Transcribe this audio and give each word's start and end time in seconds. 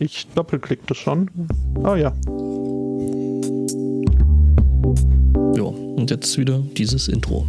Ich 0.00 0.28
doppelklickte 0.32 0.94
schon. 0.94 1.28
Oh 1.82 1.96
ja. 1.96 2.12
Ja, 5.56 5.64
und 5.64 6.06
jetzt 6.08 6.38
wieder 6.38 6.62
dieses 6.76 7.08
Intro. 7.08 7.48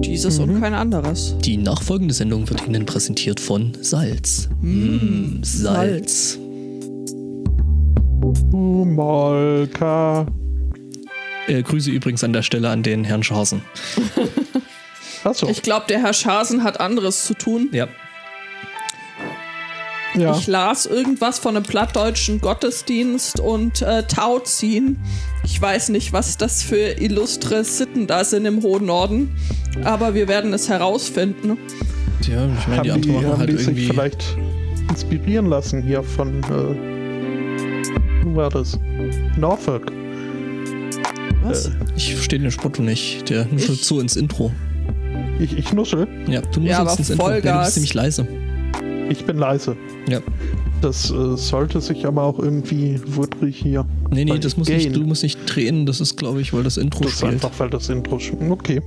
Dieses 0.00 0.40
und 0.40 0.60
kein 0.60 0.74
anderes. 0.74 1.36
Die 1.44 1.56
nachfolgende 1.56 2.12
Sendung 2.12 2.50
wird 2.50 2.66
Ihnen 2.66 2.84
präsentiert 2.86 3.38
von 3.38 3.72
Salz. 3.80 4.48
Mm, 4.60 5.42
Salz. 5.42 6.40
Molka. 8.52 10.26
Äh, 11.46 11.62
Grüße 11.62 11.92
übrigens 11.92 12.24
an 12.24 12.32
der 12.32 12.42
Stelle 12.42 12.68
an 12.70 12.82
den 12.82 13.04
Herrn 13.04 13.22
Schasen. 13.22 13.62
Achso. 15.22 15.48
Ich 15.48 15.62
glaube, 15.62 15.86
der 15.88 16.00
Herr 16.00 16.12
Schasen 16.12 16.64
hat 16.64 16.80
anderes 16.80 17.26
zu 17.26 17.34
tun. 17.34 17.68
Ja. 17.72 17.86
Ja. 20.16 20.36
Ich 20.36 20.46
las 20.46 20.86
irgendwas 20.86 21.38
von 21.38 21.56
einem 21.56 21.64
plattdeutschen 21.64 22.40
Gottesdienst 22.40 23.38
und 23.40 23.82
äh, 23.82 24.02
Tauziehen. 24.04 24.98
Ich 25.44 25.60
weiß 25.60 25.90
nicht, 25.90 26.12
was 26.12 26.36
das 26.38 26.62
für 26.62 27.00
illustre 27.00 27.64
Sitten 27.64 28.06
da 28.06 28.24
sind 28.24 28.46
im 28.46 28.62
hohen 28.62 28.86
Norden, 28.86 29.36
aber 29.84 30.14
wir 30.14 30.26
werden 30.28 30.52
es 30.54 30.68
herausfinden. 30.68 31.58
Tja, 32.22 32.48
ich 32.58 32.66
meine, 32.66 32.82
die 32.82 32.92
haben 32.92 33.02
die, 33.02 33.12
haben 33.14 33.36
halt 33.38 33.48
die 33.50 33.56
sich 33.56 33.66
irgendwie. 33.68 33.86
vielleicht 33.86 34.24
inspirieren 34.88 35.46
lassen 35.46 35.82
hier 35.82 36.02
von, 36.02 36.42
äh, 36.44 38.24
wo 38.24 38.36
war 38.36 38.48
das? 38.50 38.78
Norfolk. 39.36 39.92
Was? 41.44 41.70
Ich 41.96 42.14
verstehe 42.14 42.38
den 42.40 42.50
Spotto 42.50 42.82
nicht. 42.82 43.28
Der 43.30 43.44
nuschelt 43.46 43.78
Ich- 43.80 43.84
so 43.84 44.00
ins 44.00 44.16
Intro. 44.16 44.50
Ich, 45.38 45.56
ich 45.56 45.72
nuschel, 45.72 46.08
Ja, 46.26 46.40
du 46.40 46.60
Ja, 46.60 46.78
nuschelst 46.78 46.80
aber 46.80 46.98
ins 46.98 47.10
Intro. 47.10 47.28
Ja, 47.28 47.34
du 47.36 47.42
Vollgas. 47.42 47.64
bist 47.66 47.74
ziemlich 47.74 47.94
leise. 47.94 48.26
Ich 49.08 49.24
bin 49.24 49.38
leise. 49.38 49.76
Ja. 50.08 50.20
Das 50.82 51.10
äh, 51.10 51.36
sollte 51.36 51.80
sich 51.80 52.06
aber 52.06 52.22
auch 52.22 52.38
irgendwie 52.38 53.00
wudrig 53.06 53.56
hier. 53.56 53.86
Nee, 54.10 54.24
nee, 54.24 54.38
das 54.38 54.56
muss 54.56 54.68
nicht, 54.68 54.94
du 54.94 55.00
musst 55.00 55.22
nicht 55.22 55.38
drehen. 55.46 55.86
Das 55.86 56.00
ist, 56.00 56.16
glaube 56.16 56.40
ich, 56.40 56.52
weil 56.52 56.64
das 56.64 56.76
Intro 56.76 57.04
Das 57.04 57.12
ist 57.12 57.18
spielt. 57.18 57.32
einfach, 57.34 57.50
weil 57.58 57.70
das 57.70 57.88
Intro 57.88 58.18
schon. 58.18 58.50
Okay. 58.50 58.82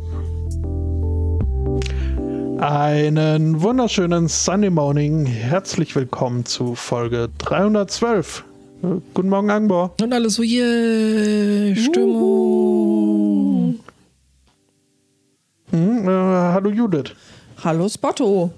Einen 2.59 3.61
wunderschönen 3.61 4.27
Sunday 4.27 4.69
Morning. 4.69 5.25
Herzlich 5.25 5.95
willkommen 5.95 6.45
zu 6.45 6.75
Folge 6.75 7.29
312. 7.39 8.43
Äh, 8.83 8.87
guten 9.13 9.29
Morgen, 9.29 9.49
Angbor. 9.49 9.93
Und 10.01 10.13
alles 10.13 10.35
so, 10.35 10.43
yeah, 10.43 11.75
Stimmung. 11.75 13.79
Hm, 15.71 16.07
äh, 16.07 16.11
hallo 16.11 16.69
Judith. 16.69 17.13
Hallo 17.63 17.87
Spotto. 17.89 18.51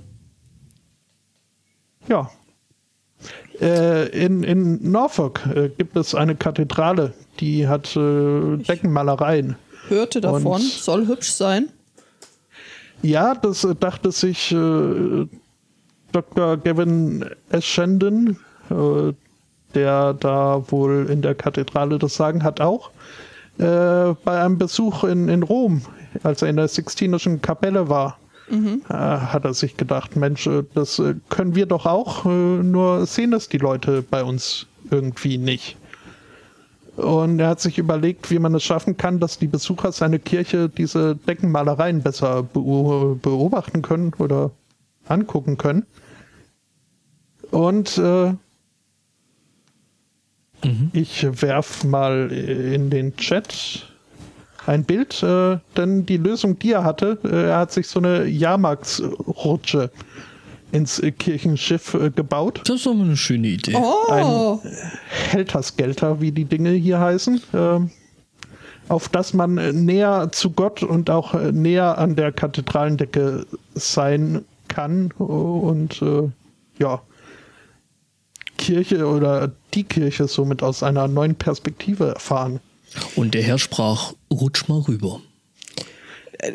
Ja. 2.07 2.29
Äh, 3.59 4.07
in, 4.09 4.43
in 4.43 4.91
Norfolk 4.91 5.41
äh, 5.53 5.69
gibt 5.69 5.95
es 5.95 6.15
eine 6.15 6.35
Kathedrale, 6.35 7.13
die 7.39 7.67
hat 7.67 7.95
äh, 7.95 8.57
Deckenmalereien. 8.57 9.55
Hörte 9.87 10.21
davon, 10.21 10.45
Und- 10.45 10.61
soll 10.63 11.07
hübsch 11.07 11.31
sein. 11.31 11.69
Ja, 13.03 13.35
das 13.35 13.63
äh, 13.63 13.75
dachte 13.75 14.11
sich 14.11 14.51
äh, 14.51 15.27
Dr. 16.11 16.57
Gavin 16.57 17.25
Eschenden, 17.49 18.37
äh, 18.69 19.13
der 19.73 20.13
da 20.13 20.63
wohl 20.69 21.07
in 21.09 21.21
der 21.21 21.35
Kathedrale 21.35 21.97
das 21.99 22.15
Sagen 22.15 22.43
hat, 22.43 22.59
auch. 22.61 22.91
Bei 23.57 24.15
einem 24.25 24.57
Besuch 24.57 25.03
in, 25.03 25.29
in 25.29 25.43
Rom, 25.43 25.83
als 26.23 26.41
er 26.41 26.49
in 26.49 26.55
der 26.55 26.67
Sixtinischen 26.67 27.41
Kapelle 27.43 27.89
war, 27.89 28.17
äh, 28.49 28.93
hat 28.93 29.45
er 29.45 29.53
sich 29.53 29.77
gedacht, 29.77 30.15
Mensch, 30.15 30.47
äh, 30.47 30.63
das 30.73 30.99
äh, 30.99 31.15
können 31.29 31.55
wir 31.55 31.65
doch 31.65 31.85
auch, 31.85 32.25
nur 32.25 33.05
sehen 33.05 33.31
das 33.31 33.49
die 33.49 33.57
Leute 33.57 34.01
bei 34.01 34.23
uns 34.23 34.67
irgendwie 34.89 35.37
nicht. 35.37 35.77
Und 36.97 37.39
er 37.39 37.47
hat 37.49 37.61
sich 37.61 37.77
überlegt, 37.77 38.29
wie 38.31 38.39
man 38.39 38.53
es 38.53 38.63
schaffen 38.63 38.97
kann, 38.97 39.19
dass 39.19 39.39
die 39.39 39.47
Besucher 39.47 39.91
seine 39.91 40.19
Kirche 40.19 40.69
diese 40.69 41.15
Deckenmalereien 41.15 42.01
besser 42.01 42.41
beo- 42.53 43.15
beobachten 43.15 43.81
können 43.81 44.13
oder 44.17 44.51
angucken 45.07 45.57
können. 45.57 45.85
Und 47.49 47.97
äh, 47.97 48.33
ich 50.93 51.41
werf 51.41 51.83
mal 51.83 52.31
in 52.31 52.89
den 52.89 53.15
Chat 53.15 53.90
ein 54.65 54.83
Bild, 54.83 55.23
äh, 55.23 55.57
denn 55.75 56.05
die 56.05 56.17
Lösung, 56.17 56.57
die 56.59 56.73
er 56.73 56.83
hatte, 56.83 57.17
äh, 57.23 57.49
er 57.49 57.57
hat 57.57 57.71
sich 57.71 57.87
so 57.87 57.99
eine 57.99 58.25
Jahrmarktsrutsche 58.25 59.91
ins 60.71 60.99
äh, 60.99 61.11
Kirchenschiff 61.11 61.93
äh, 61.93 62.09
gebaut. 62.09 62.61
Das 62.65 62.77
ist 62.77 62.85
doch 62.85 62.93
mal 62.93 63.05
eine 63.05 63.17
schöne 63.17 63.47
Idee. 63.47 63.75
Oh, 63.75 64.59
Heltersgelter, 65.29 66.21
wie 66.21 66.31
die 66.31 66.45
Dinge 66.45 66.71
hier 66.71 66.99
heißen, 66.99 67.41
ähm, 67.53 67.91
auf 68.87 69.09
das 69.09 69.33
man 69.33 69.57
äh, 69.57 69.73
näher 69.73 70.29
zu 70.31 70.51
Gott 70.51 70.83
und 70.83 71.09
auch 71.09 71.33
äh, 71.33 71.51
näher 71.51 71.97
an 71.97 72.15
der 72.15 72.31
Kathedralendecke 72.31 73.45
sein 73.73 74.45
kann 74.67 75.11
und 75.11 76.01
äh, 76.01 76.29
ja, 76.79 77.01
Kirche 78.57 79.07
oder 79.07 79.51
die 79.73 79.83
Kirche 79.83 80.27
somit 80.27 80.61
aus 80.63 80.83
einer 80.83 81.07
neuen 81.07 81.35
Perspektive 81.35 82.09
erfahren. 82.13 82.59
Und 83.15 83.33
der 83.33 83.41
Herr 83.43 83.57
sprach, 83.59 84.13
rutsch 84.31 84.67
mal 84.67 84.79
rüber. 84.79 85.21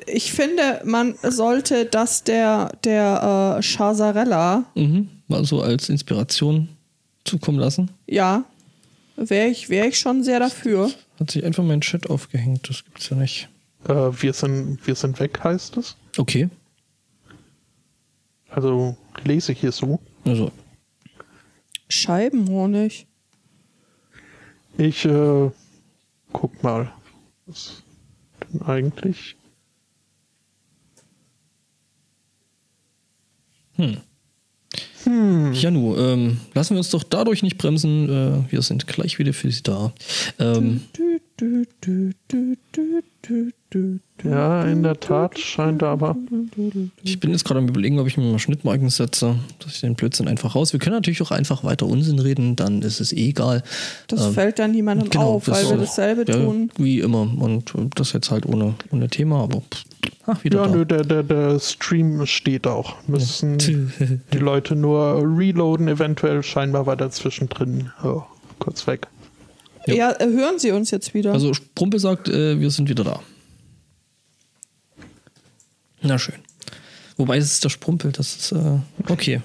ich 0.06 0.32
finde, 0.32 0.80
man 0.84 1.14
sollte 1.22 1.86
das 1.86 2.24
der, 2.24 2.72
der 2.84 3.56
äh, 3.58 3.62
Chasarella, 3.62 4.64
Mhm. 4.74 5.08
Mal 5.28 5.44
so 5.44 5.60
als 5.60 5.88
Inspiration 5.88 6.69
zukommen 7.24 7.58
lassen. 7.58 7.91
ja, 8.06 8.44
wäre 9.16 9.48
ich, 9.48 9.69
wär 9.70 9.86
ich 9.88 9.98
schon 9.98 10.22
sehr 10.22 10.38
dafür. 10.38 10.91
Hat 11.19 11.30
sich 11.30 11.42
einfach 11.44 11.64
mein 11.64 11.80
Chat 11.80 12.08
aufgehängt. 12.10 12.68
Das 12.68 12.84
gibt's 12.84 13.08
ja 13.08 13.16
nicht. 13.16 13.48
Äh, 13.88 13.94
wir, 13.94 14.32
sind, 14.34 14.78
wir 14.86 14.94
sind 14.94 15.18
weg, 15.20 15.41
heißt 15.42 15.76
es. 15.78 15.97
Okay. 16.18 16.48
Also 18.50 18.97
lese 19.24 19.53
ich 19.53 19.60
hier 19.60 19.72
so. 19.72 19.98
Also, 20.24 20.53
Scheibenhonig. 21.88 23.06
Ich 24.78 25.04
äh, 25.04 25.50
guck 26.36 26.62
mal. 26.62 26.92
Was 27.47 27.82
denn 28.52 28.60
eigentlich? 28.62 29.36
Janu, 35.06 35.97
ähm, 35.97 36.41
lassen 36.54 36.74
wir 36.74 36.78
uns 36.78 36.91
doch 36.91 37.04
dadurch 37.04 37.42
nicht 37.42 37.56
bremsen. 37.56 38.08
Äh, 38.08 38.52
wir 38.52 38.60
sind 38.62 38.86
gleich 38.86 39.19
wieder 39.19 39.32
für 39.32 39.50
Sie 39.50 39.62
da. 39.62 39.94
Ähm, 40.38 40.82
Du, 40.92 41.20
Ja, 44.24 44.64
in 44.64 44.82
der 44.82 44.98
Tat 44.98 45.38
scheint 45.38 45.82
er 45.82 45.88
aber. 45.88 46.16
ich 47.02 47.20
bin 47.20 47.30
jetzt 47.32 47.44
gerade 47.44 47.58
am 47.58 47.69
überlegen, 47.69 47.98
ob 47.98 48.06
ich 48.06 48.16
mir 48.16 48.24
mal 48.24 48.38
Schnittmarken 48.38 48.88
setze, 48.88 49.36
dass 49.58 49.74
ich 49.74 49.80
den 49.80 49.94
Blödsinn 49.97 50.28
einfach 50.28 50.54
raus. 50.54 50.72
Wir 50.72 50.80
können 50.80 50.94
natürlich 50.97 51.20
auch 51.22 51.30
einfach 51.32 51.62
weiter 51.64 51.86
Unsinn 51.86 52.19
reden, 52.19 52.56
dann 52.56 52.80
ist 52.80 53.00
es 53.00 53.12
eh 53.12 53.28
egal. 53.28 53.62
Das 54.08 54.26
Ähm, 54.26 54.32
fällt 54.32 54.58
dann 54.58 54.70
niemandem 54.70 55.10
genau, 55.10 55.34
auf, 55.34 55.48
weil 55.48 55.69
wir 55.69 55.76
dasselbe 55.76 56.24
ja, 56.30 56.38
tun. 56.38 56.70
Wie 56.78 57.00
immer. 57.00 57.22
Und 57.38 57.74
äh, 57.74 57.88
das 57.94 58.12
jetzt 58.14 58.30
halt 58.30 58.47
ohne, 58.47 58.74
ohne 58.91 59.08
Thema, 59.08 59.42
aber 59.42 59.60
pff, 59.60 59.84
ach, 60.26 60.42
wieder 60.44 60.60
Ja, 60.62 60.66
da. 60.68 60.74
nö, 60.74 60.86
der, 60.86 61.03
der, 61.04 61.22
der 61.22 61.58
Stream 61.60 62.24
steht 62.24 62.66
auch. 62.66 62.94
Müssen 63.06 63.58
die 63.58 64.38
Leute 64.38 64.74
nur 64.74 65.22
reloaden, 65.22 65.88
eventuell 65.88 66.42
scheinbar 66.42 66.86
war 66.86 66.97
dazwischen 66.97 67.48
drin. 67.50 67.91
Kurz 68.58 68.86
weg. 68.86 69.08
Ja. 69.86 69.94
Ja, 69.94 70.12
äh, 70.20 70.26
hören 70.26 70.58
Sie 70.58 70.70
uns 70.72 70.91
jetzt 70.91 71.14
wieder. 71.14 71.32
Also 71.32 71.54
Sprumpel 71.54 72.00
sagt, 72.00 72.28
äh, 72.28 72.58
wir 72.60 72.70
sind 72.70 72.88
wieder 72.88 73.04
da. 73.04 73.20
Na 76.02 76.19
schön. 76.19 76.34
Wobei 77.16 77.38
es 77.38 77.44
ist 77.52 77.64
der 77.64 77.69
Sprumpel, 77.70 78.12
das 78.12 78.36
ist 78.36 78.52
äh, 78.52 78.78
okay. 79.08 79.41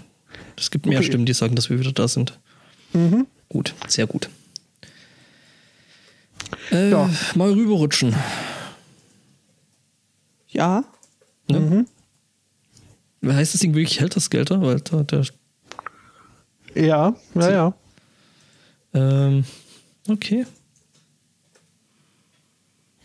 Es 0.58 0.70
gibt 0.72 0.86
mehr 0.86 0.98
Okay. 1.00 1.08
Stimmen, 1.08 1.26
die 1.26 1.34
sagen, 1.34 1.56
dass 1.56 1.70
wir 1.70 1.80
wieder 1.80 1.92
da 1.94 2.08
sind. 2.08 2.38
Gut, 3.50 3.74
sehr 3.88 4.06
gut. 4.08 4.30
Äh, 6.72 6.90
Ja. 6.92 7.10
Mal 7.36 7.52
rüberrutschen. 7.54 8.16
ja, 10.50 10.84
Ne? 11.50 11.86
Heißt 13.26 13.54
das 13.54 13.62
Ding 13.62 13.74
wirklich 13.76 14.00
hält 14.00 14.16
das 14.16 14.30
Gelder? 14.30 14.62
Weil 14.62 14.80
da, 14.82 15.04
der, 15.04 15.26
Ja, 16.76 17.16
ja, 17.36 17.52
ja. 17.52 17.74
ähm, 18.94 19.44
okay. 20.10 20.46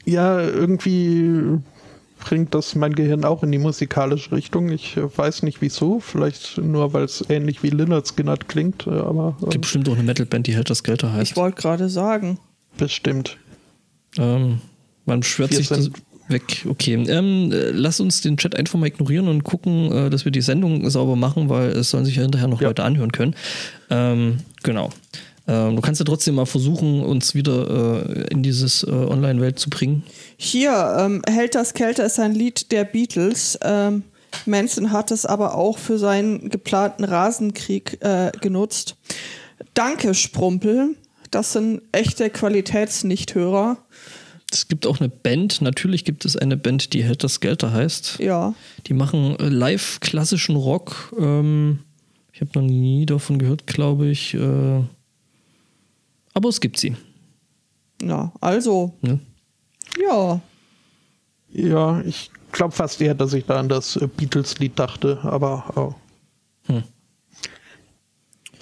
Ja, 0.05 0.41
irgendwie 0.41 1.59
bringt 2.21 2.55
das 2.55 2.75
mein 2.75 2.95
Gehirn 2.95 3.25
auch 3.25 3.43
in 3.43 3.53
die 3.53 3.59
musikalische 3.59 4.33
Richtung. 4.33 4.71
Ich 4.71 4.97
weiß 4.97 5.43
nicht 5.43 5.61
wieso. 5.61 6.01
Vielleicht 6.01 6.59
nur, 6.59 6.93
weil 6.93 7.05
es 7.05 7.25
ähnlich 7.29 7.63
wie 7.63 7.71
Lynyrd 7.71 8.07
Skynyrd 8.07 8.49
klingt, 8.49 8.87
äh, 8.87 8.91
aber 8.91 9.37
äh, 9.43 9.51
Gibt 9.51 9.63
bestimmt 9.63 9.89
auch 9.89 9.95
eine 9.95 10.03
Metalband, 10.03 10.47
die 10.47 10.55
hält 10.55 10.71
das 10.71 10.83
Gelder 10.83 11.13
heißt. 11.13 11.33
ich 11.33 11.37
wollte 11.37 11.61
gerade 11.61 11.89
sagen. 11.89 12.39
bestimmt. 12.79 13.37
Ähm, 14.19 14.61
man 15.05 15.21
beschwert 15.21 15.51
Wir 15.51 15.59
sich, 15.59 15.69
sind, 15.69 15.93
Weg, 16.29 16.67
okay. 16.69 16.95
Ähm, 16.95 17.53
äh, 17.53 17.71
lass 17.71 18.01
uns 18.01 18.21
den 18.21 18.37
Chat 18.37 18.57
einfach 18.57 18.79
mal 18.79 18.87
ignorieren 18.87 19.29
und 19.29 19.45
gucken, 19.45 19.93
äh, 19.93 20.11
dass 20.11 20.25
wir 20.25 20.33
die 20.33 20.41
Sendung 20.41 20.89
sauber 20.91 21.15
machen, 21.15 21.49
weil 21.49 21.69
es 21.69 21.91
sollen 21.91 22.05
sich 22.05 22.17
ja 22.17 22.23
hinterher 22.23 22.49
noch 22.49 22.61
Ja. 22.61 22.69
Leute 22.69 22.83
anhören 22.83 23.13
können. 23.13 23.37
Ähm, 23.91 24.39
genau. 24.65 24.91
Ähm, 25.49 25.77
du 25.77 25.83
kannst 25.83 26.01
ja 26.01 26.05
trotzdem 26.05 26.35
mal 26.35 26.47
versuchen, 26.47 27.03
uns 27.03 27.35
wieder 27.35 28.05
äh, 28.05 28.27
in 28.33 28.43
dieses 28.43 28.83
äh, 28.83 28.91
Online-Welt 28.91 29.59
zu 29.59 29.71
bringen. 29.71 30.03
Hier, 30.37 30.97
ähm, 30.99 31.23
Helter 31.29 31.65
Skelter 31.65 32.07
ist 32.07 32.19
ein 32.19 32.35
Lied 32.35 32.73
der 32.73 32.85
Beatles. 32.85 33.59
Ähm, 33.63 34.03
Manson 34.45 34.93
hat 34.93 35.11
es 35.11 35.25
aber 35.25 35.55
auch 35.55 35.79
für 35.79 35.99
seinen 35.99 36.51
geplanten 36.51 37.05
Rasenkrieg 37.05 37.99
äh, 38.03 38.33
genutzt. 38.41 38.97
Danke, 39.75 40.15
Sprumpel. 40.15 40.97
Das 41.31 41.53
sind 41.53 41.83
echte 41.93 42.29
Qualitätsnichthörer. 42.31 43.79
Es 44.53 44.69
gibt 44.69 44.87
auch 44.87 45.01
eine 45.01 45.09
Band, 45.09 45.61
natürlich 45.61 46.05
gibt 46.05 46.25
es 46.25 46.37
eine 46.37 46.57
Band, 46.57 46.93
die 46.93 47.03
Helter 47.03 47.29
Skelter 47.29 47.73
heißt. 47.73 48.19
Ja. 48.21 48.55
Die 48.87 48.95
machen 48.95 49.37
äh, 49.39 49.49
live 49.49 49.99
klassischen 50.01 50.57
Rock. 50.57 51.13
Ähm, 51.19 51.81
ich 52.33 52.41
habe 52.41 52.51
noch 52.55 52.63
nie 52.63 53.07
davon 53.07 53.39
gehört, 53.39 53.67
glaube 53.67 54.09
ich. 54.09 54.35
Äh, 54.35 54.83
aber 56.37 56.50
es 56.50 56.61
gibt 56.61 56.79
sie. 56.79 56.94
Ja, 58.03 58.31
also, 58.43 58.93
Ne? 59.00 59.19
ja. 59.99 60.41
Ja, 61.49 62.03
ich 62.03 62.31
glaube 62.53 62.75
fast 62.75 63.00
eher, 63.00 63.15
dass 63.15 63.33
ich 63.33 63.47
da 63.47 63.59
an 63.59 63.71
das 63.71 63.99
Beatles-Lied 64.19 64.79
dachte, 64.79 65.21
aber 65.23 65.65
oh. 65.77 65.94
Hm. 66.71 66.83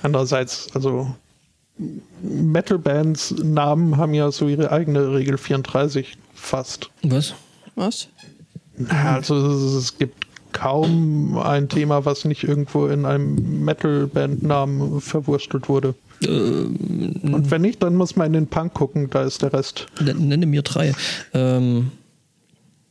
andererseits, 0.02 0.68
also 0.74 1.16
Metal-Bands 2.22 3.42
Namen 3.42 3.96
haben 3.96 4.14
ja 4.14 4.30
so 4.30 4.46
ihre 4.46 4.70
eigene 4.70 5.12
Regel 5.12 5.36
34 5.36 6.16
fast. 6.32 6.90
Was? 7.02 7.34
Was? 7.74 8.08
Also 8.88 9.34
es, 9.48 9.72
es 9.74 9.98
gibt 9.98 10.26
kaum 10.52 11.36
ein 11.38 11.68
Thema, 11.68 12.04
was 12.04 12.24
nicht 12.24 12.44
irgendwo 12.44 12.86
in 12.86 13.04
einem 13.04 13.64
Metal-Band-Namen 13.64 15.00
verwurstelt 15.00 15.68
wurde. 15.68 15.96
Und 16.22 17.50
wenn 17.50 17.62
nicht, 17.62 17.82
dann 17.82 17.96
muss 17.96 18.16
man 18.16 18.28
in 18.28 18.32
den 18.32 18.46
Punk 18.46 18.74
gucken, 18.74 19.10
da 19.10 19.24
ist 19.24 19.42
der 19.42 19.52
Rest. 19.52 19.86
Nenne 20.00 20.46
mir 20.46 20.62
drei. 20.62 20.94
Ähm, 21.32 21.90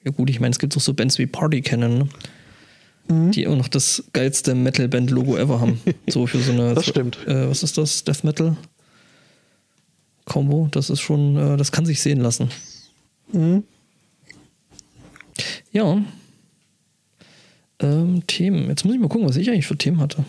ja 0.04 0.12
gut, 0.12 0.30
ich 0.30 0.40
meine, 0.40 0.52
es 0.52 0.60
gibt 0.60 0.76
auch 0.76 0.82
so 0.82 0.94
Bands 0.94 1.18
wie 1.18 1.26
Party 1.26 1.62
Cannon, 1.62 1.98
ne? 1.98 2.10
Mhm. 3.08 3.32
die 3.32 3.48
auch 3.48 3.58
noch 3.58 3.68
das 3.68 4.04
geilste 4.14 4.56
Metal-Band-Logo 4.56 5.38
ever 5.38 5.60
haben. 5.60 5.82
So 6.08 6.26
für 6.26 6.40
so 6.40 6.54
eine. 6.54 6.74
Das 6.74 6.86
stimmt. 6.86 7.18
Äh, 7.28 7.50
was 7.50 7.64
ist 7.64 7.78
das? 7.78 8.04
Death 8.04 8.24
Metal? 8.24 8.56
Combo, 10.26 10.70
das 10.72 10.90
ist 10.90 11.02
schon, 11.02 11.36
äh, 11.36 11.58
das 11.58 11.72
kann 11.72 11.86
sich 11.86 12.02
sehen 12.02 12.22
lassen. 12.22 12.50
Mhm. 13.32 13.64
Ja. 15.72 16.02
Ähm, 17.80 18.26
Themen. 18.28 18.70
Jetzt 18.70 18.86
muss 18.86 18.94
ich 18.94 19.02
mal 19.02 19.10
gucken, 19.10 19.28
was 19.28 19.36
ich 19.36 19.50
eigentlich 19.50 19.68
für 19.68 19.78
Themen 19.78 20.00
hatte. 20.00 20.24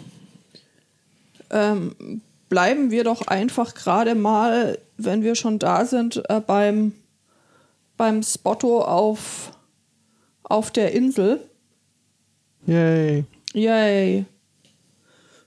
Ähm, 1.50 2.20
bleiben 2.54 2.92
wir 2.92 3.02
doch 3.02 3.26
einfach 3.26 3.74
gerade 3.74 4.14
mal, 4.14 4.78
wenn 4.96 5.24
wir 5.24 5.34
schon 5.34 5.58
da 5.58 5.84
sind, 5.84 6.22
äh, 6.30 6.40
beim, 6.40 6.92
beim 7.96 8.22
Spotto 8.22 8.80
auf, 8.80 9.50
auf 10.44 10.70
der 10.70 10.92
Insel. 10.92 11.40
Yay. 12.64 13.24
Yay. 13.54 14.24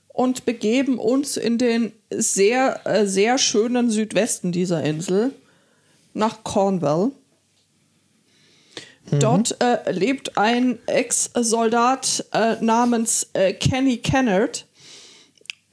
Und 0.08 0.44
begeben 0.44 0.98
uns 0.98 1.38
in 1.38 1.56
den 1.56 1.92
sehr, 2.10 2.86
äh, 2.86 3.06
sehr 3.06 3.38
schönen 3.38 3.88
Südwesten 3.88 4.52
dieser 4.52 4.84
Insel 4.84 5.32
nach 6.12 6.44
Cornwall. 6.44 7.12
Dort 9.10 9.56
äh, 9.62 9.90
lebt 9.90 10.36
ein 10.36 10.78
Ex-Soldat 10.84 12.26
äh, 12.34 12.56
namens 12.60 13.30
äh, 13.32 13.54
Kenny 13.54 13.96
Kennard. 13.96 14.66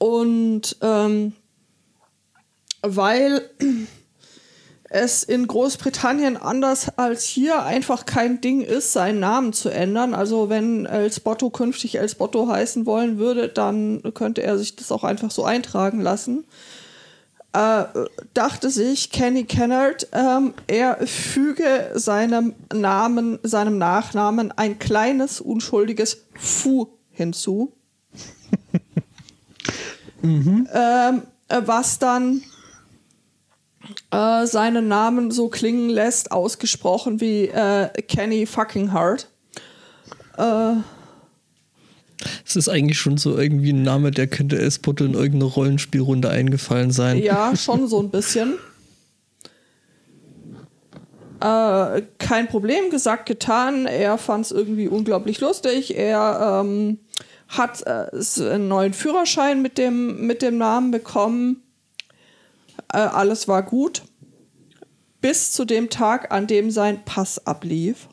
Und 0.05 0.77
ähm, 0.81 1.33
weil 2.83 3.49
es 4.87 5.23
in 5.23 5.47
Großbritannien 5.47 6.37
anders 6.37 6.95
als 6.95 7.23
hier 7.23 7.63
einfach 7.63 8.05
kein 8.05 8.39
Ding 8.39 8.61
ist, 8.61 8.93
seinen 8.93 9.19
Namen 9.19 9.51
zu 9.51 9.69
ändern. 9.69 10.13
Also 10.13 10.47
wenn 10.47 10.85
El 10.85 11.11
Spotto 11.11 11.49
künftig 11.49 11.95
El 11.95 12.07
Spotto 12.07 12.47
heißen 12.47 12.85
wollen 12.85 13.17
würde, 13.17 13.49
dann 13.49 14.03
könnte 14.13 14.43
er 14.43 14.59
sich 14.59 14.75
das 14.75 14.91
auch 14.91 15.03
einfach 15.03 15.31
so 15.31 15.43
eintragen 15.43 16.01
lassen. 16.01 16.45
Äh, 17.53 17.85
dachte 18.35 18.69
sich 18.69 19.09
Kenny 19.09 19.45
Kennard, 19.45 20.07
ähm, 20.11 20.53
er 20.67 20.97
füge 21.07 21.93
seinem 21.95 22.53
Namen, 22.71 23.39
seinem 23.41 23.79
Nachnamen 23.79 24.51
ein 24.51 24.77
kleines, 24.77 25.41
unschuldiges 25.41 26.27
Fu 26.35 26.89
hinzu. 27.09 27.73
ähm, 30.25 31.21
äh, 31.47 31.61
was 31.65 31.99
dann 31.99 32.41
äh, 34.11 34.45
seinen 34.45 34.87
Namen 34.87 35.31
so 35.31 35.49
klingen 35.49 35.89
lässt, 35.89 36.31
ausgesprochen 36.31 37.21
wie 37.21 37.45
äh, 37.45 37.89
Kenny 38.07 38.45
fucking 38.45 38.91
Hart. 38.91 39.29
Es 42.45 42.57
ist 42.57 42.67
eigentlich 42.67 42.99
schon 42.99 43.17
so 43.17 43.37
irgendwie 43.37 43.71
ein 43.71 43.83
Name, 43.83 44.11
der 44.11 44.27
könnte 44.27 44.57
Espotto 44.57 45.05
in 45.05 45.13
irgendeine 45.13 45.45
Rollenspielrunde 45.45 46.29
eingefallen 46.29 46.91
sein. 46.91 47.19
Ja, 47.21 47.55
schon 47.55 47.87
so 47.87 48.01
ein 48.01 48.09
bisschen. 48.09 48.55
Äh, 51.39 52.01
kein 52.17 52.47
Problem, 52.47 52.89
gesagt, 52.89 53.27
getan. 53.27 53.85
Er 53.85 54.17
fand 54.17 54.45
es 54.45 54.51
irgendwie 54.51 54.87
unglaublich 54.87 55.41
lustig. 55.41 55.95
Er 55.97 56.61
ähm, 56.63 56.99
hat 57.47 57.83
äh, 57.85 58.09
einen 58.39 58.67
neuen 58.67 58.93
Führerschein 58.93 59.61
mit 59.61 59.77
dem, 59.77 60.25
mit 60.25 60.41
dem 60.41 60.57
Namen 60.57 60.91
bekommen. 60.91 61.63
Äh, 62.91 62.97
alles 62.97 63.47
war 63.47 63.63
gut. 63.63 64.03
Bis 65.21 65.51
zu 65.51 65.65
dem 65.65 65.89
Tag, 65.89 66.31
an 66.31 66.47
dem 66.47 66.71
sein 66.71 67.03
Pass 67.05 67.45
ablief. 67.45 68.07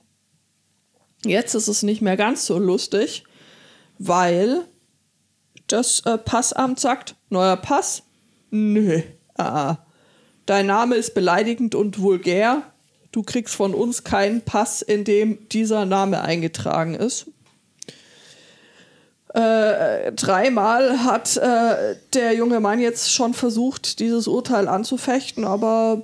Jetzt 1.25 1.55
ist 1.55 1.69
es 1.69 1.83
nicht 1.83 2.03
mehr 2.03 2.17
ganz 2.17 2.47
so 2.47 2.59
lustig, 2.59 3.25
weil 3.99 4.65
das 5.67 6.01
äh, 6.01 6.19
Passamt 6.19 6.81
sagt, 6.81 7.15
neuer 7.29 7.57
Pass? 7.57 8.03
Nö. 8.51 9.03
Ah, 9.37 9.79
dein 10.47 10.67
Name 10.67 10.97
ist 10.97 11.15
beleidigend 11.15 11.75
und 11.75 12.01
vulgär. 12.01 12.63
Du 13.13 13.23
kriegst 13.23 13.55
von 13.55 13.75
uns 13.75 14.05
keinen 14.05 14.43
Pass, 14.43 14.83
in 14.83 15.05
dem 15.05 15.49
dieser 15.49 15.87
Name 15.87 16.23
eingetragen 16.23 16.95
ist. 16.95 17.27
Äh, 19.35 20.13
dreimal 20.13 21.05
hat 21.05 21.39
äh, 21.39 21.97
der 22.13 22.35
junge 22.35 22.61
Mann 22.61 22.81
jetzt 22.81 23.13
schon 23.13 23.33
versucht, 23.33 23.99
dieses 23.99 24.29
Urteil 24.29 24.69
anzufechten, 24.69 25.45
aber 25.47 26.03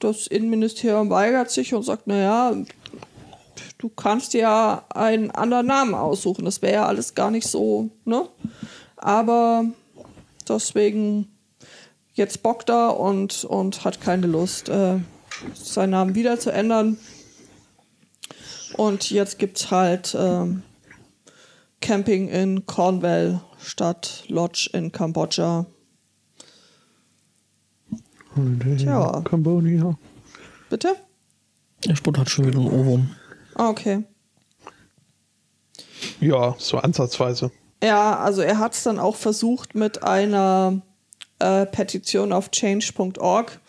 das 0.00 0.26
Innenministerium 0.26 1.10
weigert 1.10 1.50
sich 1.50 1.74
und 1.74 1.82
sagt, 1.82 2.06
naja, 2.06 2.54
du 3.76 3.88
kannst 3.90 4.32
ja 4.32 4.84
einen 4.88 5.30
anderen 5.30 5.66
Namen 5.66 5.94
aussuchen. 5.94 6.44
Das 6.44 6.62
wäre 6.62 6.74
ja 6.74 6.86
alles 6.86 7.14
gar 7.14 7.30
nicht 7.30 7.46
so, 7.46 7.90
ne? 8.04 8.28
Aber 8.96 9.64
deswegen 10.48 11.28
jetzt 12.14 12.42
bockt 12.42 12.70
er 12.70 12.98
und, 12.98 13.44
und 13.44 13.84
hat 13.84 14.00
keine 14.00 14.26
Lust, 14.26 14.68
äh, 14.68 14.98
seinen 15.54 15.90
Namen 15.90 16.14
wieder 16.14 16.40
zu 16.40 16.50
ändern. 16.50 16.98
Und 18.76 19.10
jetzt 19.10 19.38
gibt's 19.38 19.70
halt 19.70 20.16
ähm, 20.18 20.62
Camping 21.80 22.28
in 22.28 22.66
Cornwall 22.66 23.40
statt 23.58 24.24
Lodge 24.28 24.70
in 24.72 24.92
Kambodscha. 24.92 25.66
Tja. 28.76 29.22
Cambodia. 29.24 29.98
Bitte? 30.70 30.96
Der 31.84 31.96
Sport 31.96 32.18
hat 32.18 32.30
schon 32.30 32.46
wieder 32.46 32.58
einen 32.58 32.68
Ohrwurm. 32.68 33.16
Ah, 33.54 33.68
okay. 33.68 34.04
Ja, 36.20 36.54
so 36.58 36.78
ansatzweise. 36.78 37.50
Ja, 37.82 38.18
also 38.18 38.42
er 38.42 38.58
hat 38.58 38.74
es 38.74 38.82
dann 38.82 38.98
auch 38.98 39.16
versucht 39.16 39.74
mit 39.74 40.02
einer 40.02 40.82
äh, 41.38 41.66
Petition 41.66 42.32
auf 42.32 42.50
change.org. 42.50 43.60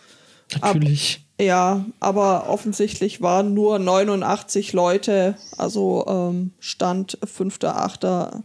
Natürlich. 0.60 1.24
Ja, 1.40 1.86
aber 2.00 2.50
offensichtlich 2.50 3.22
waren 3.22 3.54
nur 3.54 3.78
89 3.78 4.74
Leute, 4.74 5.36
also 5.56 6.04
ähm, 6.06 6.52
Stand 6.58 7.18
5.8. 7.20 8.42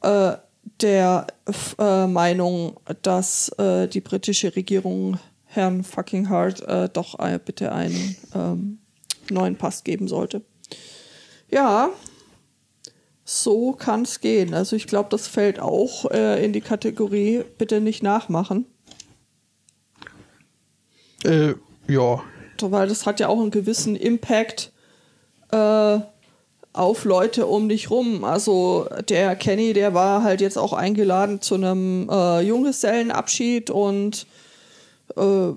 Äh, 0.00 0.38
der 0.80 1.26
äh, 1.78 2.06
Meinung, 2.06 2.80
dass 3.02 3.50
äh, 3.58 3.86
die 3.86 4.00
britische 4.00 4.56
Regierung 4.56 5.18
Herrn 5.44 5.84
fucking 5.84 6.30
Hart 6.30 6.62
äh, 6.62 6.88
doch 6.90 7.18
äh, 7.18 7.38
bitte 7.44 7.70
einen 7.72 8.16
ähm, 8.34 8.78
neuen 9.28 9.56
Pass 9.56 9.84
geben 9.84 10.08
sollte. 10.08 10.40
Ja, 11.50 11.90
so 13.26 13.72
kann 13.72 14.02
es 14.02 14.20
gehen. 14.20 14.54
Also 14.54 14.74
ich 14.74 14.86
glaube, 14.86 15.10
das 15.10 15.28
fällt 15.28 15.60
auch 15.60 16.10
äh, 16.10 16.42
in 16.42 16.54
die 16.54 16.62
Kategorie 16.62 17.44
bitte 17.58 17.82
nicht 17.82 18.02
nachmachen. 18.02 18.64
Äh, 21.90 21.94
ja, 21.94 22.22
weil 22.62 22.88
das 22.88 23.06
hat 23.06 23.20
ja 23.20 23.28
auch 23.28 23.40
einen 23.40 23.50
gewissen 23.50 23.96
Impact 23.96 24.70
äh, 25.50 25.98
auf 26.72 27.04
Leute 27.04 27.46
um 27.46 27.68
dich 27.68 27.90
rum. 27.90 28.24
Also 28.24 28.88
der 29.08 29.34
Kenny, 29.36 29.72
der 29.72 29.94
war 29.94 30.22
halt 30.22 30.40
jetzt 30.40 30.58
auch 30.58 30.72
eingeladen 30.72 31.40
zu 31.40 31.56
einem 31.56 32.08
äh, 32.10 32.40
Junggesellenabschied 32.42 33.70
und 33.70 34.26
äh, 35.16 35.52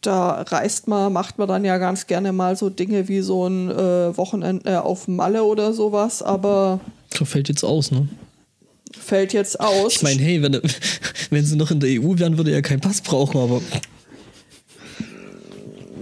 da 0.00 0.42
reist 0.42 0.88
man, 0.88 1.12
macht 1.12 1.38
man 1.38 1.48
dann 1.48 1.64
ja 1.64 1.78
ganz 1.78 2.06
gerne 2.06 2.32
mal 2.32 2.56
so 2.56 2.70
Dinge 2.70 3.08
wie 3.08 3.20
so 3.20 3.46
ein 3.46 3.70
äh, 3.70 4.16
Wochenende 4.16 4.82
auf 4.84 5.06
Malle 5.06 5.44
oder 5.44 5.72
sowas, 5.72 6.22
aber 6.22 6.80
So 7.16 7.24
fällt 7.24 7.48
jetzt 7.48 7.64
aus, 7.64 7.90
ne? 7.90 8.08
fällt 8.98 9.32
jetzt 9.32 9.60
aus. 9.60 9.96
Ich 9.96 10.02
meine, 10.02 10.20
hey, 10.20 10.42
wenn, 10.42 10.60
wenn 11.30 11.44
sie 11.44 11.56
noch 11.56 11.70
in 11.70 11.80
der 11.80 11.90
EU 11.90 12.18
wären, 12.18 12.36
würde 12.38 12.52
er 12.52 12.62
keinen 12.62 12.80
Pass 12.80 13.00
brauchen, 13.00 13.40
aber 13.40 13.60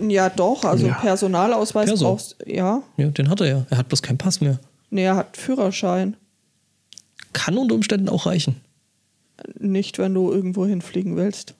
ja, 0.08 0.30
doch, 0.30 0.64
also 0.64 0.86
Ja. 0.86 0.94
Personalausweis 0.94 1.86
Perso. 1.86 2.06
brauchst 2.06 2.36
ja. 2.46 2.82
ja, 2.96 3.08
den 3.08 3.28
hat 3.28 3.40
er 3.40 3.48
ja. 3.48 3.66
Er 3.70 3.78
hat 3.78 3.88
bloß 3.88 4.02
keinen 4.02 4.18
Pass 4.18 4.40
mehr. 4.40 4.58
Nee, 4.90 5.04
er 5.04 5.16
hat 5.16 5.36
Führerschein. 5.36 6.16
Kann 7.32 7.58
unter 7.58 7.74
Umständen 7.74 8.08
auch 8.08 8.26
reichen. 8.26 8.56
Nicht, 9.58 9.98
wenn 9.98 10.14
du 10.14 10.32
irgendwo 10.32 10.66
hinfliegen 10.66 11.16
willst. 11.16 11.54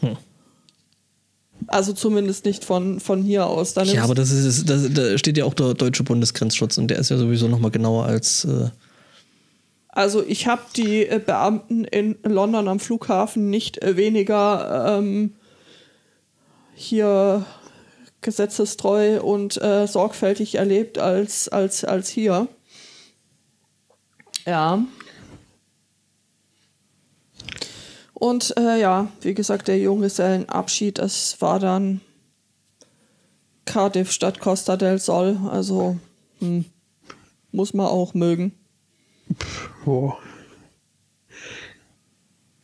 Hm. 0.00 0.16
Also 1.66 1.92
zumindest 1.92 2.44
nicht 2.44 2.64
von, 2.64 3.00
von 3.00 3.22
hier 3.22 3.46
aus. 3.46 3.74
Dann 3.74 3.86
Ja, 3.88 4.04
aber 4.04 4.14
das 4.14 4.30
ist, 4.30 4.68
das, 4.68 4.92
da 4.92 5.18
steht 5.18 5.36
ja 5.36 5.44
auch 5.44 5.54
der 5.54 5.74
deutsche 5.74 6.04
Bundesgrenzschutz 6.04 6.78
und 6.78 6.88
der 6.88 6.98
ist 6.98 7.10
ja 7.10 7.18
sowieso 7.18 7.48
nochmal 7.48 7.70
genauer 7.70 8.06
als. 8.06 8.44
Äh, 8.44 8.70
Also 9.88 10.24
ich 10.26 10.46
habe 10.46 10.62
die 10.76 11.06
äh, 11.06 11.20
Beamten 11.24 11.84
in 11.84 12.16
London 12.22 12.66
am 12.68 12.80
Flughafen 12.80 13.50
nicht 13.50 13.82
äh, 13.82 13.96
weniger 13.96 14.98
ähm, 14.98 15.34
hier 16.80 17.44
gesetzestreu 18.20 19.20
und 19.20 19.60
äh, 19.62 19.86
sorgfältig 19.86 20.56
erlebt 20.56 20.98
als, 20.98 21.48
als, 21.48 21.84
als 21.84 22.08
hier. 22.08 22.48
Ja. 24.46 24.84
Und 28.14 28.54
äh, 28.58 28.78
ja, 28.78 29.08
wie 29.22 29.34
gesagt, 29.34 29.68
der 29.68 29.78
Junggesellenabschied, 29.78 30.98
es 30.98 31.40
war 31.40 31.58
dann 31.58 32.00
Cardiff 33.64 34.12
statt 34.12 34.40
Costa 34.40 34.76
del 34.76 34.98
Sol. 34.98 35.38
Also 35.50 35.98
hm, 36.38 36.66
muss 37.52 37.72
man 37.72 37.86
auch 37.86 38.14
mögen. 38.14 38.52
Oh. 39.86 40.12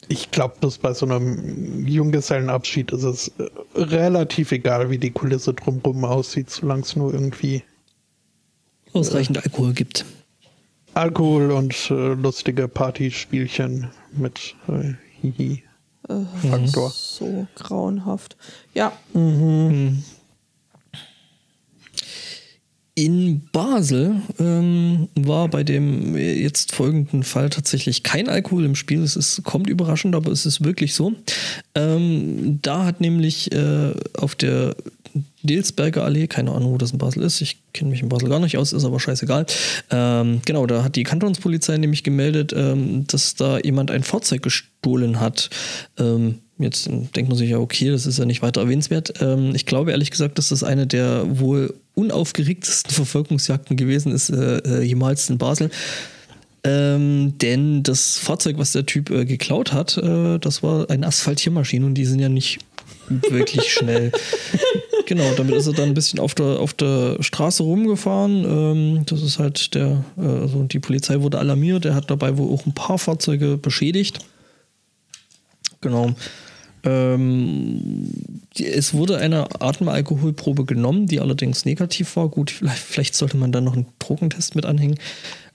Ich 0.08 0.30
glaube, 0.30 0.54
dass 0.60 0.78
bei 0.78 0.94
so 0.94 1.06
einem 1.06 1.86
Junggesellenabschied 1.86 2.92
ist 2.92 3.02
es 3.02 3.28
äh, 3.38 3.48
relativ 3.74 4.52
egal, 4.52 4.90
wie 4.90 4.98
die 4.98 5.10
Kulisse 5.10 5.54
drumherum 5.54 6.04
aussieht, 6.04 6.50
solange 6.50 6.82
es 6.82 6.94
nur 6.94 7.12
irgendwie 7.12 7.62
ausreichend 8.92 9.42
Alkohol 9.42 9.72
gibt. 9.72 10.04
Alkohol 10.94 11.50
und 11.50 11.90
äh, 11.90 12.14
lustige 12.14 12.68
Partyspielchen 12.68 13.90
mit 14.12 14.54
äh, 14.68 14.94
Hihi. 15.20 15.62
Faktor. 16.48 16.90
So 16.90 17.46
grauenhaft. 17.56 18.36
Ja, 18.74 18.92
In 22.98 23.42
Basel 23.52 24.22
ähm, 24.38 25.08
war 25.14 25.48
bei 25.48 25.64
dem 25.64 26.16
jetzt 26.16 26.74
folgenden 26.74 27.24
Fall 27.24 27.50
tatsächlich 27.50 28.02
kein 28.02 28.26
Alkohol 28.26 28.64
im 28.64 28.74
Spiel. 28.74 29.02
Es 29.02 29.16
ist, 29.16 29.44
kommt 29.44 29.68
überraschend, 29.68 30.14
aber 30.14 30.32
es 30.32 30.46
ist 30.46 30.64
wirklich 30.64 30.94
so. 30.94 31.12
Ähm, 31.74 32.58
da 32.62 32.86
hat 32.86 33.02
nämlich 33.02 33.52
äh, 33.52 33.92
auf 34.16 34.34
der 34.34 34.76
Delsberger 35.42 36.04
Allee, 36.04 36.26
keine 36.26 36.52
Ahnung, 36.52 36.72
wo 36.72 36.78
das 36.78 36.92
in 36.92 36.98
Basel 36.98 37.22
ist, 37.22 37.42
ich 37.42 37.58
kenne 37.74 37.90
mich 37.90 38.00
in 38.00 38.08
Basel 38.08 38.30
gar 38.30 38.40
nicht 38.40 38.56
aus, 38.56 38.72
ist 38.72 38.86
aber 38.86 38.98
scheißegal. 38.98 39.44
Ähm, 39.90 40.40
genau, 40.46 40.64
da 40.64 40.82
hat 40.82 40.96
die 40.96 41.04
Kantonspolizei 41.04 41.76
nämlich 41.76 42.02
gemeldet, 42.02 42.54
ähm, 42.56 43.06
dass 43.08 43.34
da 43.34 43.58
jemand 43.58 43.90
ein 43.90 44.04
Fahrzeug 44.04 44.40
gestohlen 44.40 45.20
hat. 45.20 45.50
Ähm, 45.98 46.38
Jetzt 46.58 46.86
denkt 46.86 47.28
man 47.28 47.36
sich 47.36 47.50
ja, 47.50 47.58
okay, 47.58 47.90
das 47.90 48.06
ist 48.06 48.18
ja 48.18 48.24
nicht 48.24 48.40
weiter 48.40 48.62
erwähnenswert. 48.62 49.20
Ähm, 49.20 49.54
ich 49.54 49.66
glaube 49.66 49.90
ehrlich 49.90 50.10
gesagt, 50.10 50.38
dass 50.38 50.48
das 50.48 50.64
eine 50.64 50.86
der 50.86 51.38
wohl 51.38 51.74
unaufgeregtesten 51.96 52.92
Verfolgungsjagden 52.92 53.76
gewesen 53.76 54.12
ist, 54.12 54.30
äh, 54.30 54.58
äh, 54.58 54.82
jemals 54.82 55.28
in 55.28 55.38
Basel. 55.38 55.70
Ähm, 56.62 57.38
denn 57.38 57.82
das 57.82 58.18
Fahrzeug, 58.18 58.58
was 58.58 58.72
der 58.72 58.86
Typ 58.86 59.10
äh, 59.10 59.24
geklaut 59.24 59.72
hat, 59.72 59.96
äh, 59.96 60.38
das 60.38 60.62
war 60.62 60.90
eine 60.90 61.06
Asphaltiermaschine 61.06 61.86
und 61.86 61.94
die 61.94 62.04
sind 62.04 62.20
ja 62.20 62.28
nicht 62.28 62.58
wirklich 63.08 63.72
schnell. 63.72 64.12
genau, 65.06 65.32
damit 65.36 65.54
ist 65.54 65.68
er 65.68 65.72
dann 65.72 65.88
ein 65.90 65.94
bisschen 65.94 66.18
auf 66.18 66.34
der, 66.34 66.60
auf 66.60 66.74
der 66.74 67.22
Straße 67.22 67.62
rumgefahren. 67.62 68.44
Ähm, 68.44 69.06
das 69.06 69.22
ist 69.22 69.38
halt 69.38 69.74
der, 69.74 70.04
äh, 70.18 70.26
also 70.26 70.64
die 70.64 70.80
Polizei 70.80 71.20
wurde 71.22 71.38
alarmiert. 71.38 71.84
Er 71.84 71.94
hat 71.94 72.10
dabei 72.10 72.36
wohl 72.36 72.52
auch 72.52 72.66
ein 72.66 72.74
paar 72.74 72.98
Fahrzeuge 72.98 73.56
beschädigt. 73.56 74.18
Genau. 75.80 76.14
Ähm, 76.86 78.08
es 78.56 78.94
wurde 78.94 79.18
eine 79.18 79.60
Atemalkoholprobe 79.60 80.64
genommen, 80.64 81.08
die 81.08 81.20
allerdings 81.20 81.64
negativ 81.64 82.14
war. 82.16 82.28
Gut, 82.28 82.50
vielleicht, 82.50 82.78
vielleicht 82.78 83.14
sollte 83.16 83.36
man 83.36 83.50
dann 83.50 83.64
noch 83.64 83.74
einen 83.74 83.86
Drogentest 83.98 84.54
mit 84.54 84.64
anhängen. 84.64 84.98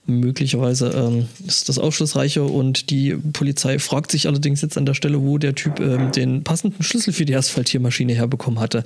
Möglicherweise 0.04 0.90
ähm, 0.90 1.28
ist 1.46 1.68
das 1.68 1.78
aufschlussreicher 1.78 2.44
und 2.44 2.90
die 2.90 3.14
Polizei 3.14 3.78
fragt 3.78 4.10
sich 4.10 4.26
allerdings 4.26 4.60
jetzt 4.60 4.76
an 4.76 4.84
der 4.84 4.94
Stelle, 4.94 5.22
wo 5.22 5.38
der 5.38 5.54
Typ 5.54 5.80
ähm, 5.80 6.12
den 6.12 6.44
passenden 6.44 6.82
Schlüssel 6.82 7.12
für 7.12 7.24
die 7.24 7.36
Asphaltiermaschine 7.36 8.12
herbekommen 8.12 8.60
hatte. 8.60 8.84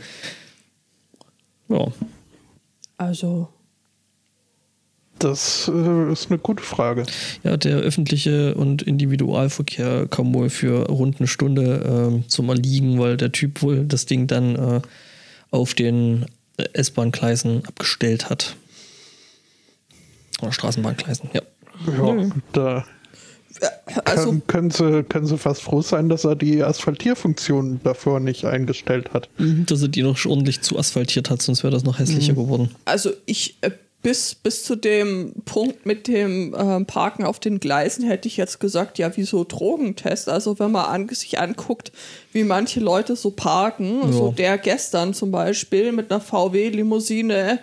Ja, 1.68 1.88
also 2.96 3.48
Das 5.18 5.70
äh, 5.73 6.12
ist 6.12 6.30
eine 6.30 6.38
gute 6.38 6.62
Frage. 6.62 7.06
ja, 7.42 7.56
der 7.56 7.76
öffentliche 7.78 8.54
und 8.54 8.82
Individualverkehr 8.82 10.06
kam 10.08 10.35
wohl 10.35 10.50
für 10.50 10.87
rund 10.88 11.20
eine 11.20 11.26
Stunde 11.26 12.11
ähm, 12.12 12.25
zum 12.28 12.49
Erliegen, 12.49 12.99
weil 12.99 13.16
der 13.16 13.32
Typ 13.32 13.62
wohl 13.62 13.85
das 13.85 14.06
Ding 14.06 14.26
dann 14.26 14.56
äh, 14.56 14.80
auf 15.50 15.75
den 15.75 16.26
äh, 16.58 16.64
S-Bahn-Gleisen 16.75 17.64
abgestellt 17.66 18.28
hat. 18.28 18.56
Oder 20.42 20.52
Straßenbahngleisen, 20.52 21.30
ja. 21.32 21.42
Ja, 21.99 22.30
da 22.52 22.85
also 24.04 24.30
können, 24.30 24.46
können, 24.46 24.70
sie, 24.70 25.02
können 25.04 25.26
sie 25.26 25.38
fast 25.38 25.62
froh 25.62 25.82
sein, 25.82 26.08
dass 26.08 26.25
er 26.25 26.37
die 26.37 26.62
Asphaltierfunktion 26.62 27.80
davor 27.85 28.20
nicht 28.20 28.44
eingestellt 28.44 29.12
hat. 29.12 29.28
Dass 29.38 29.82
er 29.82 29.88
die 29.88 30.02
noch 30.02 30.25
ordentlich 30.26 30.61
zu 30.62 30.78
asphaltiert 30.78 31.30
hat, 31.30 31.42
sonst 31.42 31.62
wäre 31.62 31.73
das 31.73 31.85
noch 31.85 31.99
hässlicher 31.99 32.35
geworden. 32.35 32.70
Also 32.85 33.11
ich 33.26 33.56
äh, 33.62 33.70
bis, 34.06 34.36
bis 34.36 34.62
zu 34.62 34.76
dem 34.76 35.32
Punkt 35.46 35.84
mit 35.84 36.06
dem 36.06 36.54
ähm, 36.56 36.86
Parken 36.86 37.25
auf 37.25 37.40
den 37.40 37.58
Gleisen 37.58 38.04
hätte 38.06 38.28
ich 38.28 38.36
jetzt 38.36 38.60
gesagt, 38.60 38.98
ja, 38.98 39.10
wieso 39.16 39.42
Drogentest? 39.42 40.28
Also 40.28 40.60
wenn 40.60 40.70
man 40.70 40.84
an, 40.84 41.08
sich 41.08 41.40
anguckt, 41.40 41.90
wie 42.32 42.44
manche 42.44 42.78
Leute 42.78 43.16
so 43.16 43.32
parken, 43.32 44.02
Ja. 44.04 44.12
so 44.12 44.30
der 44.30 44.58
gestern 44.58 45.12
zum 45.12 45.32
Beispiel 45.32 45.90
mit 45.90 46.12
einer 46.12 46.20
VW-Limousine 46.20 47.58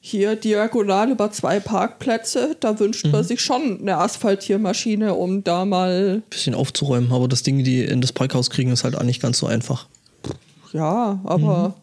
hier 0.00 0.36
diagonal 0.36 1.10
über 1.10 1.32
zwei 1.32 1.58
Parkplätze, 1.58 2.56
da 2.60 2.78
wünscht 2.78 3.06
man 3.08 3.24
sich 3.24 3.40
schon 3.40 3.80
eine 3.80 3.98
Asphaltiermaschine, 3.98 5.14
um 5.14 5.42
da 5.42 5.64
mal, 5.64 6.22
Bisschen 6.30 6.54
aufzuräumen, 6.54 7.10
aber 7.10 7.26
das 7.26 7.42
Ding, 7.42 7.64
die 7.64 7.82
in 7.82 8.00
das 8.00 8.12
Parkhaus 8.12 8.48
kriegen, 8.50 8.70
ist 8.70 8.84
halt 8.84 8.94
auch 8.96 9.02
nicht 9.02 9.20
ganz 9.20 9.38
so 9.38 9.48
einfach. 9.48 9.88
ja, 10.72 11.18
aber 11.24 11.74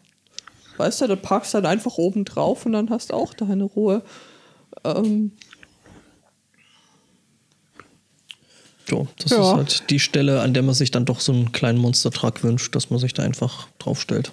weißt 0.78 1.00
du, 1.02 1.06
du 1.08 1.16
parkst 1.16 1.54
dann 1.54 1.66
einfach 1.66 1.98
oben 1.98 2.24
drauf 2.24 2.66
und 2.66 2.72
dann 2.72 2.90
hast 2.90 3.10
du 3.10 3.14
auch 3.14 3.34
deine 3.34 3.64
Ruhe. 3.64 4.02
Ähm, 4.84 5.32
Ja, 8.90 9.06
das 9.18 9.32
Ja. 9.32 9.40
ist 9.50 9.56
halt 9.56 9.90
die 9.90 10.00
Stelle, 10.00 10.40
an 10.40 10.54
der 10.54 10.62
man 10.62 10.74
sich 10.74 10.90
dann 10.90 11.04
doch 11.04 11.20
so 11.20 11.32
einen 11.32 11.52
kleinen 11.52 11.78
Monstertrag 11.78 12.42
wünscht, 12.42 12.74
dass 12.74 12.90
man 12.90 12.98
sich 12.98 13.12
da 13.12 13.22
einfach 13.22 13.68
draufstellt. 13.78 14.32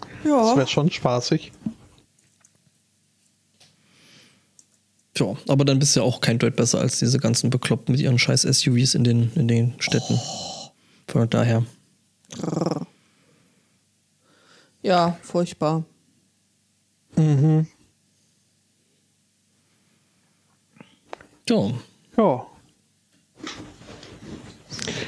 Das 0.00 0.30
ja. 0.30 0.56
wäre 0.56 0.66
schon 0.66 0.90
spaßig. 0.90 1.52
Tja, 5.14 5.36
aber 5.48 5.64
dann 5.64 5.78
bist 5.78 5.94
du 5.94 6.00
ja 6.00 6.06
auch 6.06 6.20
kein 6.20 6.38
Deut 6.38 6.56
besser 6.56 6.80
als 6.80 6.98
diese 6.98 7.18
ganzen 7.18 7.48
Bekloppten 7.48 7.92
mit 7.92 8.00
ihren 8.00 8.18
scheiß 8.18 8.42
SUVs 8.42 8.94
in 8.94 9.04
den, 9.04 9.32
in 9.36 9.46
den 9.46 9.74
Städten. 9.78 10.20
Von 11.06 11.30
daher. 11.30 11.64
Ja, 14.84 15.16
furchtbar. 15.22 15.82
Ja, 21.48 21.70
Ja. 22.16 22.46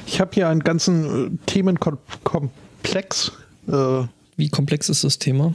Ich 0.06 0.21
habe 0.21 0.30
hier 0.35 0.49
einen 0.49 0.61
ganzen 0.61 1.35
äh, 1.35 1.38
Themenkomplex. 1.47 3.33
Äh, 3.68 4.04
wie 4.37 4.49
komplex 4.49 4.88
ist 4.88 5.04
das 5.04 5.18
Thema? 5.18 5.54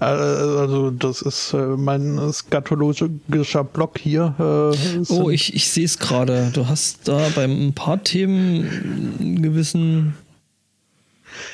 äh, 0.00 0.04
also 0.04 0.90
das 0.90 1.22
ist 1.22 1.52
äh, 1.52 1.58
mein 1.76 2.32
skatologischer 2.32 3.64
Blog 3.64 3.98
hier. 3.98 4.34
Äh, 4.38 5.12
Oh, 5.12 5.30
ich, 5.30 5.54
ich 5.54 5.70
sehe 5.70 5.84
es 5.84 5.98
gerade. 5.98 6.50
Du 6.54 6.66
hast 6.66 7.06
da 7.06 7.28
bei 7.34 7.44
ein 7.44 7.72
paar 7.74 8.02
Themen 8.02 9.16
einen 9.20 9.42
gewissen. 9.42 10.14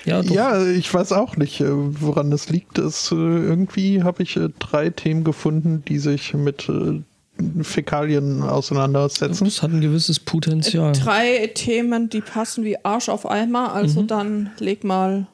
Ja. 0.04 0.20
Ja, 0.22 0.66
ich 0.66 0.92
weiß 0.92 1.12
auch 1.12 1.36
nicht, 1.36 1.60
äh, 1.60 1.66
woran 1.70 2.30
das 2.30 2.48
liegt. 2.48 2.78
Es, 2.78 3.12
äh, 3.12 3.14
irgendwie 3.14 4.02
habe 4.02 4.22
ich 4.22 4.36
äh, 4.36 4.48
drei 4.58 4.90
Themen 4.90 5.24
gefunden, 5.24 5.82
die 5.86 5.98
sich 5.98 6.34
mit 6.34 6.70
Fäkalien 7.62 8.42
auseinandersetzen. 8.42 9.44
Das 9.44 9.62
hat 9.62 9.70
ein 9.70 9.80
gewisses 9.80 10.18
Potenzial. 10.18 10.92
Drei 10.92 11.50
Themen, 11.54 12.10
die 12.10 12.20
passen 12.20 12.64
wie 12.64 12.84
Arsch 12.84 13.08
auf 13.08 13.28
Eimer, 13.28 13.72
also 13.72 14.02
dann 14.02 14.50
leg 14.58 14.84
mal. 14.84 15.26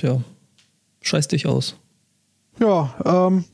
Ja. 0.00 0.20
Scheiß 1.02 1.28
dich 1.28 1.46
aus. 1.46 1.76
Ja, 2.58 2.94
ähm, 3.04 3.44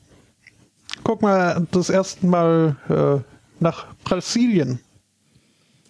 guck 1.03 1.21
mal 1.21 1.67
das 1.71 1.89
erste 1.89 2.25
Mal 2.25 2.75
äh, 2.89 3.19
nach 3.59 3.87
Brasilien. 4.03 4.79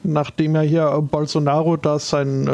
Nachdem 0.04 0.56
ja 0.56 0.62
hier 0.62 1.02
Bolsonaro 1.02 1.78
da 1.78 1.98
sein 1.98 2.48
äh, 2.48 2.52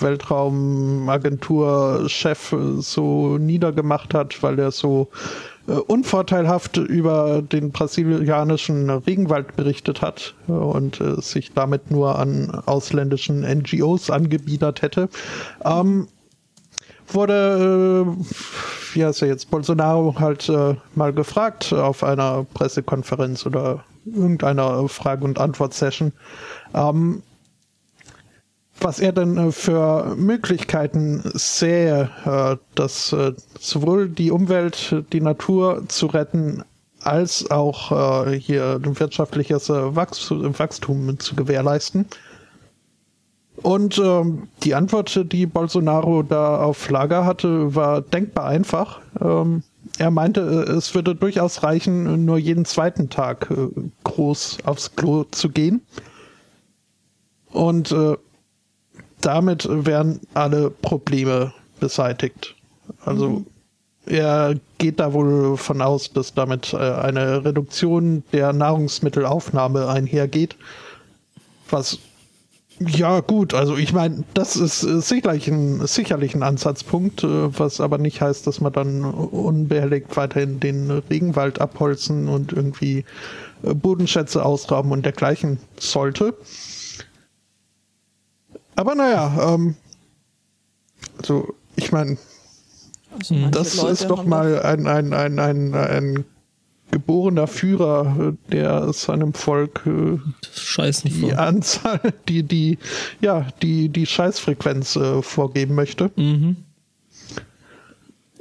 Weltraumagentur-Chef 0.00 2.54
so 2.78 3.38
niedergemacht 3.38 4.14
hat, 4.14 4.42
weil 4.42 4.58
er 4.58 4.70
so 4.70 5.08
äh, 5.66 5.72
unvorteilhaft 5.72 6.76
über 6.76 7.40
den 7.40 7.70
brasilianischen 7.70 8.90
Regenwald 8.90 9.56
berichtet 9.56 10.02
hat 10.02 10.34
äh, 10.48 10.52
und 10.52 11.00
äh, 11.00 11.20
sich 11.20 11.52
damit 11.52 11.90
nur 11.90 12.18
an 12.18 12.50
ausländischen 12.66 13.40
NGOs 13.40 14.10
angebiedert 14.10 14.82
hätte. 14.82 15.08
Ähm, 15.64 16.08
wurde, 17.08 18.06
äh, 18.06 18.24
wie 18.94 19.04
heißt 19.04 19.22
er 19.22 19.28
jetzt, 19.28 19.50
Bolsonaro 19.50 20.14
halt 20.18 20.48
äh, 20.48 20.74
mal 20.94 21.12
gefragt 21.12 21.72
auf 21.72 22.04
einer 22.04 22.44
Pressekonferenz 22.54 23.46
oder 23.46 23.84
irgendeiner 24.04 24.86
Frage- 24.88 25.24
und 25.24 25.38
Antwort-Session, 25.38 26.12
ähm, 26.74 27.22
was 28.80 29.00
er 29.00 29.12
denn 29.12 29.36
äh, 29.36 29.52
für 29.52 30.14
Möglichkeiten 30.16 31.22
sähe, 31.34 32.10
äh, 32.24 32.56
dass 32.74 33.12
äh, 33.12 33.32
sowohl 33.58 34.08
die 34.08 34.30
Umwelt, 34.30 35.04
die 35.12 35.20
Natur 35.20 35.84
zu 35.88 36.06
retten, 36.06 36.62
als 37.00 37.50
auch 37.50 38.24
hier 38.38 38.80
ein 38.82 38.98
wirtschaftliches 38.98 39.68
Wachs 39.68 40.30
Wachstum 40.30 41.18
zu 41.18 41.36
gewährleisten. 41.36 42.06
Und 43.56 43.98
ähm, 43.98 44.48
die 44.62 44.74
Antwort, 44.74 45.30
die 45.30 45.44
Bolsonaro 45.44 46.22
da 46.22 46.62
auf 46.62 46.88
Lager 46.88 47.26
hatte, 47.26 47.74
war 47.74 48.00
denkbar 48.00 48.46
einfach. 48.46 49.02
Ähm, 49.20 49.62
er 49.98 50.10
meinte, 50.10 50.40
es 50.40 50.94
würde 50.94 51.14
durchaus 51.14 51.62
reichen, 51.62 52.24
nur 52.24 52.38
jeden 52.38 52.64
zweiten 52.64 53.10
Tag 53.10 53.52
groß 54.04 54.60
aufs 54.64 54.96
Klo 54.96 55.24
zu 55.24 55.50
gehen. 55.50 55.82
Und 57.50 57.94
damit 59.24 59.68
wären 59.70 60.20
alle 60.34 60.70
Probleme 60.70 61.52
beseitigt. 61.80 62.54
Also 63.04 63.44
er 64.06 64.54
geht 64.78 65.00
da 65.00 65.12
wohl 65.12 65.56
von 65.56 65.80
aus, 65.80 66.12
dass 66.12 66.34
damit 66.34 66.72
äh, 66.74 66.76
eine 66.76 67.44
Reduktion 67.44 68.22
der 68.32 68.52
Nahrungsmittelaufnahme 68.52 69.88
einhergeht. 69.88 70.56
Was 71.70 71.98
ja, 72.80 73.20
gut, 73.20 73.54
also 73.54 73.76
ich 73.76 73.92
meine, 73.92 74.24
das 74.34 74.56
ist 74.56 74.80
sicherlich 74.80 75.46
ein, 75.46 75.86
sicherlich 75.86 76.34
ein 76.34 76.42
Ansatzpunkt, 76.42 77.22
äh, 77.22 77.58
was 77.58 77.80
aber 77.80 77.98
nicht 77.98 78.20
heißt, 78.20 78.46
dass 78.46 78.60
man 78.60 78.72
dann 78.72 79.04
unbehelligt 79.04 80.16
weiterhin 80.16 80.58
den 80.58 80.90
Regenwald 80.90 81.60
abholzen 81.60 82.28
und 82.28 82.52
irgendwie 82.52 83.04
äh, 83.62 83.74
Bodenschätze 83.74 84.44
ausrauben 84.44 84.90
und 84.90 85.04
dergleichen 85.04 85.58
sollte. 85.78 86.34
Aber 88.76 88.94
naja, 88.94 89.54
ähm, 89.54 89.76
also 91.18 91.54
ich 91.76 91.92
meine, 91.92 92.18
Also 93.18 93.48
das 93.50 93.76
Leute 93.76 93.92
ist 93.92 94.04
doch 94.10 94.24
mal 94.24 94.62
ein, 94.62 94.86
ein, 94.86 95.12
ein, 95.12 95.38
ein, 95.38 95.74
ein 95.74 96.24
geborener 96.90 97.46
Führer, 97.46 98.34
der 98.52 98.92
seinem 98.92 99.32
Volk 99.34 99.82
äh, 99.86 100.18
die 101.04 101.10
vor. 101.10 101.38
Anzahl, 101.38 102.00
die, 102.28 102.42
die, 102.42 102.78
ja, 103.20 103.48
die, 103.62 103.88
die 103.88 104.06
Scheißfrequenz 104.06 104.96
äh, 104.96 105.22
vorgeben 105.22 105.74
möchte. 105.74 106.10
Mhm. 106.16 106.56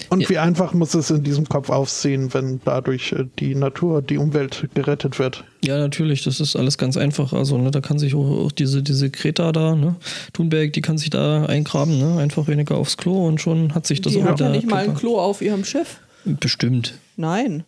Und 0.09 0.21
Ja. 0.21 0.29
wie 0.29 0.37
einfach 0.39 0.73
muss 0.73 0.95
es 0.95 1.11
in 1.11 1.23
diesem 1.23 1.47
Kopf 1.47 1.69
aufsehen, 1.69 2.33
wenn 2.33 2.59
dadurch 2.65 3.11
äh, 3.11 3.25
die 3.39 3.53
Natur, 3.53 4.01
die 4.01 4.17
Umwelt 4.17 4.67
gerettet 4.73 5.19
wird. 5.19 5.43
Ja, 5.63 5.77
natürlich, 5.77 6.23
das 6.23 6.39
ist 6.39 6.55
alles 6.55 6.77
ganz 6.79 6.97
einfach. 6.97 7.31
Also, 7.31 7.57
ne, 7.59 7.69
da 7.69 7.79
kann 7.79 7.99
sich 7.99 8.15
auch, 8.15 8.45
auch 8.45 8.51
diese, 8.51 8.81
diese 8.81 9.11
Greta 9.11 9.51
da, 9.51 9.75
ne, 9.75 9.95
Thunberg, 10.33 10.73
die 10.73 10.81
kann 10.81 10.97
sich 10.97 11.11
da 11.11 11.45
eingraben, 11.45 11.99
ne, 11.99 12.19
einfach 12.19 12.47
weniger 12.47 12.75
aufs 12.75 12.97
Klo 12.97 13.27
und 13.27 13.39
schon 13.39 13.75
hat 13.75 13.85
sich 13.85 14.01
das 14.01 14.13
Die 14.13 14.21
auch 14.23 14.25
hat 14.29 14.39
ja 14.39 14.49
nicht 14.49 14.67
mal 14.67 14.83
ein. 14.83 14.95
Klo 14.95 15.19
auf 15.19 15.41
ihrem 15.41 15.63
Schiff. 15.63 15.99
Bestimmt. 16.25 16.95
Nein. 17.15 17.63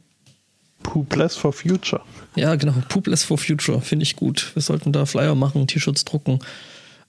Poopless 0.84 1.36
for 1.36 1.54
Future. 1.54 2.02
Ja, 2.36 2.56
genau. 2.56 2.74
Poopless 2.90 3.24
for 3.24 3.38
Future, 3.38 3.82
finde 3.82 4.04
ich 4.04 4.16
gut. 4.16 4.52
Wir 4.56 4.62
sollten 4.62 4.92
da 4.92 5.06
Flyer 5.06 5.36
machen, 5.36 5.68
T-Shirts 5.68 6.06
drucken 6.06 6.40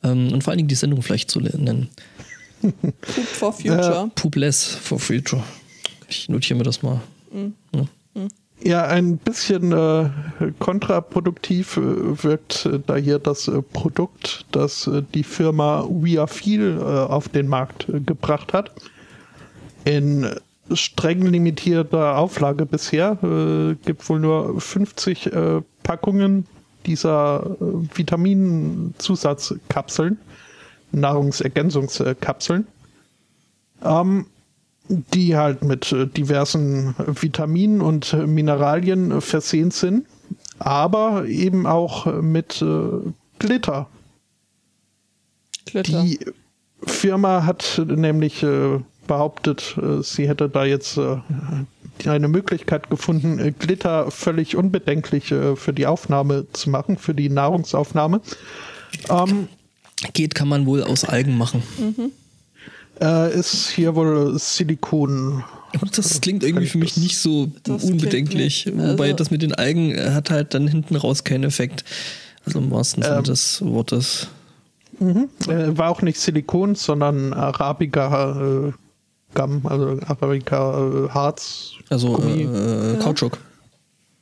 ähm, 0.03 0.33
und 0.33 0.45
vor 0.45 0.51
allen 0.53 0.59
Dingen 0.59 0.69
die 0.69 0.75
Sendung 0.75 1.03
vielleicht 1.03 1.31
so 1.31 1.41
nennen. 1.41 1.89
Poop 2.63 3.27
for 3.27 3.53
Future. 3.53 4.11
Poopless 4.15 4.75
for 4.75 4.99
Future. 4.99 5.43
Ich 6.09 6.29
notiere 6.29 6.59
mir 6.59 6.65
das 6.65 6.83
mal. 6.83 7.01
Ja, 8.63 8.87
ein 8.87 9.19
bisschen 9.19 9.73
äh, 9.73 10.09
kontraproduktiv 10.59 11.77
äh, 11.77 12.25
wirkt 12.25 12.67
äh, 12.67 12.81
da 12.85 12.97
hier 12.97 13.19
das 13.19 13.49
äh, 13.49 13.61
Produkt, 13.61 14.47
das 14.51 14.87
äh, 14.87 15.03
die 15.15 15.25
Firma 15.25 15.87
We 15.89 16.19
Are 16.19 16.27
Feel 16.27 16.79
äh, 16.79 16.83
auf 16.83 17.29
den 17.29 17.49
Markt 17.49 17.87
äh, 17.89 18.01
gebracht 18.01 18.55
hat. 18.55 18.73
In 19.85 20.27
streng 20.73 21.27
limitierter 21.27 22.17
Auflage 22.17 22.65
bisher 22.67 23.19
äh, 23.23 23.75
gibt 23.85 24.09
wohl 24.09 24.21
nur 24.21 24.59
50 24.61 25.27
äh, 25.27 25.61
Packungen 25.83 26.47
dieser 26.87 27.57
äh, 27.61 27.65
Vitaminzusatzkapseln, 27.95 30.19
Nahrungsergänzungskapseln. 30.97 32.67
Ähm, 33.85 34.27
die 34.89 35.37
halt 35.37 35.63
mit 35.63 35.93
äh, 35.93 36.07
diversen 36.07 36.95
Vitaminen 36.99 37.81
und 37.81 38.13
Mineralien 38.27 39.21
versehen 39.21 39.71
sind, 39.71 40.07
aber 40.59 41.27
eben 41.27 41.67
auch 41.67 42.07
äh, 42.07 42.23
mit 42.23 42.63
äh, 42.63 43.13
Glitter. 43.39 43.89
Glitter. 45.67 46.03
Die 46.03 46.21
Firma 46.83 47.45
hat 47.45 47.83
nämlich 47.85 48.43
äh, 48.43 48.81
behauptet, 49.07 49.77
äh, 49.83 50.03
sie 50.03 50.29
hätte 50.29 50.49
da 50.49 50.65
jetzt 50.65 50.97
äh, 50.99 51.17
eine 52.07 52.29
Möglichkeit 52.29 52.91
gefunden, 52.91 53.55
Glitter 53.59 54.11
völlig 54.11 54.55
unbedenklich 54.55 55.29
für 55.29 55.73
die 55.73 55.87
Aufnahme 55.87 56.47
zu 56.53 56.69
machen, 56.69 56.99
für 56.99 57.15
die 57.15 57.31
Nahrungsaufnahme. 57.31 58.21
Ähm, 59.09 59.49
Geht 60.13 60.35
kann 60.35 60.49
man 60.49 60.67
wohl 60.67 60.83
aus 60.83 61.05
Algen 61.05 61.37
machen. 61.39 61.63
äh, 63.01 63.35
ist 63.39 63.71
hier 63.71 63.95
wohl 63.95 64.39
Silikon. 64.39 65.43
Das 65.95 66.21
klingt 66.21 66.43
irgendwie 66.43 66.67
für 66.67 66.79
mich 66.79 66.97
nicht 66.97 67.19
so 67.19 67.51
Das 67.65 67.85
unbedenklich. 67.85 68.67
nicht- 68.67 68.77
Wobei 68.79 69.05
also- 69.07 69.17
das 69.17 69.31
mit 69.31 69.43
den 69.43 69.55
Algen 69.55 69.93
äh, 69.93 70.11
hat 70.11 70.31
halt 70.31 70.55
dann 70.55 70.69
hinten 70.69 70.97
raus 70.97 71.25
keinen 71.25 71.45
Effekt. 71.45 71.85
Also 72.45 72.59
im 72.61 72.71
wahrsten 72.71 73.03
Sinne 73.03 73.17
Ähm. 73.17 73.25
des 73.25 73.61
Wortes. 73.63 74.29
Äh, 75.01 75.77
war 75.77 75.91
auch 75.91 76.01
nicht 76.01 76.19
Silikon, 76.19 76.75
sondern 76.75 77.33
Arabica 77.35 78.69
äh, 78.69 78.73
Gum, 79.35 79.67
also 79.67 79.99
Arabica 80.07 81.07
äh, 81.07 81.09
Harz. 81.11 81.73
Also 81.91 82.13
Gummi. 82.15 82.45
äh, 82.45 82.97
Kautschuk. 83.03 83.37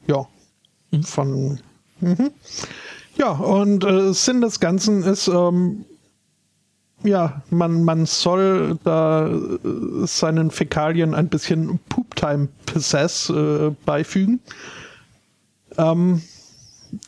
Ja. 0.09 0.27
Von. 1.03 1.61
Mhm. 2.01 2.31
Ja, 3.17 3.31
und 3.31 3.85
äh, 3.85 4.13
Sinn 4.13 4.41
des 4.41 4.61
Ganzen 4.61 5.05
ist, 5.05 5.29
ähm, 5.29 5.85
ja, 7.05 7.43
man, 7.51 7.85
man 7.85 8.07
soll 8.07 8.79
da 8.83 9.29
äh, 9.29 10.07
seinen 10.07 10.51
Fäkalien 10.51 11.15
ein 11.15 11.29
bisschen 11.29 11.79
Poop-Time 11.89 12.49
Possess 12.67 13.31
äh, 13.31 13.71
beifügen. 13.85 14.41
Ähm, 15.77 16.23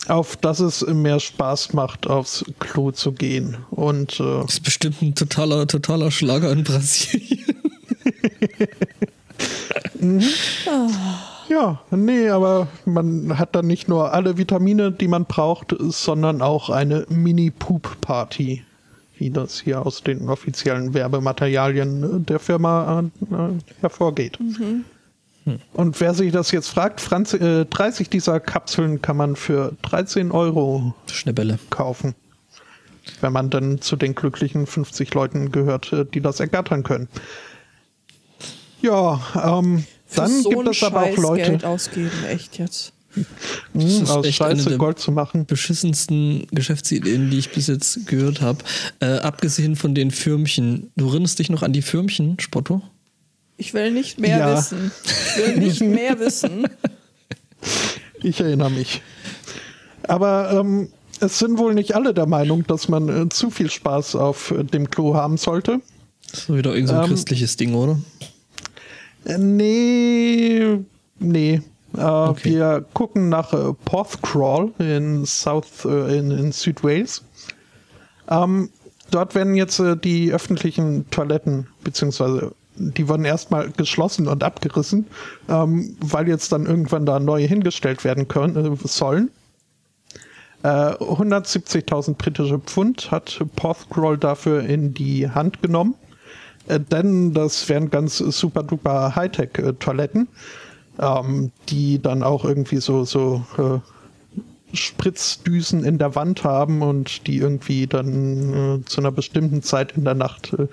auf 0.09 0.37
dass 0.37 0.61
es 0.61 0.85
mehr 0.87 1.21
Spaß 1.21 1.73
macht, 1.73 2.07
aufs 2.09 2.45
Klo 2.59 2.91
zu 2.91 3.13
gehen. 3.13 3.57
Und 3.71 4.21
äh, 4.21 4.41
Das 4.43 4.55
ist 4.55 4.65
bestimmt 4.65 5.01
ein 5.03 5.15
totaler, 5.15 5.67
totaler 5.67 6.11
Schlager 6.11 6.51
in 6.53 6.65
Brasilien. 6.65 7.55
Ja, 11.49 11.81
nee, 11.91 12.29
aber 12.29 12.69
man 12.85 13.39
hat 13.39 13.55
dann 13.55 13.67
nicht 13.67 13.89
nur 13.89 14.13
alle 14.13 14.37
Vitamine, 14.37 14.91
die 14.91 15.09
man 15.09 15.27
braucht, 15.27 15.77
sondern 15.79 16.43
auch 16.43 16.71
eine 16.71 17.07
Mini-Poop-Party, 17.09 18.65
wie 19.19 19.31
das 19.31 19.61
hier 19.61 19.85
aus 19.87 20.03
den 20.03 20.29
offiziellen 20.29 20.93
Werbematerialien 20.93 22.27
der 22.27 22.39
Firma 22.41 23.05
äh, 23.31 23.81
hervorgeht. 23.81 24.39
Und 25.75 26.01
wer 26.01 26.15
sich 26.15 26.33
das 26.33 26.51
jetzt 26.51 26.69
fragt, 26.69 27.01
Franz, 27.01 27.33
äh, 27.33 27.65
30 27.65 28.11
dieser 28.11 28.41
Kapseln 28.41 29.01
kann 29.01 29.17
man 29.17 29.37
für 29.37 29.75
13 29.83 30.33
Euro 30.33 30.95
Schnäppele. 31.11 31.59
kaufen. 31.71 32.15
wenn 33.21 33.33
man 33.33 33.51
dann 33.51 33.81
zu 33.81 33.95
den 33.95 34.17
glücklichen 34.17 34.67
50 34.67 35.15
Leuten 35.15 35.53
gehört, 35.53 35.93
äh, 35.93 36.05
die 36.05 36.21
das 36.21 36.41
ergattern 36.41 36.83
können. 36.83 37.09
Ja, 38.83 39.21
ähm, 39.43 39.85
Für 40.07 40.21
dann 40.23 40.43
so 40.43 40.49
gibt 40.51 40.69
es 40.69 40.83
aber 40.83 41.03
auch 41.03 41.17
Leute, 41.17 41.51
Geld 41.51 41.65
ausgeben, 41.65 42.11
echt 42.29 42.59
jetzt. 42.59 42.93
mh, 43.75 43.85
ist 43.85 44.11
aus 44.11 44.25
echt 44.27 44.41
eine 44.43 44.57
Scheiße 44.57 44.69
der- 44.71 44.79
Gold 44.79 44.99
zu 44.99 45.11
machen. 45.13 45.47
beschissensten 45.47 46.47
Geschäftsideen, 46.53 47.31
die 47.31 47.39
ich 47.39 47.51
bis 47.51 47.67
jetzt 47.67 48.07
gehört 48.07 48.41
habe. 48.41 48.59
Äh, 49.01 49.19
abgesehen 49.19 49.75
von 49.77 49.95
den 49.95 50.11
Firmchen. 50.11 50.91
Du 50.97 51.09
erinnerst 51.09 51.39
dich 51.39 51.51
noch 51.51 51.63
an 51.63 51.73
die 51.73 51.83
Firmchen, 51.83 52.39
Spotto? 52.41 52.83
Ich 53.57 53.73
will 53.75 53.91
nicht 53.91 54.19
mehr 54.21 54.39
Ja. 54.39 54.57
wissen. 54.59 54.93
Ich 55.05 55.37
will 55.47 55.57
nicht 55.57 55.81
mehr 55.81 56.19
wissen. 56.21 56.67
Ich 58.23 58.39
erinnere 58.41 58.71
mich. 58.71 59.01
Aber 60.05 60.53
ähm, 60.53 60.89
es 61.21 61.39
sind 61.39 61.59
wohl 61.59 61.75
nicht 61.75 61.95
alle 61.95 62.13
der 62.15 62.27
Meinung, 62.27 62.67
dass 62.67 62.89
man 62.89 63.09
äh, 63.09 63.29
zu 63.31 63.51
viel 63.51 63.71
Spaß 63.71 64.15
auf 64.17 64.51
äh, 64.51 64.63
dem 64.63 64.91
Klo 64.91 65.15
haben 65.15 65.37
sollte. 65.39 65.81
Das 66.31 66.41
ist 66.41 66.49
wieder 66.55 66.75
irgendein 66.75 66.87
so 66.87 66.95
ein 66.95 67.05
Ähm, 67.05 67.09
christliches 67.11 67.57
Ding, 67.57 67.75
oder? 67.75 67.99
Äh, 69.27 69.39
nee, 69.39 70.79
nee. 71.19 71.55
Äh, 71.55 72.01
Okay. 72.01 72.51
Wir 72.51 72.85
gucken 72.95 73.29
nach 73.29 73.53
äh, 73.53 73.73
Porthcrawl 73.85 74.73
in 74.79 75.25
South, 75.25 75.85
äh, 75.85 76.19
in, 76.19 76.31
in 76.31 76.53
Südwales. 76.53 77.23
Ähm, 78.29 78.71
dort 79.11 79.35
werden 79.35 79.55
jetzt 79.55 79.79
äh, 79.79 79.97
die 79.97 80.33
öffentlichen 80.33 81.09
Toiletten, 81.11 81.69
beziehungsweise 81.85 82.53
die 82.79 83.09
wurden 83.09 83.25
erstmal 83.25 83.71
geschlossen 83.71 84.29
und 84.29 84.45
abgerissen, 84.45 85.07
ähm, 85.49 85.97
weil 86.01 86.29
jetzt 86.29 86.53
dann 86.53 86.67
irgendwann 86.67 87.07
da 87.07 87.19
neue 87.19 87.47
hingestellt 87.47 88.05
werden 88.05 88.29
können, 88.29 88.57
äh, 88.57 88.77
sollen. 88.87 89.31
Äh, 90.63 90.69
170.000 90.69 92.15
britische 92.15 92.59
Pfund 92.59 93.11
hat 93.11 93.41
Porthcrawl 93.57 94.19
dafür 94.19 94.63
in 94.65 94.93
die 94.93 95.31
Hand 95.31 95.63
genommen. 95.63 95.95
Äh, 96.67 96.81
denn 96.81 97.33
das 97.33 97.69
wären 97.69 97.91
ganz 97.91 98.19
super 98.19 98.63
duper 98.63 99.15
Hightech-Toiletten, 99.15 100.29
ähm, 101.01 101.53
die 101.69 102.01
dann 102.01 102.23
auch 102.23 102.45
irgendwie 102.45 102.79
so, 102.79 103.05
so 103.05 103.45
äh, 103.59 103.79
Spritzdüsen 104.77 105.85
in 105.85 105.99
der 105.99 106.15
Wand 106.15 106.45
haben 106.45 106.83
und 106.83 107.27
die 107.27 107.39
irgendwie 107.39 107.87
dann 107.87 108.81
äh, 108.81 108.85
zu 108.85 109.01
einer 109.01 109.13
bestimmten 109.13 109.63
Zeit 109.63 109.93
in 109.93 110.05
der 110.05 110.15
Nacht 110.15 110.53
äh, 110.55 110.67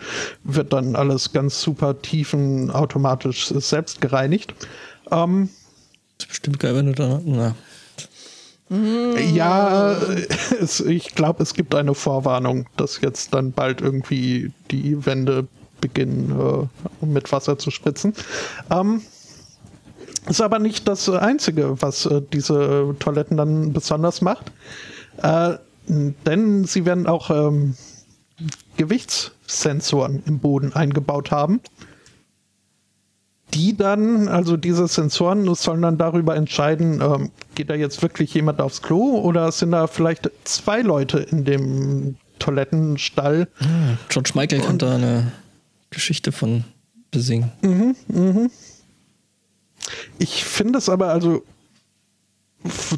wird 0.43 0.73
dann 0.73 0.95
alles 0.95 1.31
ganz 1.31 1.61
super 1.61 2.01
tiefen 2.01 2.71
automatisch 2.71 3.51
äh, 3.51 3.59
selbst 3.61 4.01
gereinigt. 4.01 4.53
Ähm, 5.11 5.49
Das 6.17 6.25
ist 6.25 6.29
bestimmt 6.29 6.59
geil, 6.59 6.75
wenn 6.75 6.87
du 6.87 6.93
da. 6.93 7.21
Na. 7.23 7.55
Ja, 8.69 9.93
äh, 9.93 10.27
es, 10.59 10.79
ich 10.79 11.13
glaube, 11.13 11.43
es 11.43 11.53
gibt 11.53 11.75
eine 11.75 11.93
Vorwarnung, 11.93 12.65
dass 12.77 13.01
jetzt 13.01 13.33
dann 13.33 13.51
bald 13.51 13.81
irgendwie 13.81 14.51
die 14.71 15.05
Wände 15.05 15.47
beginnen, 15.83 16.31
äh, 17.01 17.05
mit 17.05 17.31
Wasser 17.31 17.57
zu 17.57 17.69
spritzen. 17.69 18.13
Ähm, 18.71 19.01
ist 20.29 20.41
aber 20.41 20.59
nicht 20.59 20.87
das 20.87 21.09
Einzige, 21.09 21.81
was 21.81 22.05
äh, 22.05 22.21
diese 22.31 22.95
Toiletten 22.99 23.35
dann 23.35 23.73
besonders 23.73 24.21
macht. 24.21 24.51
Äh, 25.21 25.55
denn 25.87 26.63
sie 26.63 26.85
werden 26.85 27.07
auch 27.07 27.29
ähm, 27.29 27.75
Gewichtssensoren 28.77 30.23
im 30.25 30.39
Boden 30.39 30.71
eingebaut 30.73 31.31
haben. 31.31 31.59
Die 33.53 33.75
dann, 33.75 34.29
also 34.29 34.55
diese 34.55 34.87
Sensoren 34.87 35.53
sollen 35.55 35.81
dann 35.81 35.97
darüber 35.97 36.37
entscheiden, 36.37 37.01
ähm, 37.01 37.31
geht 37.53 37.69
da 37.69 37.75
jetzt 37.75 38.01
wirklich 38.01 38.33
jemand 38.33 38.61
aufs 38.61 38.81
Klo 38.81 39.19
oder 39.19 39.51
sind 39.51 39.71
da 39.71 39.87
vielleicht 39.87 40.31
zwei 40.45 40.81
Leute 40.81 41.19
in 41.19 41.43
dem 41.43 42.15
Toilettenstall? 42.39 43.47
George 44.09 44.31
Michael 44.35 44.61
kann 44.61 44.77
da 44.77 44.95
eine 44.95 45.31
Geschichte 45.93 46.31
von 46.31 46.65
besingen. 47.11 47.51
Ich 50.17 50.43
finde 50.43 50.79
es 50.79 50.89
aber 50.89 51.09
also 51.09 51.43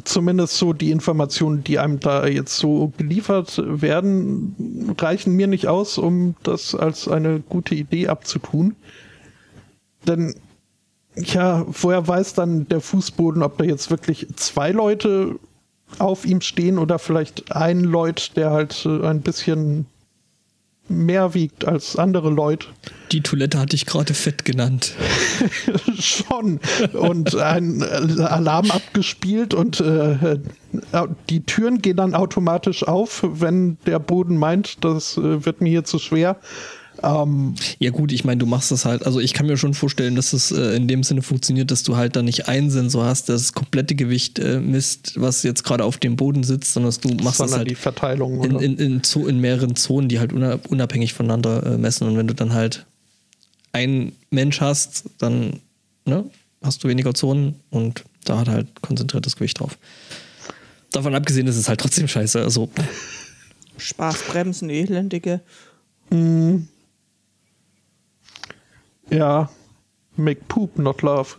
zumindest 0.04 0.56
so 0.58 0.72
die 0.72 0.90
Informationen, 0.90 1.64
die 1.64 1.78
einem 1.78 2.00
da 2.00 2.26
jetzt 2.26 2.56
so 2.56 2.92
geliefert 2.96 3.60
werden, 3.64 4.94
reichen 4.98 5.34
mir 5.34 5.46
nicht 5.46 5.66
aus, 5.66 5.98
um 5.98 6.36
das 6.42 6.74
als 6.74 7.08
eine 7.08 7.40
gute 7.40 7.74
Idee 7.74 8.08
abzutun. 8.08 8.76
Denn 10.06 10.34
ja, 11.16 11.64
woher 11.66 12.06
weiß 12.06 12.34
dann 12.34 12.68
der 12.68 12.80
Fußboden, 12.80 13.42
ob 13.42 13.58
da 13.58 13.64
jetzt 13.64 13.90
wirklich 13.90 14.28
zwei 14.36 14.70
Leute 14.70 15.38
auf 15.98 16.26
ihm 16.26 16.40
stehen 16.40 16.78
oder 16.78 16.98
vielleicht 16.98 17.52
ein 17.52 17.80
Leut, 17.80 18.32
der 18.36 18.50
halt 18.50 18.84
äh, 18.84 19.06
ein 19.06 19.22
bisschen 19.22 19.86
mehr 20.88 21.34
wiegt 21.34 21.64
als 21.64 21.96
andere 21.96 22.30
Leute. 22.30 22.68
Die 23.12 23.20
Toilette 23.20 23.58
hatte 23.58 23.76
ich 23.76 23.86
gerade 23.86 24.14
fett 24.14 24.44
genannt. 24.44 24.94
Schon. 25.98 26.60
Und 26.92 27.36
ein 27.36 27.82
Alarm 27.82 28.70
abgespielt 28.70 29.54
und 29.54 29.80
äh, 29.80 30.12
äh, 30.12 30.38
die 31.30 31.42
Türen 31.44 31.82
gehen 31.82 31.96
dann 31.96 32.14
automatisch 32.14 32.86
auf, 32.86 33.24
wenn 33.24 33.78
der 33.86 33.98
Boden 33.98 34.36
meint, 34.36 34.84
das 34.84 35.16
äh, 35.16 35.44
wird 35.44 35.60
mir 35.60 35.68
hier 35.70 35.84
zu 35.84 35.98
schwer. 35.98 36.36
Ähm, 37.02 37.54
Ja 37.78 37.90
gut, 37.90 38.12
ich 38.12 38.24
meine, 38.24 38.38
du 38.38 38.46
machst 38.46 38.70
das 38.70 38.84
halt, 38.84 39.04
also 39.04 39.20
ich 39.20 39.32
kann 39.34 39.46
mir 39.46 39.56
schon 39.56 39.74
vorstellen, 39.74 40.16
dass 40.16 40.32
es 40.32 40.50
äh, 40.50 40.76
in 40.76 40.88
dem 40.88 41.02
Sinne 41.02 41.22
funktioniert, 41.22 41.70
dass 41.70 41.82
du 41.82 41.96
halt 41.96 42.16
da 42.16 42.22
nicht 42.22 42.48
einen 42.48 42.70
Sensor 42.70 43.04
hast, 43.04 43.28
das 43.28 43.52
komplette 43.52 43.94
Gewicht 43.94 44.38
äh, 44.38 44.60
misst, 44.60 45.20
was 45.20 45.42
jetzt 45.42 45.62
gerade 45.64 45.84
auf 45.84 45.98
dem 45.98 46.16
Boden 46.16 46.42
sitzt, 46.42 46.72
sondern 46.72 46.88
dass 46.88 47.00
du 47.00 47.14
machst 47.22 47.40
das 47.40 47.52
halt 47.52 47.70
die 47.70 47.74
Verteilung. 47.74 48.42
in, 48.44 48.52
oder? 48.56 48.64
in, 48.64 48.78
in, 48.78 49.02
in 49.28 49.40
mehreren 49.40 49.76
Zonen, 49.76 50.08
die 50.08 50.18
halt 50.18 50.32
una- 50.32 50.58
unabhängig 50.68 51.12
voneinander 51.12 51.64
äh, 51.66 51.78
messen. 51.78 52.08
Und 52.08 52.16
wenn 52.16 52.26
du 52.26 52.34
dann 52.34 52.52
halt 52.54 52.86
einen 53.72 54.12
Mensch 54.30 54.60
hast, 54.60 55.04
dann 55.18 55.60
ne, 56.06 56.24
hast 56.62 56.82
du 56.82 56.88
weniger 56.88 57.12
Zonen 57.14 57.56
und 57.70 58.04
da 58.24 58.38
hat 58.38 58.48
halt 58.48 58.80
konzentriertes 58.80 59.36
Gewicht 59.36 59.60
drauf. 59.60 59.76
Davon 60.92 61.14
abgesehen 61.14 61.46
ist 61.46 61.56
es 61.56 61.68
halt 61.68 61.80
trotzdem 61.80 62.08
scheiße. 62.08 62.40
Also, 62.40 62.70
Spaßbremsen, 63.76 64.70
elendige. 64.70 65.40
Ja, 69.10 69.48
make 70.16 70.40
poop, 70.48 70.78
not 70.78 71.02
love. 71.02 71.36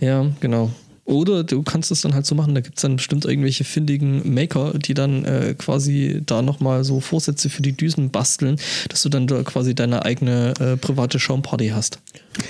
ja, 0.00 0.26
genau. 0.40 0.70
Oder 1.04 1.44
du 1.44 1.62
kannst 1.62 1.92
es 1.92 2.00
dann 2.00 2.14
halt 2.14 2.26
so 2.26 2.34
machen, 2.34 2.56
da 2.56 2.60
gibt 2.60 2.78
es 2.78 2.82
dann 2.82 2.96
bestimmt 2.96 3.24
irgendwelche 3.24 3.62
findigen 3.62 4.34
Maker, 4.34 4.72
die 4.76 4.92
dann 4.92 5.24
äh, 5.24 5.54
quasi 5.56 6.20
da 6.26 6.42
nochmal 6.42 6.82
so 6.82 6.98
Vorsätze 6.98 7.48
für 7.48 7.62
die 7.62 7.76
Düsen 7.76 8.10
basteln, 8.10 8.56
dass 8.88 9.02
du 9.02 9.08
dann 9.08 9.28
da 9.28 9.44
quasi 9.44 9.72
deine 9.72 10.04
eigene 10.04 10.52
äh, 10.58 10.76
private 10.76 11.20
Schaumparty 11.20 11.68
hast. 11.68 12.00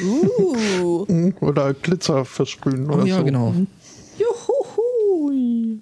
Uh. 0.02 1.04
Hm, 1.06 1.34
Oder 1.40 1.74
Glitzer 1.74 2.24
versprühen 2.24 2.88
Oh 2.90 2.94
oder 2.94 3.04
ja, 3.06 3.18
so. 3.18 3.24
genau. 3.24 3.54
Juhu. 4.18 5.80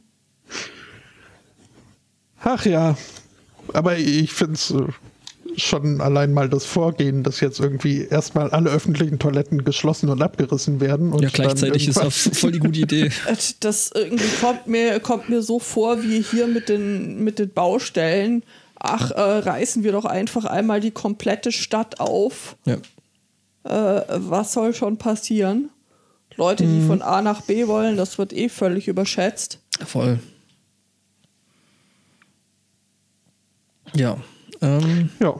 Ach 2.43 2.67
ja, 2.67 2.97
aber 3.73 3.97
ich 3.97 4.33
finde 4.33 4.55
es 4.55 4.71
äh, 4.71 4.83
schon 5.57 6.01
allein 6.01 6.33
mal 6.33 6.49
das 6.49 6.64
Vorgehen, 6.64 7.23
dass 7.23 7.40
jetzt 7.40 7.61
irgendwie 7.61 8.03
erstmal 8.05 8.51
alle 8.51 8.71
öffentlichen 8.71 9.19
Toiletten 9.19 9.64
geschlossen 9.64 10.09
und 10.09 10.23
abgerissen 10.23 10.81
werden. 10.81 11.12
Und 11.12 11.23
Ja, 11.23 11.29
gleichzeitig 11.33 11.90
dann 11.93 12.07
ist 12.09 12.27
das 12.29 12.38
voll 12.38 12.53
die 12.53 12.59
gute 12.59 12.81
Idee. 12.81 13.11
Äh, 13.27 13.37
Das 13.61 13.90
irgendwie 13.95 14.29
kommt 14.40 14.67
mir, 14.67 15.01
kommt 15.01 15.29
mir 15.29 15.43
so 15.43 15.59
vor 15.59 16.03
wie 16.03 16.23
hier 16.23 16.47
mit 16.47 16.69
den, 16.69 17.23
mit 17.23 17.38
den 17.38 17.51
Baustellen. 17.51 18.43
Ach, 18.79 19.11
äh, 19.11 19.21
reißen 19.21 19.83
wir 19.83 19.93
doch 19.93 20.05
einfach 20.05 20.45
einmal 20.45 20.81
die 20.81 20.90
komplette 20.90 21.53
Stadt 21.53 22.01
auf. 22.01 22.57
Ja. 22.67 22.77
Äh, 23.64 24.05
was 24.17 24.53
soll 24.53 24.75
schon 24.75 24.99
passieren? 24.99 25.71
Leute, 26.37 26.64
die 26.64 26.85
von 26.85 27.01
A 27.01 27.23
nach 27.23 27.43
B 27.43 27.69
wollen, 27.69 27.97
das 27.97 28.19
wird 28.19 28.33
eh 28.33 28.49
völlig 28.49 28.88
überschätzt. 28.88 29.61
Voll. 29.87 30.19
Ja. 33.95 34.17
Ähm, 34.64 35.11
Ja, 35.20 35.35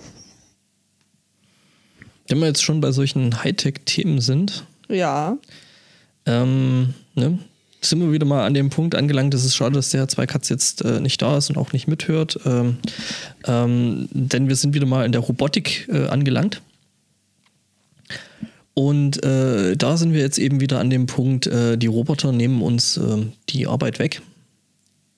wenn 2.29 2.39
wir 2.39 2.47
jetzt 2.47 2.63
schon 2.63 2.81
bei 2.81 2.91
solchen 2.93 3.43
Hightech-Themen 3.43 4.21
sind, 4.21 4.65
Ja. 4.89 5.37
ähm, 6.27 6.95
ne, 7.15 7.39
sind 7.81 8.01
wir 8.01 8.13
wieder 8.13 8.25
mal 8.25 8.47
an 8.47 8.55
dem 8.55 8.71
Punkt 8.71 8.95
angelangt, 8.95 9.35
es 9.35 9.45
ist 9.45 9.55
schade, 9.57 9.75
dass 9.75 9.91
der 9.91 10.01
Herr 10.01 10.09
Zweikatz 10.09 10.49
jetzt 10.49 10.83
äh, 10.83 11.01
nicht 11.01 11.21
da 11.21 11.37
ist 11.37 11.51
und 11.51 11.59
auch 11.59 11.73
nicht 11.75 11.87
mithört, 11.87 12.39
ähm, 12.47 12.79
ähm, 13.47 14.09
denn 14.13 14.49
wir 14.49 14.57
sind 14.57 14.73
wieder 14.75 14.87
mal 14.87 15.05
in 15.05 15.13
der 15.13 15.21
Robotik 15.21 15.89
äh, 15.93 16.07
angelangt. 16.07 16.63
Und 18.73 19.23
äh, 19.23 19.77
da 19.77 19.97
sind 19.97 20.15
wir 20.15 20.21
jetzt 20.21 20.39
eben 20.39 20.61
wieder 20.61 20.81
an 20.81 20.91
dem 20.91 21.07
Punkt, 21.07 21.47
äh, 21.47 21.77
die 21.79 21.87
Roboter 21.87 22.33
nehmen 22.33 22.61
uns 22.63 22.97
ähm, 22.97 23.33
die 23.51 23.67
Arbeit 23.67 23.99
weg. 23.99 24.21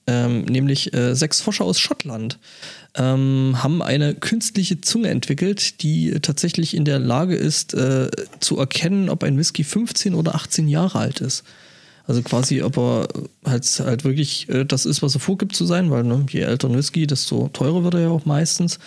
Ähm, 0.08 0.42
nämlich 0.44 0.92
äh, 0.92 1.14
sechs 1.14 1.40
Forscher 1.40 1.64
aus 1.64 1.80
Schottland 1.80 2.38
ähm, 2.96 3.62
haben 3.62 3.82
eine 3.82 4.14
künstliche 4.14 4.80
Zunge 4.80 5.08
entwickelt, 5.08 5.82
die 5.82 6.18
tatsächlich 6.20 6.74
in 6.74 6.84
der 6.84 6.98
Lage 6.98 7.36
ist, 7.36 7.74
äh, 7.74 8.10
zu 8.40 8.58
erkennen, 8.58 9.08
ob 9.10 9.22
ein 9.22 9.38
Whisky 9.38 9.64
15 9.64 10.14
oder 10.14 10.34
18 10.34 10.68
Jahre 10.68 10.98
alt 10.98 11.20
ist. 11.20 11.44
Also 12.06 12.22
quasi, 12.22 12.62
ob 12.62 12.78
er 12.78 13.08
halt, 13.44 13.64
halt 13.80 14.04
wirklich 14.04 14.48
äh, 14.48 14.64
das 14.64 14.86
ist, 14.86 15.02
was 15.02 15.14
er 15.14 15.20
vorgibt 15.20 15.56
zu 15.56 15.66
sein, 15.66 15.90
weil 15.90 16.04
ne, 16.04 16.24
je 16.30 16.40
älter 16.40 16.68
ein 16.68 16.76
Whisky, 16.76 17.06
desto 17.06 17.48
teurer 17.52 17.84
wird 17.84 17.94
er 17.94 18.00
ja 18.00 18.08
auch 18.08 18.24
meistens. 18.24 18.78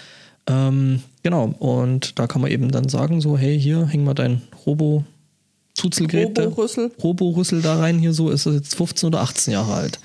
Ähm, 0.48 1.04
genau, 1.22 1.54
und 1.60 2.18
da 2.18 2.28
kann 2.28 2.42
man 2.42 2.50
eben 2.50 2.72
dann 2.72 2.90
sagen, 2.90 3.22
so, 3.22 3.38
hey, 3.38 3.60
hier, 3.60 3.86
häng 3.88 4.04
mal 4.04 4.14
dein 4.14 4.42
Robo 4.66 5.06
Zuzelgerät, 5.76 6.38
Robo-Rüssel. 6.38 6.92
Robo-Rüssel 7.02 7.62
da 7.62 7.80
rein, 7.80 8.00
hier 8.00 8.14
so, 8.14 8.30
ist 8.30 8.46
das 8.46 8.56
jetzt 8.56 8.76
15 8.76 9.08
oder 9.08 9.22
18 9.22 9.54
Jahre 9.54 9.74
alt. 9.74 10.00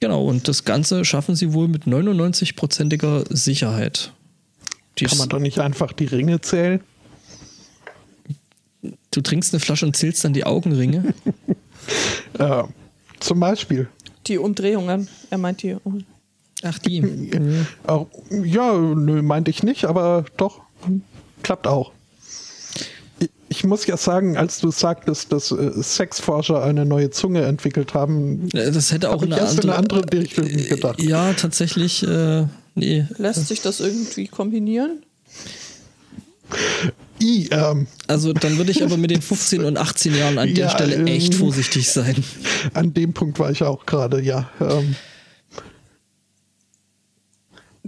Genau, 0.00 0.24
und 0.24 0.46
das 0.48 0.64
Ganze 0.64 1.04
schaffen 1.04 1.36
sie 1.36 1.52
wohl 1.52 1.68
mit 1.68 1.84
99-prozentiger 1.84 3.24
Sicherheit. 3.34 4.12
Die 4.98 5.06
Kann 5.06 5.18
man 5.18 5.28
doch 5.28 5.38
nicht 5.38 5.58
einfach 5.58 5.92
die 5.92 6.06
Ringe 6.06 6.40
zählen? 6.40 6.80
du 9.16 9.20
trinkst 9.22 9.52
eine 9.54 9.60
Flasche 9.60 9.86
und 9.86 9.96
zählst 9.96 10.24
dann 10.24 10.32
die 10.32 10.44
Augenringe. 10.44 11.14
Äh, 12.36 12.64
zum 13.20 13.38
Beispiel. 13.38 13.88
Die 14.26 14.38
Umdrehungen. 14.38 15.08
Er 15.30 15.38
meint 15.38 15.62
die. 15.62 15.76
Um 15.84 16.04
Ach, 16.62 16.76
die. 16.80 17.00
Auch, 17.86 18.08
ja, 18.28 18.76
nö, 18.76 19.22
meinte 19.22 19.52
ich 19.52 19.62
nicht, 19.62 19.84
aber 19.84 20.24
doch, 20.36 20.62
klappt 21.44 21.68
auch. 21.68 21.92
Ich- 23.48 23.64
muss 23.64 23.86
ja 23.86 23.96
sagen, 23.96 24.36
als 24.36 24.58
du 24.58 24.70
sagtest, 24.70 25.32
dass 25.32 25.50
äh, 25.52 25.70
Sexforscher 25.82 26.62
eine 26.62 26.84
neue 26.84 27.10
Zunge 27.10 27.42
entwickelt 27.42 27.94
haben, 27.94 28.48
Äh, 28.52 28.72
Das 28.72 28.92
hätte 28.92 29.10
auch 29.10 29.22
Hab 29.22 29.22
in 29.22 29.28
ich 29.28 29.34
eine 29.34 29.42
erst 29.42 29.60
andere, 29.60 29.76
eine 29.76 29.78
andere 29.78 30.20
Richtung 30.20 30.46
gedacht. 30.46 31.00
Ja, 31.02 31.32
tatsächlich. 31.32 32.02
Äh, 32.06 32.46
nee. 32.74 33.06
Lässt 33.18 33.46
sich 33.46 33.60
das 33.62 33.80
irgendwie 33.80 34.26
kombinieren? 34.28 35.02
i, 37.20 37.48
ähm, 37.50 37.86
Also 38.06 38.32
dann 38.32 38.56
würde 38.58 38.70
ich 38.70 38.82
aber 38.84 38.96
mit 38.96 39.10
den 39.10 39.22
15 39.22 39.64
und 39.64 39.76
18 39.78 40.14
Jahren 40.14 40.38
an 40.38 40.48
der 40.54 40.66
Ja, 40.66 40.70
Stelle 40.70 40.96
ähm, 40.96 41.06
echt 41.06 41.34
vorsichtig 41.34 41.88
sein. 41.90 42.22
an 42.74 42.94
dem 42.94 43.12
Punkt 43.14 43.38
war 43.38 43.50
ich 43.50 43.62
auch 43.62 43.86
gerade, 43.86 44.20
ja. 44.22 44.48
Ähm, 44.60 44.94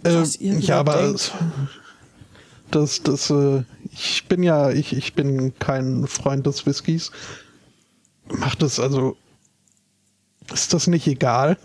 Was 0.02 0.36
äh, 0.36 0.44
ihr 0.44 0.58
ja, 0.60 0.80
aber 0.80 1.02
denkt. 1.02 1.32
das, 2.70 3.02
das, 3.02 3.30
äh, 3.30 3.62
ich 3.98 4.24
bin 4.28 4.42
ja, 4.42 4.70
ich, 4.70 4.94
ich 4.96 5.14
bin 5.14 5.58
kein 5.58 6.06
Freund 6.06 6.46
des 6.46 6.66
Whiskys. 6.66 7.10
Macht 8.30 8.62
es 8.62 8.78
also, 8.78 9.16
ist 10.52 10.72
das 10.74 10.86
nicht 10.86 11.06
egal? 11.06 11.56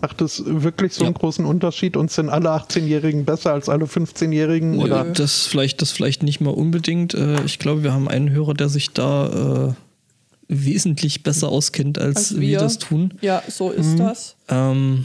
Macht 0.00 0.22
es 0.22 0.42
wirklich 0.46 0.94
so 0.94 1.04
einen 1.04 1.12
Ja. 1.14 1.18
großen 1.18 1.44
Unterschied 1.44 1.96
und 1.96 2.10
sind 2.10 2.30
alle 2.30 2.48
18-Jährigen 2.50 3.24
besser 3.26 3.52
als 3.52 3.68
alle 3.68 3.84
15-Jährigen? 3.84 4.78
Oder? 4.78 5.04
Das 5.04 5.46
vielleicht, 5.46 5.82
das 5.82 5.92
vielleicht 5.92 6.22
nicht 6.22 6.40
mal 6.40 6.50
unbedingt. 6.54 7.12
Äh, 7.14 7.44
Ich 7.44 7.58
glaube, 7.58 7.82
wir 7.82 7.92
haben 7.92 8.08
einen 8.08 8.30
Hörer, 8.30 8.54
der 8.54 8.70
sich 8.70 8.90
da 8.92 9.68
äh, 9.68 9.74
wesentlich 10.48 11.22
besser 11.22 11.48
auskennt, 11.50 11.98
als, 11.98 12.16
Als 12.16 12.34
wir. 12.40 12.48
wir. 12.48 12.58
das 12.60 12.78
tun. 12.78 13.14
Ja, 13.20 13.42
so 13.46 13.70
ist 13.70 13.98
das. 13.98 14.36
Ähm, 14.48 15.04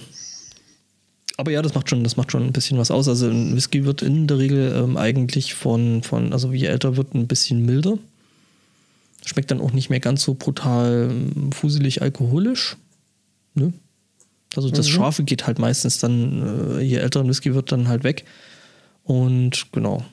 aber 1.37 1.51
ja, 1.51 1.61
das 1.61 1.73
macht 1.73 1.89
schon, 1.89 2.03
das 2.03 2.17
macht 2.17 2.31
schon 2.31 2.43
ein 2.43 2.53
bisschen 2.53 2.77
was 2.77 2.91
aus. 2.91 3.07
Also 3.07 3.27
ein 3.27 3.55
Whisky 3.55 3.85
wird 3.85 4.01
in 4.01 4.27
der 4.27 4.37
Regel 4.37 4.73
ähm, 4.75 4.97
eigentlich 4.97 5.53
von, 5.53 6.01
von, 6.03 6.31
also 6.31 6.51
je 6.53 6.67
älter 6.67 6.95
wird, 6.97 7.13
ein 7.13 7.27
bisschen 7.27 7.65
milder. 7.65 7.97
Schmeckt 9.25 9.51
dann 9.51 9.59
auch 9.59 9.71
nicht 9.71 9.89
mehr 9.89 9.99
ganz 9.99 10.23
so 10.23 10.35
brutal 10.35 11.09
ähm, 11.11 11.51
fuselig 11.51 12.01
alkoholisch. 12.01 12.77
Ne? 13.53 13.73
Also 14.55 14.69
das 14.69 14.87
Scharfe 14.87 15.23
geht 15.23 15.47
halt 15.47 15.59
meistens 15.59 15.99
dann, 15.99 16.77
äh, 16.77 16.81
je 16.81 16.97
älter 16.97 17.19
ein 17.19 17.27
Whisky 17.27 17.53
wird, 17.53 17.71
dann 17.71 17.87
halt 17.87 18.03
weg. 18.03 18.23
Und 19.03 19.67
genau. 19.71 20.05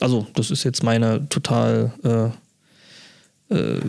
Also, 0.00 0.26
das 0.34 0.50
ist 0.50 0.64
jetzt 0.64 0.82
meine 0.82 1.28
total 1.28 1.92
äh, 3.50 3.54
äh, 3.54 3.80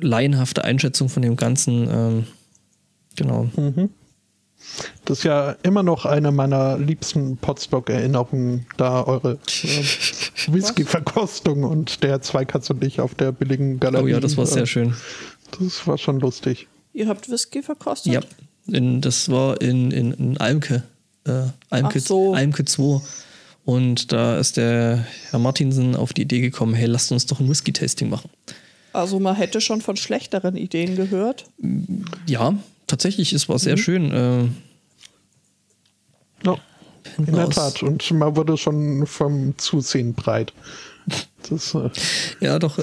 laienhafte 0.00 0.62
Einschätzung 0.62 1.08
von 1.08 1.22
dem 1.22 1.34
Ganzen. 1.34 1.88
Ähm, 1.90 2.26
genau. 3.16 3.48
Das 5.04 5.18
ist 5.18 5.24
ja 5.24 5.56
immer 5.62 5.82
noch 5.82 6.04
eine 6.04 6.30
meiner 6.30 6.78
liebsten 6.78 7.36
Potstock-Erinnerungen, 7.36 8.66
da 8.76 9.04
eure 9.04 9.32
äh, 9.32 9.36
Whisky-Verkostung 10.52 11.64
und 11.64 12.02
der 12.02 12.20
Zweikatz 12.20 12.70
und 12.70 12.82
ich 12.84 13.00
auf 13.00 13.14
der 13.14 13.32
billigen 13.32 13.80
Galerie. 13.80 14.04
Oh 14.04 14.08
ja, 14.08 14.20
das 14.20 14.36
war 14.36 14.46
sehr 14.46 14.62
äh, 14.62 14.66
schön. 14.66 14.94
Das 15.58 15.86
war 15.86 15.98
schon 15.98 16.20
lustig. 16.20 16.68
Ihr 16.92 17.08
habt 17.08 17.30
Whisky 17.30 17.62
verkostet? 17.62 18.12
Ja, 18.12 18.20
in, 18.66 19.00
das 19.00 19.28
war 19.30 19.60
in, 19.60 19.90
in, 19.90 20.12
in 20.12 20.36
Almke. 20.38 20.82
Äh, 21.24 21.44
Almke, 21.70 21.98
Ach 21.98 22.06
so. 22.06 22.34
Almke 22.34 22.64
2. 22.64 23.00
Und 23.64 24.12
da 24.12 24.38
ist 24.38 24.56
der 24.56 25.06
Herr 25.30 25.38
Martinsen 25.38 25.94
auf 25.94 26.12
die 26.12 26.22
Idee 26.22 26.40
gekommen, 26.40 26.74
hey, 26.74 26.86
lasst 26.86 27.12
uns 27.12 27.26
doch 27.26 27.40
ein 27.40 27.48
Whisky-Tasting 27.48 28.08
machen. 28.08 28.30
Also 28.92 29.20
man 29.20 29.36
hätte 29.36 29.60
schon 29.60 29.82
von 29.82 29.96
schlechteren 29.96 30.56
Ideen 30.56 30.96
gehört. 30.96 31.44
Ja, 32.26 32.54
tatsächlich, 32.88 33.32
es 33.32 33.48
war 33.48 33.58
sehr 33.58 33.76
schön. 33.76 34.10
Äh, 34.12 34.44
Ja, 36.44 36.56
in 37.16 37.26
der 37.26 37.48
Tat. 37.50 37.82
Und 37.82 38.10
man 38.12 38.34
wurde 38.36 38.56
schon 38.56 39.06
vom 39.06 39.56
Zusehen 39.58 40.14
breit. 40.14 40.52
Das, 41.48 41.74
äh, 41.74 41.88
Ja, 42.40 42.58
doch, 42.58 42.78
äh, 42.78 42.82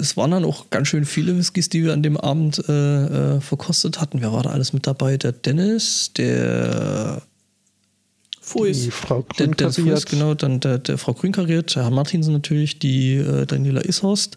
es 0.00 0.16
waren 0.16 0.30
dann 0.32 0.44
auch 0.44 0.68
ganz 0.70 0.88
schön 0.88 1.04
viele 1.04 1.36
Whiskys, 1.36 1.68
die 1.68 1.84
wir 1.84 1.92
an 1.92 2.02
dem 2.02 2.16
Abend 2.16 2.62
äh, 2.68 3.36
äh, 3.36 3.40
verkostet 3.40 4.00
hatten. 4.00 4.20
Wer 4.20 4.32
war 4.32 4.42
da 4.42 4.50
alles 4.50 4.72
mit 4.72 4.86
dabei? 4.86 5.16
Der 5.16 5.32
Dennis, 5.32 6.12
der 6.14 7.22
die 7.22 8.40
Fuis. 8.40 8.88
Frau 8.90 9.24
Der, 9.38 9.46
der 9.48 9.68
Grünkariert, 9.68 10.00
Fuß, 10.02 10.06
genau, 10.06 10.34
dann 10.34 10.60
der, 10.60 10.78
der 10.78 10.98
Frau 10.98 11.14
Grünkariert, 11.14 11.74
der 11.74 11.84
Herr 11.84 11.90
Martinsen 11.90 12.32
natürlich, 12.32 12.78
die 12.78 13.14
äh, 13.14 13.46
Daniela 13.46 13.84
Ishorst, 13.84 14.36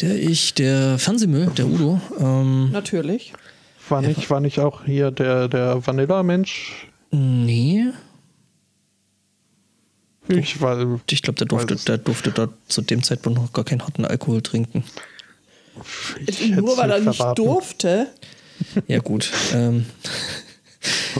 der 0.00 0.16
ich, 0.20 0.54
der 0.54 0.98
Fernsehmüll, 0.98 1.46
der 1.56 1.66
Udo. 1.66 2.00
Ähm, 2.20 2.70
Natürlich. 2.70 3.32
War, 3.88 4.02
nicht, 4.02 4.30
war 4.30 4.40
nicht 4.40 4.58
auch 4.60 4.84
hier 4.84 5.10
der, 5.10 5.48
der 5.48 5.86
Vanilla-Mensch? 5.86 6.88
nee, 7.10 7.86
Ich 10.28 10.60
war, 10.60 10.98
ich 11.10 11.22
glaube, 11.22 11.38
der 11.38 11.46
durfte, 11.46 11.76
der 11.76 11.98
durfte 11.98 12.30
da 12.32 12.48
zu 12.68 12.82
dem 12.82 13.02
Zeitpunkt 13.02 13.38
noch 13.40 13.52
gar 13.52 13.64
keinen 13.64 13.82
harten 13.82 14.04
Alkohol 14.04 14.42
trinken. 14.42 14.84
ich 16.26 16.50
Nur 16.50 16.76
weil 16.76 16.90
er 16.90 17.00
nicht 17.00 17.16
verraten. 17.16 17.44
durfte. 17.44 18.08
Ja, 18.88 18.98
gut. 18.98 19.30
ähm, 19.52 19.86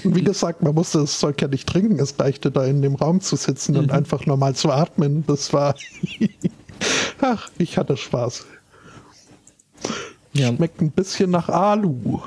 Und 0.04 0.14
wie 0.16 0.22
gesagt, 0.24 0.62
man 0.62 0.74
musste 0.74 0.98
das 0.98 1.18
Zeug 1.18 1.40
ja 1.42 1.48
nicht 1.48 1.68
trinken. 1.68 1.98
Es 2.00 2.18
reichte 2.18 2.50
da 2.50 2.64
in 2.64 2.82
dem 2.82 2.94
Raum 2.94 3.20
zu 3.20 3.36
sitzen 3.36 3.72
Mhm. 3.74 3.78
und 3.80 3.92
einfach 3.92 4.26
normal 4.26 4.54
zu 4.54 4.70
atmen. 4.72 5.24
Das 5.26 5.52
war. 5.52 5.74
Ach, 7.20 7.50
ich 7.58 7.76
hatte 7.78 7.96
Spaß. 7.96 8.46
ja, 10.34 10.48
Schmeckt 10.54 10.80
ein 10.82 10.90
bisschen 10.90 11.30
nach 11.30 11.48
Alu. 11.48 12.20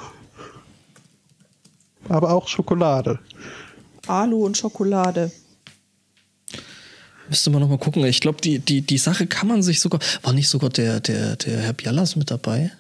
Aber 2.10 2.32
auch 2.34 2.48
Schokolade. 2.48 3.20
Alu 4.08 4.46
und 4.46 4.58
Schokolade. 4.58 5.32
müsste 7.30 7.50
man 7.52 7.62
noch 7.62 7.70
mal 7.70 7.78
gucken. 7.78 8.04
Ich 8.06 8.22
glaube, 8.22 8.42
die, 8.42 8.60
die, 8.60 8.82
die 8.82 8.98
Sache 8.98 9.28
kann 9.28 9.48
man 9.48 9.62
sich 9.62 9.80
sogar. 9.80 10.00
War 10.24 10.34
nicht 10.34 10.50
sogar 10.50 10.70
der, 10.70 11.00
der, 11.00 11.36
der 11.36 11.60
Herr 11.62 11.74
Bialas 11.74 12.16
mit 12.16 12.32
dabei? 12.32 12.72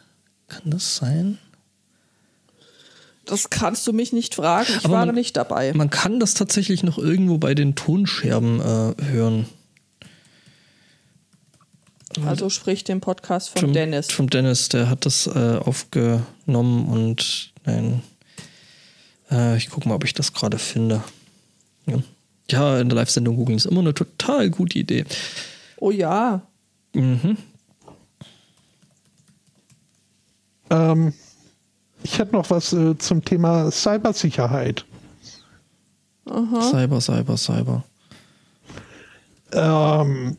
Kann 0.47 0.63
das 0.71 0.95
sein? 0.95 1.37
Das 3.25 3.51
kannst 3.51 3.85
du 3.85 3.93
mich 3.93 4.11
nicht 4.11 4.33
fragen. 4.33 4.73
Ich 4.79 4.85
Aber 4.85 4.95
war 4.95 5.05
man- 5.05 5.13
nicht 5.13 5.37
dabei. 5.37 5.71
Man 5.73 5.91
kann 5.91 6.19
das 6.19 6.33
tatsächlich 6.33 6.81
noch 6.81 6.97
irgendwo 6.97 7.37
bei 7.37 7.53
den 7.53 7.75
Tonscherben 7.75 8.59
äh, 8.59 8.95
hören. 9.03 9.45
Also 12.25 12.49
sprich 12.49 12.83
den 12.83 13.01
Podcast 13.01 13.57
von 13.59 13.71
Dennis. 13.71 14.11
Vom 14.11 14.31
Dennis, 14.31 14.69
der 14.69 14.89
hat 14.89 15.05
das 15.05 15.27
äh, 15.27 15.57
aufgenommen 15.63 16.87
und 16.87 17.53
nein. 17.65 18.01
Äh, 19.31 19.57
ich 19.57 19.69
gucke 19.69 19.87
mal, 19.87 19.95
ob 19.95 20.03
ich 20.03 20.13
das 20.13 20.33
gerade 20.33 20.57
finde. 20.57 21.03
Ja. 21.85 21.99
ja, 22.49 22.79
in 22.79 22.89
der 22.89 22.97
Live-Sendung 22.97 23.35
googeln 23.35 23.57
ist 23.57 23.65
immer 23.65 23.81
eine 23.81 23.93
total 23.93 24.49
gute 24.49 24.77
Idee. 24.77 25.05
Oh 25.77 25.91
ja. 25.91 26.41
Mhm. 26.93 27.37
Ähm, 30.69 31.13
ich 32.03 32.17
hätte 32.19 32.33
noch 32.33 32.49
was 32.49 32.73
äh, 32.73 32.97
zum 32.97 33.23
Thema 33.25 33.71
Cybersicherheit. 33.71 34.85
Cyber, 36.25 37.01
Cyber, 37.01 37.37
Cyber. 37.37 37.83
Ähm, 39.51 40.37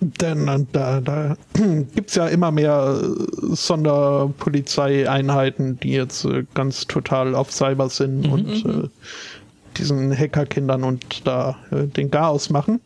denn 0.00 0.48
äh, 0.48 0.64
da, 0.72 1.00
da 1.00 1.36
gibt 1.94 2.10
es 2.10 2.16
ja 2.16 2.26
immer 2.26 2.50
mehr 2.50 3.00
äh, 3.02 3.06
Sonderpolizeieinheiten, 3.54 5.78
die 5.80 5.92
jetzt 5.92 6.24
äh, 6.24 6.44
ganz 6.54 6.86
total 6.86 7.34
auf 7.34 7.52
Cyber 7.52 7.88
sind 7.88 8.28
und 8.28 8.66
äh, 8.66 8.88
diesen 9.76 10.16
Hackerkindern 10.16 10.84
und 10.84 11.26
da 11.26 11.56
den 11.70 12.10
Chaos 12.10 12.48
machen. 12.48 12.80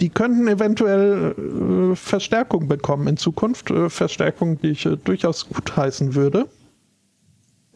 Die 0.00 0.10
könnten 0.10 0.46
eventuell 0.46 1.92
äh, 1.92 1.96
Verstärkung 1.96 2.68
bekommen 2.68 3.08
in 3.08 3.16
Zukunft. 3.16 3.70
Äh, 3.70 3.88
Verstärkung, 3.88 4.60
die 4.60 4.68
ich 4.68 4.86
äh, 4.86 4.96
durchaus 4.96 5.48
gut 5.48 5.76
heißen 5.76 6.14
würde. 6.14 6.46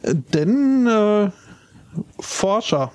Denn 0.02 1.30
Forscher 2.18 2.90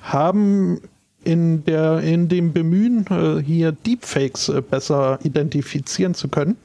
haben 0.00 0.80
in, 1.26 1.64
der, 1.64 2.00
in 2.00 2.28
dem 2.28 2.52
Bemühen, 2.52 3.06
äh, 3.10 3.42
hier 3.42 3.72
Deepfakes 3.72 4.48
äh, 4.48 4.62
besser 4.62 5.18
identifizieren 5.24 6.14
zu 6.14 6.28
können, 6.28 6.56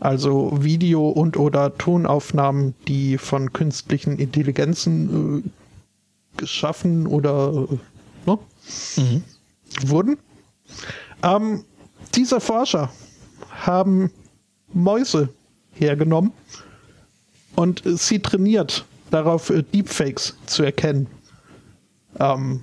Also 0.00 0.50
Video- 0.62 1.08
und 1.10 1.36
oder 1.36 1.76
Tonaufnahmen, 1.78 2.74
die 2.88 3.18
von 3.18 3.52
künstlichen 3.52 4.18
Intelligenzen 4.18 5.44
äh, 5.44 5.50
geschaffen 6.38 7.06
oder 7.06 7.68
äh, 7.70 8.30
ne, 8.30 8.38
Mhm. 8.96 9.22
wurden. 9.86 10.16
Ähm, 11.22 11.64
diese 12.14 12.40
Forscher 12.40 12.90
haben 13.50 14.10
Mäuse 14.72 15.28
hergenommen 15.72 16.32
und 17.54 17.82
sie 17.84 18.18
trainiert, 18.18 18.84
darauf 19.10 19.52
Deepfakes 19.74 20.34
zu 20.46 20.62
erkennen. 20.62 21.06
Ähm, 22.18 22.62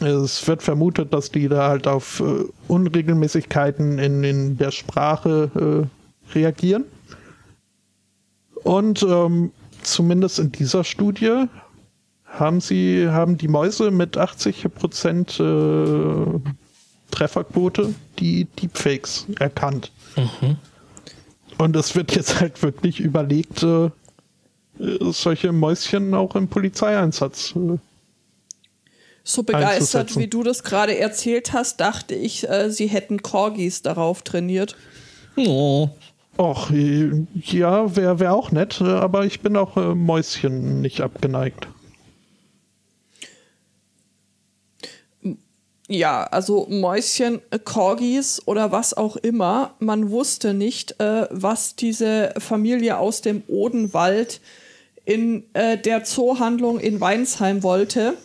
es 0.00 0.46
wird 0.46 0.62
vermutet, 0.62 1.12
dass 1.12 1.30
die 1.30 1.48
da 1.48 1.68
halt 1.68 1.86
auf 1.86 2.20
äh, 2.20 2.44
Unregelmäßigkeiten 2.68 3.98
in, 3.98 4.22
in 4.24 4.56
der 4.56 4.70
Sprache 4.70 5.88
äh, 6.30 6.34
reagieren. 6.34 6.84
Und 8.62 9.02
ähm, 9.02 9.52
zumindest 9.82 10.38
in 10.38 10.52
dieser 10.52 10.84
Studie 10.84 11.46
haben 12.24 12.60
sie, 12.60 13.08
haben 13.08 13.38
die 13.38 13.48
Mäuse 13.48 13.90
mit 13.90 14.16
80% 14.18 15.40
äh, 15.42 16.40
Trefferquote 17.10 17.94
die 18.18 18.44
Deepfakes 18.44 19.26
erkannt. 19.38 19.90
Und 21.58 21.74
es 21.74 21.96
wird 21.96 22.14
jetzt 22.14 22.40
halt 22.40 22.62
wirklich 22.62 23.00
überlegt, 23.00 23.62
äh, 23.62 23.86
äh, 23.86 23.90
solche 25.12 25.52
Mäuschen 25.52 26.14
auch 26.14 26.36
im 26.36 26.48
Polizeieinsatz. 26.48 27.54
So 29.28 29.42
begeistert, 29.42 30.16
wie 30.16 30.26
du 30.26 30.42
das 30.42 30.62
gerade 30.62 30.96
erzählt 30.96 31.52
hast, 31.52 31.80
dachte 31.80 32.14
ich, 32.14 32.48
äh, 32.48 32.70
sie 32.70 32.86
hätten 32.86 33.20
Corgis 33.20 33.82
darauf 33.82 34.22
trainiert. 34.22 34.74
Oh. 35.36 35.90
Och, 36.38 36.70
ja, 36.70 37.94
wäre 37.94 38.20
wär 38.20 38.32
auch 38.32 38.52
nett, 38.52 38.80
aber 38.80 39.26
ich 39.26 39.40
bin 39.40 39.58
auch 39.58 39.76
äh, 39.76 39.94
Mäuschen 39.94 40.80
nicht 40.80 41.02
abgeneigt. 41.02 41.68
Ja, 45.88 46.24
also 46.24 46.66
Mäuschen, 46.70 47.42
äh, 47.50 47.58
Corgis 47.58 48.40
oder 48.46 48.72
was 48.72 48.94
auch 48.94 49.16
immer. 49.16 49.74
Man 49.78 50.10
wusste 50.10 50.54
nicht, 50.54 50.98
äh, 51.00 51.26
was 51.30 51.76
diese 51.76 52.32
Familie 52.38 52.96
aus 52.96 53.20
dem 53.20 53.42
Odenwald 53.46 54.40
in 55.04 55.44
äh, 55.52 55.76
der 55.76 56.04
Zoohandlung 56.04 56.80
in 56.80 56.98
Weinsheim 57.02 57.62
wollte. 57.62 58.16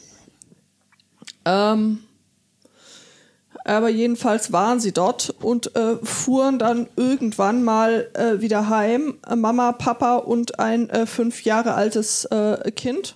Ähm, 1.46 2.04
aber 3.66 3.90
jedenfalls 3.90 4.52
waren 4.52 4.80
sie 4.80 4.92
dort 4.92 5.34
und 5.42 5.76
äh, 5.76 5.96
fuhren 6.04 6.60
dann 6.60 6.88
irgendwann 6.98 7.64
mal 7.64 8.10
äh, 8.14 8.42
wieder 8.42 8.70
heim. 8.70 9.20
Mama, 9.36 9.72
Papa 9.72 10.18
und 10.18 10.60
ein 10.60 10.90
äh, 10.90 11.06
fünf 11.06 11.44
Jahre 11.44 11.74
altes 11.74 12.26
äh, 12.26 12.72
Kind. 12.72 13.16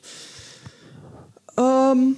Ähm, 1.57 2.17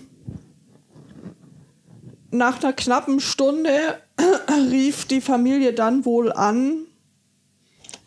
nach 2.30 2.62
einer 2.62 2.74
knappen 2.74 3.20
Stunde 3.20 3.72
rief 4.72 5.06
die 5.06 5.22
Familie 5.22 5.74
dann 5.74 6.06
wohl 6.06 6.32
an. 6.32 6.86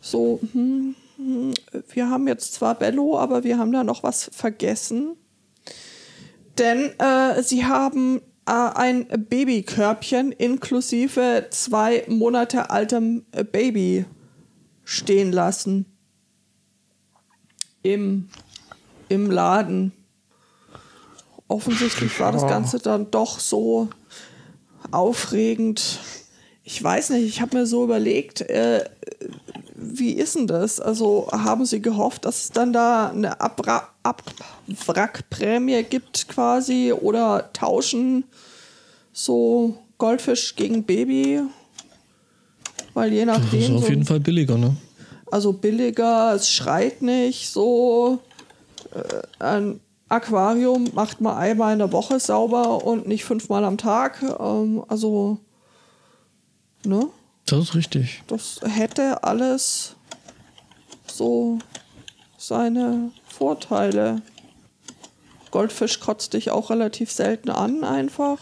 So, 0.00 0.40
hm, 0.52 0.94
hm, 1.16 1.54
wir 1.88 2.10
haben 2.10 2.28
jetzt 2.28 2.54
zwar 2.54 2.76
Bello, 2.76 3.18
aber 3.18 3.42
wir 3.42 3.58
haben 3.58 3.72
da 3.72 3.82
noch 3.82 4.04
was 4.04 4.30
vergessen. 4.32 5.16
Denn 6.58 6.98
äh, 6.98 7.42
sie 7.42 7.64
haben 7.64 8.20
äh, 8.46 8.52
ein 8.52 9.06
Babykörbchen 9.06 10.32
inklusive 10.32 11.46
zwei 11.50 12.04
Monate 12.08 12.70
altem 12.70 13.24
äh, 13.32 13.44
Baby 13.44 14.04
stehen 14.84 15.32
lassen. 15.32 15.86
Im, 17.82 18.28
im 19.08 19.30
Laden. 19.30 19.92
Offensichtlich 21.48 22.18
war 22.20 22.32
das. 22.32 22.46
Ganze 22.46 22.78
dann 22.78 23.10
doch 23.10 23.40
so 23.40 23.88
aufregend. 24.90 25.98
Ich 26.62 26.82
weiß 26.82 27.10
nicht, 27.10 27.24
ich 27.24 27.40
habe 27.40 27.58
mir 27.58 27.66
so 27.66 27.84
überlegt, 27.84 28.40
äh, 28.42 28.84
wie 29.74 30.12
ist 30.12 30.36
denn 30.36 30.46
das? 30.46 30.80
Also 30.80 31.28
haben 31.32 31.64
Sie 31.64 31.82
gehofft, 31.82 32.24
dass 32.24 32.44
es 32.44 32.50
dann 32.52 32.72
da 32.72 33.10
eine 33.10 33.40
Abra 33.40 33.91
Abwrackprämie 34.02 35.82
gibt 35.84 36.28
quasi 36.28 36.92
oder 36.92 37.52
tauschen 37.52 38.24
so 39.12 39.76
Goldfisch 39.98 40.56
gegen 40.56 40.84
Baby? 40.84 41.42
Weil 42.94 43.12
je 43.12 43.24
Das 43.24 43.38
ist 43.38 43.44
nachdem, 43.44 43.76
auf 43.76 43.84
so, 43.84 43.88
jeden 43.88 44.04
Fall 44.04 44.20
billiger, 44.20 44.58
ne? 44.58 44.76
also 45.30 45.52
billiger, 45.52 46.34
es 46.34 46.50
schreit 46.50 47.00
nicht 47.02 47.48
so. 47.48 48.20
Äh, 48.94 49.22
ein 49.42 49.80
Aquarium 50.08 50.90
macht 50.92 51.22
man 51.22 51.36
einmal 51.38 51.72
in 51.72 51.78
der 51.78 51.90
Woche 51.90 52.20
sauber 52.20 52.84
und 52.84 53.08
nicht 53.08 53.24
fünfmal 53.24 53.64
am 53.64 53.78
Tag. 53.78 54.22
Ähm, 54.22 54.84
also, 54.88 55.38
ne? 56.84 57.08
Das 57.46 57.60
ist 57.60 57.74
richtig. 57.74 58.22
Das 58.26 58.60
hätte 58.62 59.24
alles 59.24 59.96
so 61.06 61.58
seine 62.36 63.10
Vorteile. 63.32 64.20
Goldfisch 65.50 66.00
kotzt 66.00 66.34
dich 66.34 66.50
auch 66.50 66.70
relativ 66.70 67.10
selten 67.10 67.50
an, 67.50 67.82
einfach. 67.82 68.38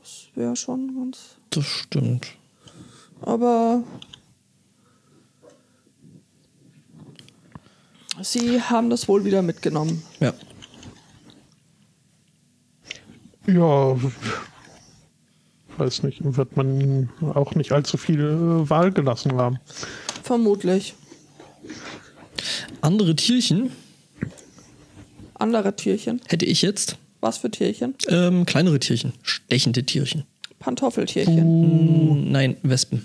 Das 0.00 0.28
wäre 0.34 0.56
schon 0.56 0.94
ganz. 0.96 1.36
Das 1.50 1.64
stimmt. 1.64 2.26
Aber 3.20 3.84
sie 8.22 8.62
haben 8.62 8.90
das 8.90 9.08
wohl 9.08 9.24
wieder 9.24 9.42
mitgenommen. 9.42 10.02
Ja. 10.20 10.32
Ja, 13.46 13.96
weiß 15.76 16.02
nicht, 16.04 16.20
wird 16.22 16.56
man 16.56 17.10
auch 17.34 17.54
nicht 17.54 17.72
allzu 17.72 17.96
viel 17.96 18.20
äh, 18.20 18.70
Wahl 18.70 18.92
gelassen 18.92 19.34
haben. 19.34 19.58
Vermutlich. 20.22 20.94
Andere 22.80 23.16
Tierchen 23.16 23.70
Andere 25.34 25.74
Tierchen. 25.74 26.20
hätte 26.28 26.44
ich 26.46 26.62
jetzt. 26.62 26.96
Was 27.20 27.38
für 27.38 27.50
Tierchen? 27.50 27.94
Ähm, 28.08 28.46
kleinere 28.46 28.78
Tierchen. 28.78 29.12
Stechende 29.22 29.84
Tierchen. 29.84 30.24
Pantoffeltierchen. 30.60 31.36
Hm, 31.36 32.30
Nein, 32.30 32.56
Wespen. 32.62 33.04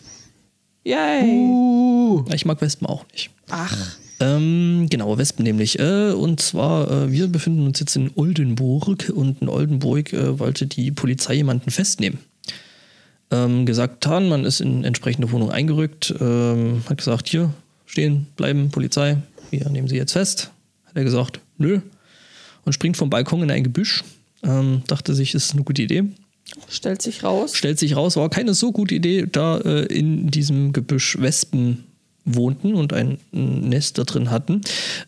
Yay! 0.84 1.23
Uh, 1.50 2.23
Ich 2.34 2.45
mag 2.45 2.62
Wespen 2.62 2.88
auch 2.88 3.06
nicht. 3.12 3.30
Ach, 3.50 3.97
Ähm, 4.19 4.88
genau, 4.89 5.17
Wespen 5.17 5.43
nämlich. 5.43 5.78
Äh, 5.80 6.12
und 6.12 6.39
zwar, 6.39 6.89
äh, 6.89 7.12
wir 7.12 7.28
befinden 7.28 7.65
uns 7.67 7.80
jetzt 7.80 7.95
in 7.95 8.12
Oldenburg 8.15 9.10
und 9.13 9.41
in 9.41 9.50
Oldenburg 9.50 10.13
äh, 10.13 10.39
wollte 10.39 10.65
die 10.65 10.91
Polizei 10.91 11.36
jemanden 11.36 11.69
festnehmen. 11.71 12.19
Ähm, 13.30 13.65
gesagt, 13.65 14.02
getan, 14.02 14.30
man 14.30 14.45
ist 14.45 14.60
in 14.62 14.84
entsprechende 14.84 15.32
Wohnung 15.32 15.52
eingerückt, 15.52 16.13
ähm, 16.19 16.82
hat 16.89 16.97
gesagt, 16.97 17.28
hier, 17.28 17.52
stehen, 17.88 18.28
bleiben, 18.36 18.69
Polizei, 18.69 19.17
wir 19.50 19.67
nehmen 19.69 19.88
sie 19.88 19.95
jetzt 19.97 20.13
fest. 20.13 20.52
Hat 20.86 20.95
er 20.95 21.04
gesagt, 21.04 21.39
nö. 21.58 21.82
Und 22.65 22.73
springt 22.73 22.97
vom 22.97 23.10
Balkon 23.10 23.41
in 23.41 23.50
ein 23.50 23.63
Gebüsch. 23.63 24.04
Ähm, 24.43 24.84
dachte 24.88 25.15
sich, 25.15 25.34
ist 25.34 25.54
eine 25.54 25.63
gute 25.63 25.82
Idee. 25.82 26.04
stellt 26.69 27.02
sich 27.02 27.23
raus. 27.23 27.56
Stellt 27.56 27.80
sich 27.80 27.95
raus, 27.95 28.15
war 28.17 28.30
keine 28.30 28.54
so 28.54 28.71
gute 28.71 28.93
Idee, 28.95 29.26
da 29.32 29.58
äh, 29.60 29.86
in 29.86 30.30
diesem 30.30 30.73
Gebüsch 30.73 31.17
Wespen 31.19 31.86
wohnten 32.26 32.76
und 32.76 32.91
ein 32.93 33.17
Nest 33.32 33.97
da 33.97 34.04
drin 34.04 34.30
hatten, 34.30 34.62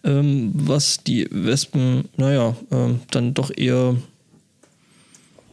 ähm, 0.06 0.52
was 0.56 1.04
die 1.04 1.28
Wespen, 1.32 2.06
naja, 2.16 2.56
ähm, 2.72 3.02
dann 3.12 3.34
doch 3.34 3.52
eher 3.56 3.98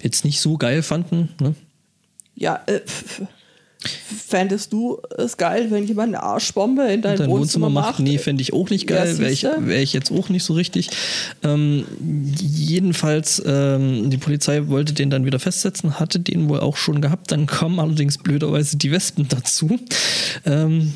jetzt 0.01 0.25
nicht 0.25 0.41
so 0.41 0.57
geil 0.59 0.83
fanden. 0.83 1.31
Ne? 1.41 1.55
Ja, 2.37 2.61
äh, 2.67 2.77
f- 2.77 3.05
f- 3.21 3.27
fändest 3.89 4.73
du 4.73 5.01
es 5.17 5.37
geil, 5.37 5.71
wenn 5.71 5.87
jemand 5.87 6.15
eine 6.15 6.23
Arschbombe 6.23 6.83
in 6.85 7.03
dein, 7.03 7.17
Dein 7.17 7.31
Wohnzimmer, 7.31 7.71
macht? 7.71 8.01
Nee, 8.01 8.19
fände 8.19 8.43
ich 8.43 8.53
auch 8.53 8.71
nicht 8.71 8.89
Ja, 8.91 9.05
geil. 9.05 9.19
Wäre 9.19 9.31
ich, 9.31 9.43
wär 9.43 9.83
ich 9.83 9.93
jetzt 9.93 10.11
auch 10.11 10.29
nicht 10.29 10.45
so 10.45 10.55
richtig. 10.55 10.91
Ähm, 11.43 11.85
jedenfalls, 12.41 13.43
ähm, 13.47 14.11
die 14.11 14.19
Polizei 14.19 14.69
wollte 14.69 14.93
den 14.93 15.11
dann 15.11 15.25
wieder 15.25 15.39
festsetzen, 15.39 15.99
hatte 15.99 16.21
den 16.21 16.49
wohl 16.49 16.61
auch 16.61 16.77
schon 16.77 17.01
gehabt. 17.01 17.33
Dann 17.33 17.47
kommen 17.47 17.81
allerdings 17.81 18.19
blöderweise 18.19 18.77
die 18.77 18.91
Wespen 18.91 19.29
dazu. 19.29 19.79
Ähm, 20.45 20.93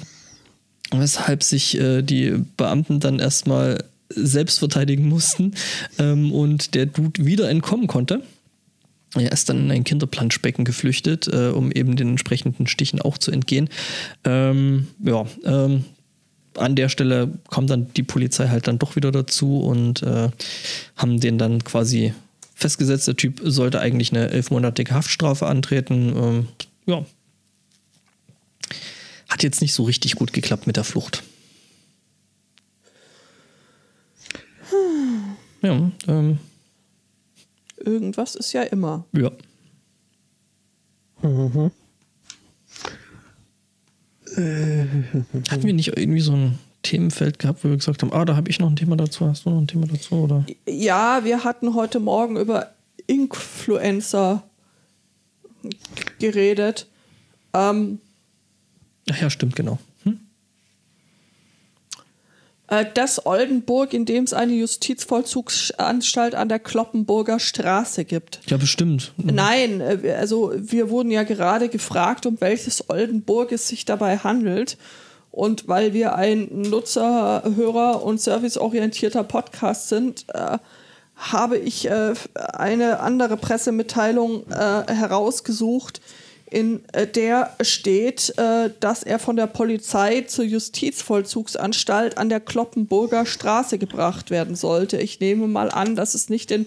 weshalb 0.92 1.42
sich 1.42 1.78
äh, 1.78 2.02
die 2.02 2.34
Beamten 2.56 3.00
dann 3.00 3.18
erstmal 3.18 3.84
selbst 4.08 4.58
verteidigen 4.58 5.08
mussten 5.08 5.54
ähm, 5.98 6.32
und 6.32 6.74
der 6.74 6.86
Dude 6.86 7.24
wieder 7.24 7.48
entkommen 7.48 7.86
konnte. 7.86 8.22
Er 9.14 9.32
ist 9.32 9.48
dann 9.48 9.64
in 9.64 9.70
ein 9.70 9.84
Kinderplanschbecken 9.84 10.64
geflüchtet, 10.64 11.26
äh, 11.28 11.48
um 11.48 11.72
eben 11.72 11.96
den 11.96 12.10
entsprechenden 12.10 12.66
Stichen 12.66 13.00
auch 13.00 13.18
zu 13.18 13.32
entgehen. 13.32 13.68
Ähm, 14.24 14.86
ja, 15.04 15.26
ähm, 15.44 15.84
an 16.56 16.76
der 16.76 16.88
Stelle 16.88 17.32
kommt 17.48 17.70
dann 17.70 17.92
die 17.94 18.02
Polizei 18.02 18.48
halt 18.48 18.68
dann 18.68 18.78
doch 18.78 18.96
wieder 18.96 19.10
dazu 19.10 19.60
und 19.60 20.02
äh, 20.02 20.30
haben 20.96 21.20
den 21.20 21.38
dann 21.38 21.64
quasi 21.64 22.14
festgesetzt. 22.54 23.08
Der 23.08 23.16
Typ 23.16 23.40
sollte 23.42 23.80
eigentlich 23.80 24.12
eine 24.12 24.30
elfmonatige 24.30 24.94
Haftstrafe 24.94 25.46
antreten. 25.46 26.14
Ähm, 26.16 26.48
ja. 26.86 27.04
Hat 29.28 29.40
hat 29.40 29.44
jetzt 29.44 29.62
nicht 29.62 29.72
so 29.72 29.84
richtig 29.84 30.16
gut 30.16 30.34
geklappt 30.34 30.66
mit 30.66 30.76
der 30.76 30.84
Flucht. 30.84 31.22
Ja, 35.62 35.90
ähm, 36.06 36.38
Irgendwas 37.84 38.34
ist 38.34 38.52
ja 38.52 38.62
immer. 38.62 39.04
ja. 39.12 39.30
Hatten 45.50 45.64
wir 45.64 45.72
nicht 45.72 45.96
irgendwie 45.96 46.20
so 46.20 46.32
ein 46.32 46.58
Themenfeld 46.82 47.38
gehabt, 47.38 47.64
wo 47.64 47.68
wir 47.68 47.76
gesagt 47.76 48.02
haben, 48.02 48.12
ah, 48.12 48.24
da 48.24 48.36
habe 48.36 48.48
ich 48.48 48.58
noch 48.58 48.70
ein 48.70 48.76
Thema 48.76 48.96
dazu, 48.96 49.26
hast 49.26 49.44
du 49.44 49.50
noch 49.50 49.58
ein 49.58 49.66
Thema 49.66 49.86
dazu? 49.86 50.14
Oder? 50.14 50.46
Ja, 50.66 51.24
wir 51.24 51.44
hatten 51.44 51.74
heute 51.74 52.00
Morgen 52.00 52.36
über 52.36 52.70
Influencer 53.06 54.42
geredet. 56.18 56.86
Ähm, 57.52 57.98
Ach 59.10 59.20
ja, 59.20 59.28
stimmt, 59.28 59.56
genau. 59.56 59.78
Äh, 62.70 62.86
das 62.94 63.26
Oldenburg, 63.26 63.92
in 63.92 64.06
dem 64.06 64.24
es 64.24 64.32
eine 64.32 64.54
Justizvollzugsanstalt 64.54 66.34
an 66.34 66.48
der 66.48 66.60
Kloppenburger 66.60 67.38
Straße 67.38 68.04
gibt. 68.04 68.40
Ja, 68.46 68.56
bestimmt. 68.56 69.12
Nein, 69.18 69.80
äh, 69.80 70.14
also 70.18 70.52
wir 70.56 70.88
wurden 70.88 71.10
ja 71.10 71.24
gerade 71.24 71.68
gefragt, 71.68 72.24
um 72.24 72.40
welches 72.40 72.88
Oldenburg 72.88 73.52
es 73.52 73.68
sich 73.68 73.84
dabei 73.84 74.16
handelt. 74.18 74.78
Und 75.32 75.68
weil 75.68 75.92
wir 75.92 76.14
ein 76.16 76.48
Nutzer, 76.50 77.44
Hörer 77.54 78.02
und 78.02 78.20
serviceorientierter 78.20 79.22
Podcast 79.22 79.88
sind, 79.88 80.24
äh, 80.32 80.58
habe 81.14 81.58
ich 81.58 81.88
äh, 81.88 82.14
eine 82.34 83.00
andere 83.00 83.36
Pressemitteilung 83.36 84.48
äh, 84.50 84.92
herausgesucht, 84.92 86.00
in 86.50 86.82
äh, 86.92 87.06
der 87.06 87.56
steht, 87.60 88.36
äh, 88.36 88.70
dass 88.80 89.02
er 89.02 89.18
von 89.18 89.36
der 89.36 89.46
Polizei 89.46 90.22
zur 90.22 90.44
Justizvollzugsanstalt 90.44 92.18
an 92.18 92.28
der 92.28 92.40
Kloppenburger 92.40 93.24
Straße 93.24 93.78
gebracht 93.78 94.30
werden 94.30 94.56
sollte. 94.56 94.98
Ich 94.98 95.20
nehme 95.20 95.46
mal 95.46 95.70
an, 95.70 95.94
dass 95.94 96.14
es 96.14 96.28
nicht 96.28 96.50
in 96.50 96.66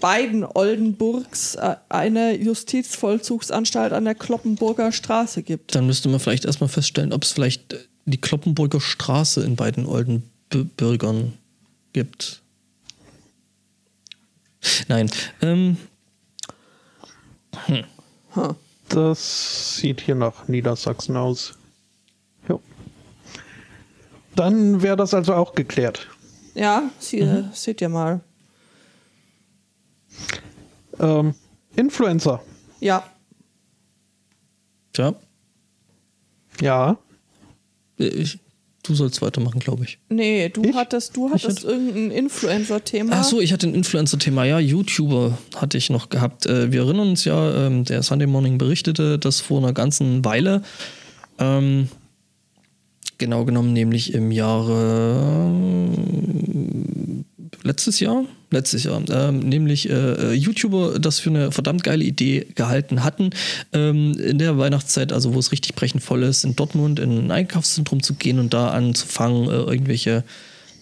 beiden 0.00 0.44
Oldenburgs 0.44 1.54
äh, 1.54 1.76
eine 1.88 2.36
Justizvollzugsanstalt 2.36 3.92
an 3.92 4.04
der 4.04 4.14
Kloppenburger 4.14 4.92
Straße 4.92 5.42
gibt. 5.42 5.74
Dann 5.74 5.86
müsste 5.86 6.10
man 6.10 6.20
vielleicht 6.20 6.44
erstmal 6.44 6.68
feststellen, 6.68 7.12
ob 7.12 7.24
es 7.24 7.32
vielleicht 7.32 7.88
die 8.04 8.20
Kloppenburger 8.20 8.80
Straße 8.80 9.42
in 9.42 9.56
beiden 9.56 9.86
Oldenbürgern 9.86 11.32
gibt. 11.92 12.42
Nein. 14.88 15.10
Ähm, 15.40 15.76
Das 18.92 19.76
sieht 19.76 20.00
hier 20.02 20.14
nach 20.14 20.48
Niedersachsen 20.48 21.16
aus. 21.16 21.54
Jo. 22.48 22.60
Dann 24.36 24.82
wäre 24.82 24.96
das 24.96 25.14
also 25.14 25.34
auch 25.34 25.54
geklärt. 25.54 26.08
Ja, 26.54 26.90
sie, 26.98 27.44
seht 27.52 27.80
ihr 27.80 27.88
mal. 27.88 28.20
Ähm, 30.98 31.34
Influencer. 31.74 32.42
Ja, 32.80 33.02
tja, 34.92 35.14
Ja. 36.60 36.98
äh, 37.98 38.04
ich, 38.08 38.40
du 38.82 38.94
sollst 38.94 39.22
weitermachen, 39.22 39.60
glaube 39.60 39.84
ich. 39.84 39.98
nee, 40.08 40.48
du 40.48 40.62
Ich? 40.64 40.74
hattest, 40.74 41.16
du 41.16 41.30
hattest 41.30 41.64
irgendein 41.64 42.10
Influencer-Thema. 42.10 43.12
Ach 43.16 43.24
so, 43.24 43.40
ich 43.40 43.52
hatte 43.52 43.66
ein 43.68 43.74
Influencer-Thema. 43.74 44.44
Ja, 44.44 44.58
YouTuber 44.58 45.38
hatte 45.56 45.78
ich 45.78 45.88
noch 45.90 46.08
gehabt. 46.08 46.46
Äh, 46.46 46.72
Wir 46.72 46.80
erinnern 46.82 47.10
uns 47.10 47.24
ja, 47.24 47.66
ähm, 47.66 47.84
der 47.84 48.02
Sunday 48.02 48.26
Morning 48.26 48.58
berichtete 48.58 49.18
das 49.18 49.40
vor 49.40 49.58
einer 49.58 49.72
ganzen 49.72 50.24
Weile. 50.24 50.62
Ähm, 51.38 51.88
genau 53.18 53.44
genommen, 53.44 53.72
nämlich 53.72 54.14
im 54.14 54.32
Jahre 54.32 55.52
äh, 55.94 57.66
letztes 57.66 58.00
Jahr, 58.00 58.24
letztes 58.52 58.84
Jahr, 58.84 59.02
ähm, 59.10 59.40
nämlich 59.40 59.88
äh, 59.88 60.32
YouTuber 60.32 60.98
das 60.98 61.18
für 61.18 61.30
eine 61.30 61.52
verdammt 61.52 61.82
geile 61.82 62.04
Idee 62.04 62.46
gehalten 62.54 63.04
hatten, 63.04 63.30
ähm, 63.72 64.12
in 64.18 64.38
der 64.38 64.58
Weihnachtszeit, 64.58 65.12
also 65.12 65.34
wo 65.34 65.38
es 65.38 65.52
richtig 65.52 65.74
brechend 65.74 66.02
voll 66.02 66.22
ist, 66.22 66.44
in 66.44 66.56
Dortmund 66.56 67.00
in 67.00 67.26
ein 67.26 67.30
Einkaufszentrum 67.30 68.02
zu 68.02 68.14
gehen 68.14 68.38
und 68.38 68.54
da 68.54 68.70
anzufangen, 68.70 69.48
äh, 69.48 69.52
irgendwelche 69.52 70.24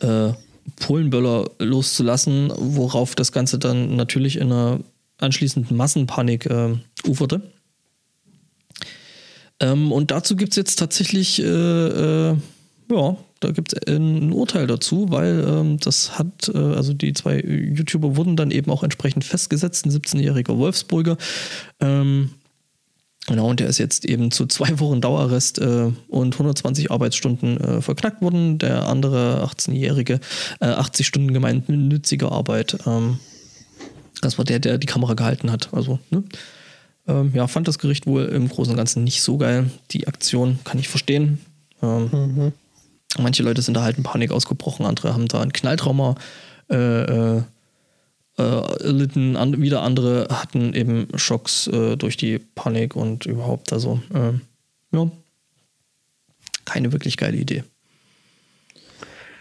äh, 0.00 0.32
Polenböller 0.76 1.50
loszulassen, 1.58 2.52
worauf 2.56 3.14
das 3.14 3.32
Ganze 3.32 3.58
dann 3.58 3.96
natürlich 3.96 4.36
in 4.36 4.52
einer 4.52 4.80
anschließenden 5.18 5.76
Massenpanik 5.76 6.46
äh, 6.46 6.76
uferte. 7.06 7.42
Ähm, 9.60 9.92
und 9.92 10.10
dazu 10.10 10.36
gibt 10.36 10.52
es 10.52 10.56
jetzt 10.56 10.78
tatsächlich, 10.78 11.40
äh, 11.40 11.44
äh, 11.44 12.36
ja, 12.90 13.16
da 13.40 13.50
gibt 13.50 13.72
es 13.72 13.86
ein 13.86 14.32
Urteil 14.32 14.66
dazu, 14.66 15.10
weil 15.10 15.44
ähm, 15.46 15.78
das 15.78 16.18
hat, 16.18 16.50
äh, 16.52 16.58
also 16.58 16.92
die 16.92 17.12
zwei 17.12 17.40
YouTuber 17.40 18.16
wurden 18.16 18.36
dann 18.36 18.50
eben 18.50 18.70
auch 18.70 18.82
entsprechend 18.82 19.24
festgesetzt, 19.24 19.86
ein 19.86 19.92
17-jähriger 19.92 20.56
Wolfsburger. 20.58 21.16
Ähm, 21.80 22.30
Genau, 23.26 23.48
und 23.48 23.60
der 23.60 23.68
ist 23.68 23.78
jetzt 23.78 24.06
eben 24.06 24.30
zu 24.32 24.46
zwei 24.46 24.80
Wochen 24.80 25.00
Dauerarrest 25.00 25.58
äh, 25.60 25.92
und 26.08 26.34
120 26.34 26.90
Arbeitsstunden 26.90 27.60
äh, 27.60 27.80
verknackt 27.82 28.22
worden. 28.22 28.58
Der 28.58 28.88
andere 28.88 29.44
18-Jährige 29.44 30.20
äh, 30.60 30.66
80 30.66 31.06
Stunden 31.06 31.32
gemeinnützige 31.32 32.32
Arbeit. 32.32 32.78
Ähm, 32.86 33.20
das 34.20 34.38
war 34.38 34.44
der, 34.44 34.58
der 34.58 34.78
die 34.78 34.86
Kamera 34.86 35.14
gehalten 35.14 35.52
hat. 35.52 35.68
Also, 35.72 36.00
ne? 36.10 36.24
ähm, 37.06 37.30
ja, 37.34 37.46
fand 37.46 37.68
das 37.68 37.78
Gericht 37.78 38.06
wohl 38.06 38.24
im 38.24 38.48
Großen 38.48 38.72
und 38.72 38.76
Ganzen 38.76 39.04
nicht 39.04 39.22
so 39.22 39.38
geil. 39.38 39.70
Die 39.92 40.08
Aktion 40.08 40.58
kann 40.64 40.78
ich 40.78 40.88
verstehen. 40.88 41.38
Ähm, 41.82 42.52
Manche 43.18 43.42
Leute 43.42 43.62
sind 43.62 43.74
da 43.74 43.82
halt 43.82 43.96
in 43.96 44.04
Panik 44.04 44.30
ausgebrochen, 44.30 44.86
andere 44.86 45.14
haben 45.14 45.28
da 45.28 45.40
ein 45.40 45.52
Knalltrauma 45.52 46.14
äh, 46.70 46.76
äh, 46.76 47.42
äh, 48.38 48.42
erlitten. 48.84 49.36
An, 49.36 49.60
wieder 49.60 49.82
andere 49.82 50.28
hatten 50.30 50.74
eben 50.74 51.08
Schocks 51.16 51.66
äh, 51.66 51.96
durch 51.96 52.16
die 52.16 52.38
Panik 52.38 52.94
und 52.94 53.26
überhaupt. 53.26 53.72
Also, 53.72 54.00
ähm, 54.14 54.42
ja, 54.92 55.10
keine 56.64 56.92
wirklich 56.92 57.16
geile 57.16 57.36
Idee. 57.36 57.64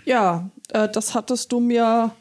Ja, 0.05 0.49
äh, 0.69 0.89
das 0.89 1.13
hattest 1.13 1.51
du 1.51 1.59
mir, 1.59 2.11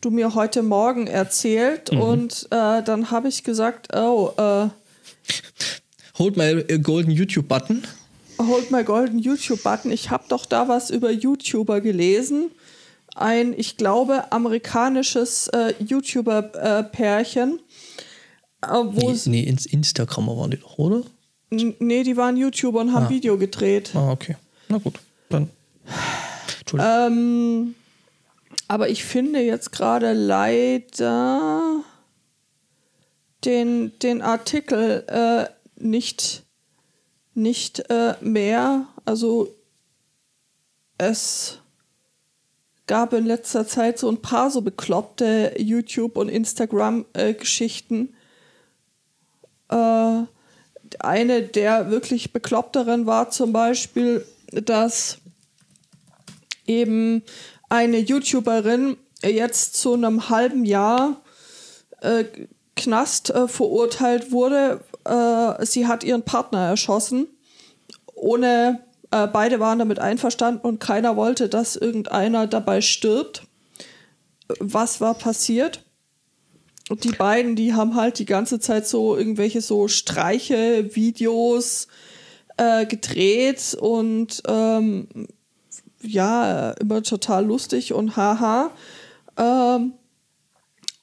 du 0.00 0.10
mir 0.10 0.34
heute 0.34 0.62
Morgen 0.62 1.06
erzählt 1.06 1.90
und 1.90 2.48
äh, 2.50 2.82
dann 2.82 3.12
habe 3.12 3.28
ich 3.28 3.44
gesagt, 3.44 3.94
oh, 3.94 4.32
äh, 4.36 4.68
Hold 6.18 6.36
my 6.36 6.44
äh, 6.44 6.78
golden 6.80 7.12
YouTube-Button. 7.12 7.86
Hold 8.38 8.70
my 8.70 8.82
golden 8.84 9.18
YouTube-Button. 9.18 9.90
Ich 9.90 10.10
habe 10.10 10.24
doch 10.28 10.46
da 10.46 10.68
was 10.68 10.90
über 10.90 11.10
YouTuber 11.10 11.80
gelesen. 11.80 12.50
Ein, 13.14 13.52
ich 13.56 13.76
glaube, 13.76 14.30
amerikanisches 14.32 15.48
äh, 15.48 15.74
YouTuber-Pärchen, 15.80 17.58
äh, 18.62 18.68
wo 18.68 19.08
Nee, 19.08 19.12
es, 19.14 19.26
nee, 19.26 19.42
ins 19.42 19.66
Instagram 19.66 20.26
waren 20.28 20.50
die 20.50 20.58
doch, 20.58 20.78
oder? 20.78 21.02
Nee, 21.50 22.02
die 22.02 22.16
waren 22.16 22.36
YouTuber 22.36 22.80
und 22.80 22.92
haben 22.92 23.06
Ah. 23.06 23.10
Video 23.10 23.38
gedreht. 23.38 23.90
Ah, 23.94 24.10
okay. 24.12 24.36
Na 24.68 24.78
gut, 24.78 24.94
dann. 25.30 25.48
Entschuldigung. 26.60 26.92
Ähm, 27.06 27.74
aber 28.68 28.90
ich 28.90 29.02
finde 29.04 29.40
jetzt 29.40 29.72
gerade 29.72 30.12
leider 30.12 31.82
den, 33.44 33.98
den 34.00 34.20
Artikel 34.20 35.04
äh, 35.08 35.46
nicht, 35.82 36.44
nicht 37.38 37.88
äh, 37.90 38.14
mehr. 38.20 38.86
Also 39.04 39.54
es 40.98 41.60
gab 42.86 43.12
in 43.12 43.26
letzter 43.26 43.66
Zeit 43.66 43.98
so 43.98 44.10
ein 44.10 44.20
paar 44.20 44.50
so 44.50 44.60
bekloppte 44.60 45.54
YouTube- 45.58 46.16
und 46.16 46.28
Instagram-Geschichten. 46.28 48.14
Äh, 49.70 50.22
eine 50.98 51.42
der 51.42 51.90
wirklich 51.90 52.32
bekloppteren 52.32 53.06
war 53.06 53.30
zum 53.30 53.52
Beispiel, 53.52 54.26
dass 54.50 55.18
eben 56.66 57.22
eine 57.68 57.98
YouTuberin 57.98 58.96
jetzt 59.22 59.76
zu 59.76 59.94
einem 59.94 60.30
halben 60.30 60.64
Jahr 60.64 61.20
äh, 62.00 62.24
Knast 62.76 63.30
äh, 63.30 63.48
verurteilt 63.48 64.32
wurde. 64.32 64.80
Äh, 65.08 65.64
sie 65.64 65.86
hat 65.86 66.04
ihren 66.04 66.22
Partner 66.22 66.68
erschossen, 66.68 67.26
ohne 68.14 68.80
äh, 69.10 69.26
beide 69.26 69.60
waren 69.60 69.78
damit 69.78 69.98
einverstanden 69.98 70.60
und 70.60 70.80
keiner 70.80 71.16
wollte, 71.16 71.48
dass 71.48 71.76
irgendeiner 71.76 72.46
dabei 72.46 72.80
stirbt. 72.80 73.42
Was 74.60 75.00
war 75.00 75.14
passiert? 75.14 75.82
Und 76.88 77.04
die 77.04 77.12
beiden, 77.12 77.54
die 77.54 77.74
haben 77.74 77.94
halt 77.96 78.18
die 78.18 78.24
ganze 78.24 78.60
Zeit 78.60 78.86
so 78.86 79.16
irgendwelche 79.16 79.60
so 79.60 79.88
Streiche, 79.88 80.94
Videos 80.94 81.88
äh, 82.56 82.86
gedreht 82.86 83.76
und 83.78 84.42
ähm, 84.48 85.08
ja, 86.02 86.70
immer 86.72 87.02
total 87.02 87.44
lustig 87.44 87.92
und 87.92 88.16
haha. 88.16 88.70
Ähm, 89.36 89.92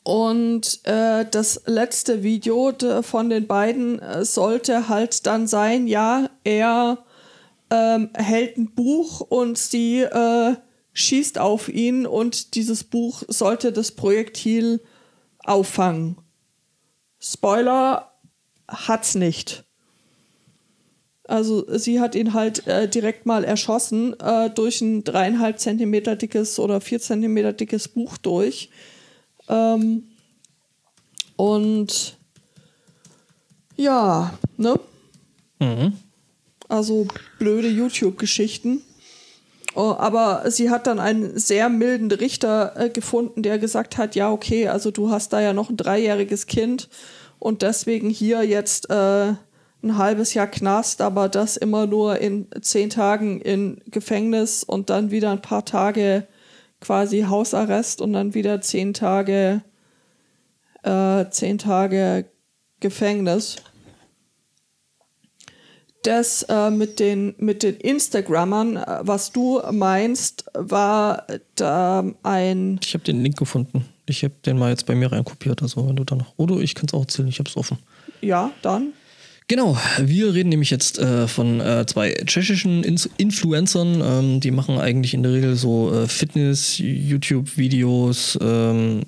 und 0.06 0.82
äh, 0.84 1.26
das 1.32 1.64
letzte 1.66 2.22
Video 2.22 2.72
de, 2.72 3.02
von 3.02 3.32
den 3.32 3.48
beiden 3.48 3.98
äh, 3.98 4.24
sollte 4.24 4.88
halt 4.88 5.26
dann 5.26 5.48
sein, 5.48 5.88
ja, 5.88 6.30
er 6.44 7.04
ähm, 7.72 8.12
hält 8.14 8.56
ein 8.56 8.76
Buch 8.76 9.22
und 9.22 9.58
sie 9.58 10.02
äh, 10.02 10.58
schießt 10.94 11.40
auf 11.40 11.70
ihn 11.70 12.06
und 12.06 12.54
dieses 12.54 12.84
Buch 12.84 13.24
sollte 13.30 13.72
das 13.72 13.94
Projektil 13.94 14.80
auffangen. 15.44 16.18
Spoiler 17.20 18.12
hat's 18.68 19.16
nicht. 19.16 19.64
Also 21.24 21.66
sie 21.80 22.00
hat 22.00 22.14
ihn 22.14 22.36
halt 22.36 22.68
äh, 22.68 22.88
direkt 22.88 23.26
mal 23.26 23.44
erschossen 23.44 24.16
äh, 24.20 24.52
durch 24.52 24.82
ein 24.82 25.04
dreieinhalb 25.04 25.60
Zentimeter 25.60 26.16
dickes 26.16 26.60
oder 26.60 26.80
vier 26.80 27.02
Zentimeter 27.02 27.54
dickes 27.54 27.88
Buch 27.88 28.20
durch. 28.20 28.70
Ähm, 29.50 30.04
und 31.36 32.18
ja, 33.76 34.34
ne? 34.58 34.80
Mhm. 35.60 35.94
Also 36.68 37.08
blöde 37.38 37.68
YouTube-Geschichten. 37.68 38.82
Oh, 39.76 39.94
aber 39.98 40.50
sie 40.50 40.70
hat 40.70 40.88
dann 40.88 41.00
einen 41.00 41.38
sehr 41.38 41.68
milden 41.68 42.10
Richter 42.10 42.74
äh, 42.78 42.90
gefunden, 42.90 43.44
der 43.44 43.60
gesagt 43.60 43.98
hat, 43.98 44.16
ja, 44.16 44.32
okay, 44.32 44.70
also 44.70 44.90
du 44.90 45.10
hast 45.10 45.34
da 45.34 45.42
ja 45.42 45.52
noch 45.52 45.70
ein 45.70 45.76
dreijähriges 45.76 46.48
Kind 46.48 46.88
und 47.40 47.62
deswegen 47.62 48.10
hier 48.10 48.44
jetzt 48.44 48.90
äh, 48.90 49.34
ein 49.84 49.98
halbes 49.98 50.34
Jahr 50.34 50.48
Knast, 50.48 51.02
aber 51.02 51.28
das 51.28 51.58
immer 51.58 51.88
nur 51.88 52.20
in 52.20 52.48
zehn 52.62 52.90
Tagen 52.90 53.42
in 53.42 53.82
Gefängnis 53.92 54.64
und 54.64 54.90
dann 54.90 55.12
wieder 55.12 55.32
ein 55.32 55.42
paar 55.42 55.66
Tage 55.66 56.26
quasi 56.86 57.22
Hausarrest 57.22 58.00
und 58.00 58.14
dann 58.14 58.36
wieder 58.36 58.62
zehn 58.62 58.94
Tage, 58.94 59.64
äh, 60.84 61.26
zehn 61.32 61.58
Tage 61.58 62.26
Gefängnis. 62.80 63.58
Das 66.04 66.44
äh, 66.44 66.70
mit 66.70 67.00
den, 67.00 67.34
mit 67.40 67.64
den 67.64 67.78
Instagrammern, 67.78 68.78
äh, 68.78 69.00
was 69.02 69.32
du 69.32 69.62
meinst, 69.72 70.46
war 70.54 71.26
da 71.56 72.06
ein. 72.22 72.80
Ich 72.84 72.94
habe 72.94 73.04
den 73.04 73.24
Link 73.24 73.38
gefunden. 73.38 73.86
Ich 74.06 74.24
habe 74.24 74.36
den 74.46 74.60
mal 74.60 74.70
jetzt 74.70 74.86
bei 74.86 74.94
mir 74.94 75.12
reinkopiert. 75.12 75.64
Also 75.64 75.88
wenn 75.88 75.96
du 75.96 76.04
dann 76.04 76.20
noch. 76.20 76.34
Oder 76.38 76.58
ich 76.58 76.76
kann 76.76 76.86
es 76.88 76.94
auch 76.94 77.02
erzählen, 77.02 77.28
ich 77.28 77.40
habe 77.40 77.50
es 77.50 77.58
offen. 77.58 77.80
Ja, 78.22 78.52
dann. 78.62 78.94
Genau, 79.48 79.78
wir 80.02 80.34
reden 80.34 80.50
nämlich 80.50 80.72
jetzt 80.72 80.98
äh, 80.98 81.28
von 81.28 81.62
äh, 81.62 81.86
zwei 81.86 82.16
tschechischen 82.26 82.84
Ins 82.84 83.08
Influencern. 83.18 84.02
Ähm, 84.04 84.40
die 84.40 84.50
machen 84.50 84.80
eigentlich 84.80 85.14
in 85.14 85.22
der 85.22 85.34
Regel 85.34 85.56
so 85.56 85.94
äh, 85.94 86.08
Fitness-YouTube-Videos. 86.08 88.40
Ähm, 88.42 89.02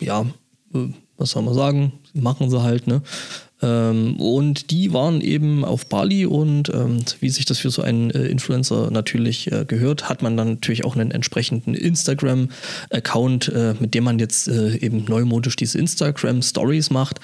ja, 0.00 0.22
äh, 0.74 0.88
was 1.18 1.32
soll 1.32 1.42
man 1.42 1.52
sagen? 1.52 1.92
Machen 2.14 2.48
sie 2.48 2.62
halt, 2.62 2.86
ne? 2.86 3.02
Ähm, 3.60 4.18
und 4.18 4.70
die 4.70 4.94
waren 4.94 5.20
eben 5.20 5.66
auf 5.66 5.84
Bali 5.84 6.24
und 6.24 6.70
ähm, 6.70 7.00
wie 7.20 7.28
sich 7.28 7.44
das 7.44 7.58
für 7.58 7.70
so 7.70 7.82
einen 7.82 8.10
äh, 8.10 8.24
Influencer 8.24 8.90
natürlich 8.90 9.52
äh, 9.52 9.66
gehört, 9.66 10.08
hat 10.08 10.22
man 10.22 10.38
dann 10.38 10.54
natürlich 10.54 10.86
auch 10.86 10.96
einen 10.96 11.10
entsprechenden 11.10 11.74
Instagram-Account, 11.74 13.52
mit 13.80 13.94
dem 13.94 14.04
man 14.04 14.18
jetzt 14.18 14.48
eben 14.48 15.04
neumodisch 15.04 15.56
diese 15.56 15.78
Instagram-Stories 15.78 16.88
macht. 16.88 17.20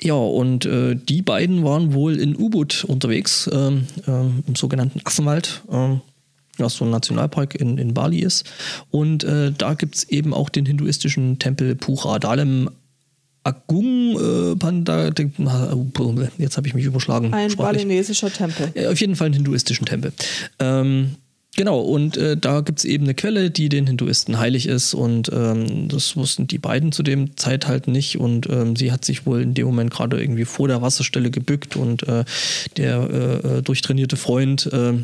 Ja, 0.00 0.14
und 0.14 0.64
äh, 0.64 0.94
die 0.94 1.22
beiden 1.22 1.64
waren 1.64 1.92
wohl 1.92 2.18
in 2.20 2.36
Ubud 2.36 2.84
unterwegs, 2.84 3.50
ähm, 3.52 3.86
ähm, 4.06 4.44
im 4.46 4.54
sogenannten 4.54 5.00
Affenwald. 5.04 5.62
Ähm, 5.70 6.00
was 6.60 6.74
so 6.74 6.84
ein 6.84 6.90
Nationalpark 6.90 7.54
in, 7.54 7.78
in 7.78 7.94
Bali 7.94 8.18
ist. 8.18 8.44
Und 8.90 9.22
äh, 9.22 9.52
da 9.56 9.74
gibt 9.74 9.94
es 9.94 10.08
eben 10.08 10.34
auch 10.34 10.48
den 10.48 10.66
hinduistischen 10.66 11.38
Tempel 11.38 11.76
Pura 11.76 12.18
Dalem 12.18 12.70
Agung 13.44 14.18
äh, 14.18 14.56
Panda. 14.56 15.10
Jetzt 16.38 16.56
habe 16.56 16.66
ich 16.66 16.74
mich 16.74 16.84
überschlagen. 16.84 17.32
Ein 17.32 17.50
sprachlich. 17.50 17.82
balinesischer 17.84 18.32
Tempel. 18.32 18.72
Ja, 18.74 18.90
auf 18.90 19.00
jeden 19.00 19.16
Fall 19.16 19.26
einen 19.26 19.34
hinduistischen 19.34 19.86
Tempel. 19.86 20.12
Ähm, 20.58 21.14
genau, 21.58 21.80
und 21.80 22.16
äh, 22.16 22.36
da 22.36 22.60
gibt 22.60 22.78
es 22.78 22.84
eben 22.86 23.04
eine 23.04 23.14
Quelle, 23.14 23.50
die 23.50 23.68
den 23.68 23.86
Hinduisten 23.86 24.38
heilig 24.38 24.66
ist. 24.66 24.94
Und 24.94 25.30
ähm, 25.30 25.88
das 25.88 26.16
wussten 26.16 26.46
die 26.46 26.58
beiden 26.58 26.92
zu 26.92 27.02
dem 27.02 27.36
Zeit 27.36 27.66
halt 27.66 27.88
nicht. 27.88 28.18
Und 28.18 28.48
ähm, 28.48 28.76
sie 28.76 28.92
hat 28.92 29.04
sich 29.04 29.26
wohl 29.26 29.42
in 29.42 29.52
dem 29.52 29.66
Moment 29.66 29.90
gerade 29.90 30.18
irgendwie 30.18 30.46
vor 30.46 30.68
der 30.68 30.80
Wasserstelle 30.80 31.30
gebückt 31.30 31.76
und 31.76 32.08
äh, 32.08 32.24
der 32.78 33.10
äh, 33.58 33.62
durchtrainierte 33.62 34.16
Freund. 34.16 34.72
Äh, 34.72 34.94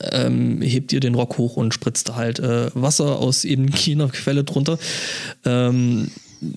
ähm, 0.00 0.60
hebt 0.62 0.92
ihr 0.92 1.00
den 1.00 1.14
Rock 1.14 1.38
hoch 1.38 1.56
und 1.56 1.72
spritzt 1.72 2.16
halt 2.16 2.40
äh, 2.40 2.70
Wasser 2.74 3.18
aus 3.18 3.44
eben 3.44 3.68
jener 3.74 4.08
Quelle 4.08 4.44
drunter. 4.44 4.78
Ähm, 5.44 6.10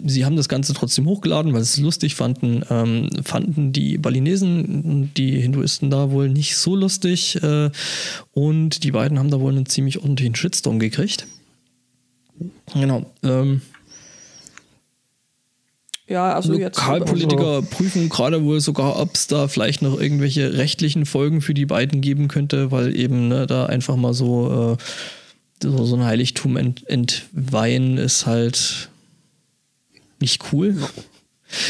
sie 0.06 0.26
haben 0.26 0.36
das 0.36 0.50
Ganze 0.50 0.74
trotzdem 0.74 1.06
hochgeladen, 1.06 1.54
weil 1.54 1.64
sie 1.64 1.80
es 1.80 1.84
lustig 1.84 2.16
fanden. 2.16 2.64
Ähm, 2.70 3.10
fanden 3.24 3.72
die 3.72 3.98
Balinesen, 3.98 5.12
die 5.16 5.40
Hinduisten 5.40 5.90
da 5.90 6.12
wohl 6.12 6.30
nicht 6.30 6.56
so 6.58 6.76
lustig. 6.76 7.42
Äh, 7.42 7.70
und 8.32 8.84
die 8.84 8.92
beiden 8.92 9.20
haben 9.20 9.32
da 9.32 9.40
wohl 9.40 9.52
einen 9.52 9.66
ziemlich 9.66 10.00
ordentlichen 10.00 10.36
Shitstorm 10.36 10.80
gekriegt. 10.80 11.28
Genau. 12.74 13.06
Ähm, 13.24 13.62
Ja, 16.10 16.34
also 16.34 16.56
jetzt. 16.56 16.78
Lokalpolitiker 16.78 17.62
prüfen 17.62 18.10
gerade 18.10 18.44
wohl 18.44 18.60
sogar, 18.62 19.00
ob 19.00 19.14
es 19.14 19.28
da 19.28 19.48
vielleicht 19.48 19.84
noch 19.84 20.00
irgendwelche 20.00 20.58
rechtlichen 20.58 21.06
Folgen 21.06 21.42
für 21.42 21.54
die 21.54 21.68
beiden 21.68 22.02
geben 22.02 22.28
könnte, 22.28 22.72
weil 22.72 22.96
eben 22.96 23.28
ne, 23.28 23.46
da 23.46 23.68
einfach 23.68 23.96
mal 23.96 24.16
so, 24.16 24.78
äh, 24.80 24.84
so, 25.62 25.86
so 25.86 25.96
ein 25.96 26.04
Heiligtum 26.04 26.58
ent, 26.58 26.90
entweihen 26.90 27.98
ist 27.98 28.26
halt 28.26 28.90
nicht 30.22 30.52
cool. 30.52 30.76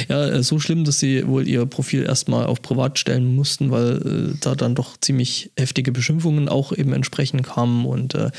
Ja, 0.10 0.28
äh, 0.28 0.44
so 0.44 0.60
schlimm, 0.60 0.84
dass 0.84 1.00
sie 1.00 1.26
wohl 1.28 1.48
ihr 1.48 1.66
Profil 1.66 2.04
erstmal 2.04 2.46
auf 2.46 2.62
privat 2.62 3.00
stellen 3.00 3.36
mussten, 3.36 3.72
weil 3.72 4.34
äh, 4.34 4.38
da 4.42 4.56
dann 4.56 4.76
doch 4.76 4.98
ziemlich 4.98 5.52
heftige 5.58 5.92
Beschimpfungen 5.92 6.50
auch 6.50 6.74
eben 6.74 6.94
entsprechend 6.94 7.44
kamen. 7.44 7.86
Und 7.86 8.14
äh, 8.16 8.32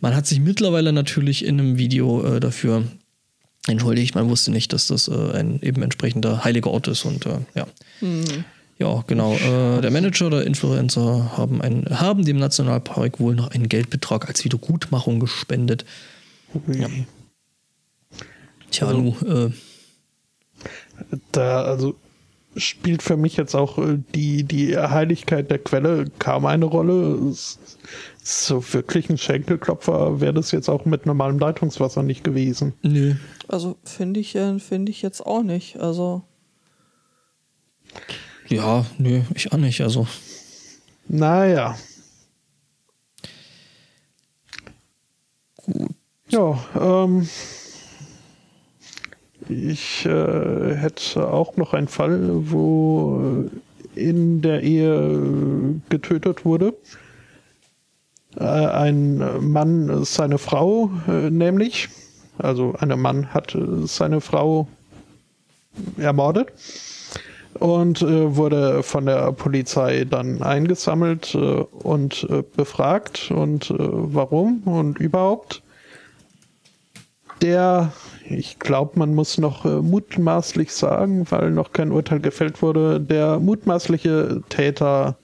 man 0.00 0.16
hat 0.16 0.26
sich 0.26 0.40
mittlerweile 0.40 0.92
natürlich 0.92 1.44
in 1.44 1.60
einem 1.60 1.78
Video 1.78 2.24
äh, 2.24 2.40
dafür 2.40 2.84
entschuldigt. 3.66 4.14
Man 4.14 4.30
wusste 4.30 4.50
nicht, 4.50 4.72
dass 4.72 4.86
das 4.86 5.08
äh, 5.08 5.32
ein 5.32 5.60
eben 5.62 5.82
entsprechender 5.82 6.44
heiliger 6.44 6.70
Ort 6.70 6.88
ist. 6.88 7.04
Und 7.04 7.26
äh, 7.26 7.38
ja. 7.54 7.66
Ja, 8.78 9.04
genau. 9.06 9.34
Äh, 9.34 9.80
der 9.80 9.90
Manager 9.90 10.30
der 10.30 10.46
Influencer 10.46 11.36
haben, 11.36 11.60
ein, 11.60 11.84
haben 11.90 12.24
dem 12.24 12.38
Nationalpark 12.38 13.18
wohl 13.18 13.34
noch 13.34 13.50
einen 13.50 13.68
Geldbetrag 13.68 14.28
als 14.28 14.44
Wiedergutmachung 14.44 15.20
gespendet. 15.20 15.84
Ja. 16.68 16.86
Tja, 18.70 18.88
Also- 18.88 19.00
nu, 19.00 19.16
äh, 19.26 19.50
Da, 21.32 21.62
also 21.62 21.94
spielt 22.56 23.02
für 23.04 23.16
mich 23.16 23.36
jetzt 23.36 23.54
auch 23.54 23.78
äh, 23.78 23.98
die, 24.14 24.42
die 24.42 24.76
Heiligkeit 24.76 25.48
der 25.50 25.58
Quelle 25.60 26.06
kaum 26.18 26.44
eine 26.46 26.64
Rolle. 26.64 27.32
So 28.22 28.72
wirklich 28.74 29.08
ein 29.08 29.16
Schenkelklopfer 29.18 30.20
wäre 30.20 30.34
das 30.34 30.50
jetzt 30.50 30.68
auch 30.68 30.84
mit 30.84 31.06
normalem 31.06 31.38
Leitungswasser 31.38 32.02
nicht 32.02 32.24
gewesen. 32.24 32.72
nö. 32.82 33.14
Also 33.46 33.76
finde 33.84 34.18
ich, 34.20 34.34
äh, 34.34 34.58
finde 34.58 34.90
ich 34.90 35.00
jetzt 35.02 35.24
auch 35.24 35.42
nicht. 35.42 35.76
Also. 35.78 36.24
Ja, 38.48 38.84
nö, 38.98 39.22
ich 39.34 39.52
auch 39.52 39.56
nicht. 39.58 39.80
Also, 39.80 40.06
Naja. 41.06 41.76
gut. 45.64 45.90
Ja, 46.28 46.58
ähm, 46.78 47.28
ich 49.48 50.04
äh, 50.04 50.74
hätte 50.74 51.28
auch 51.28 51.56
noch 51.56 51.74
einen 51.74 51.88
Fall, 51.88 52.50
wo 52.50 53.48
äh, 53.96 54.00
in 54.00 54.42
der 54.42 54.62
Ehe 54.62 54.94
äh, 54.94 55.80
getötet 55.88 56.44
wurde. 56.44 56.74
Äh, 58.36 58.44
ein 58.44 59.18
Mann, 59.40 60.04
seine 60.04 60.38
Frau 60.38 60.90
nämlich, 61.06 61.88
also 62.36 62.74
ein 62.78 63.00
Mann 63.00 63.32
hat 63.32 63.56
seine 63.84 64.20
Frau 64.20 64.68
ermordet 65.96 66.52
und 67.54 68.02
wurde 68.02 68.82
von 68.84 69.06
der 69.06 69.32
Polizei 69.32 70.04
dann 70.04 70.42
eingesammelt 70.42 71.34
und 71.34 72.28
befragt 72.56 73.32
und 73.32 73.74
warum 73.76 74.62
und 74.64 74.98
überhaupt. 75.00 75.62
Der, 77.42 77.92
ich 78.30 78.58
glaube, 78.58 78.98
man 78.98 79.14
muss 79.14 79.38
noch 79.38 79.64
äh, 79.64 79.80
mutmaßlich 79.80 80.72
sagen, 80.72 81.26
weil 81.30 81.50
noch 81.50 81.72
kein 81.72 81.92
Urteil 81.92 82.20
gefällt 82.20 82.62
wurde, 82.62 83.00
der 83.00 83.38
mutmaßliche 83.38 84.42
Täter 84.48 85.16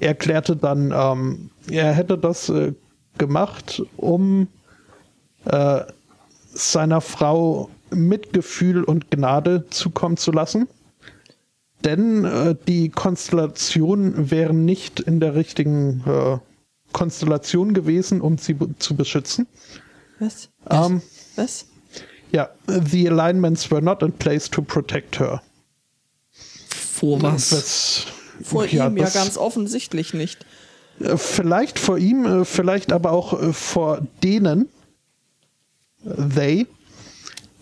erklärte 0.00 0.56
dann, 0.56 0.92
ähm, 0.94 1.50
er 1.70 1.92
hätte 1.92 2.18
das 2.18 2.48
äh, 2.48 2.72
gemacht, 3.18 3.82
um 3.96 4.48
äh, 5.44 5.80
seiner 6.52 7.00
Frau 7.00 7.70
Mitgefühl 7.90 8.84
und 8.84 9.10
Gnade 9.10 9.66
zukommen 9.70 10.16
zu 10.16 10.32
lassen. 10.32 10.68
Denn 11.84 12.24
äh, 12.24 12.56
die 12.66 12.88
Konstellationen 12.88 14.30
wären 14.30 14.64
nicht 14.64 15.00
in 15.00 15.20
der 15.20 15.34
richtigen 15.34 16.02
äh, 16.06 16.38
Konstellation 16.92 17.74
gewesen, 17.74 18.20
um 18.20 18.38
sie 18.38 18.56
zu 18.78 18.96
beschützen. 18.96 19.46
Was? 20.18 20.48
Ähm, 20.70 21.02
Was? 21.36 21.66
Ja, 22.34 22.48
the 22.66 23.08
alignments 23.08 23.70
were 23.70 23.80
not 23.82 24.02
in 24.02 24.12
place 24.12 24.50
to 24.50 24.60
protect 24.62 25.18
her. 25.20 25.40
Vor 26.68 27.22
was? 27.22 27.52
Was, 27.52 28.06
Vor 28.42 28.66
Ja, 28.66 28.88
ihm 28.88 28.96
ja 28.96 29.04
das- 29.04 29.14
ganz 29.14 29.36
offensichtlich 29.38 30.12
nicht. 30.14 30.44
Äh, 31.00 31.16
Vielleicht 31.16 31.78
vor 31.78 31.98
ihm, 31.98 32.24
äh, 32.24 32.44
vielleicht 32.44 32.92
aber 32.92 33.12
auch 33.12 33.40
äh, 33.40 33.52
vor 33.52 34.00
denen. 34.22 34.68
They. 36.04 36.66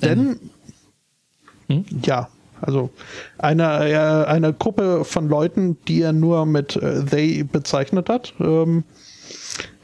Denn, 0.03 0.39
ja, 2.05 2.29
also 2.61 2.91
eine, 3.39 3.89
äh, 3.89 4.25
eine 4.27 4.53
Gruppe 4.53 5.05
von 5.05 5.29
Leuten, 5.29 5.77
die 5.87 6.03
er 6.03 6.13
nur 6.13 6.45
mit 6.47 6.75
äh, 6.77 7.05
they 7.05 7.45
bezeichnet 7.45 8.09
hat, 8.09 8.35
ähm, 8.41 8.83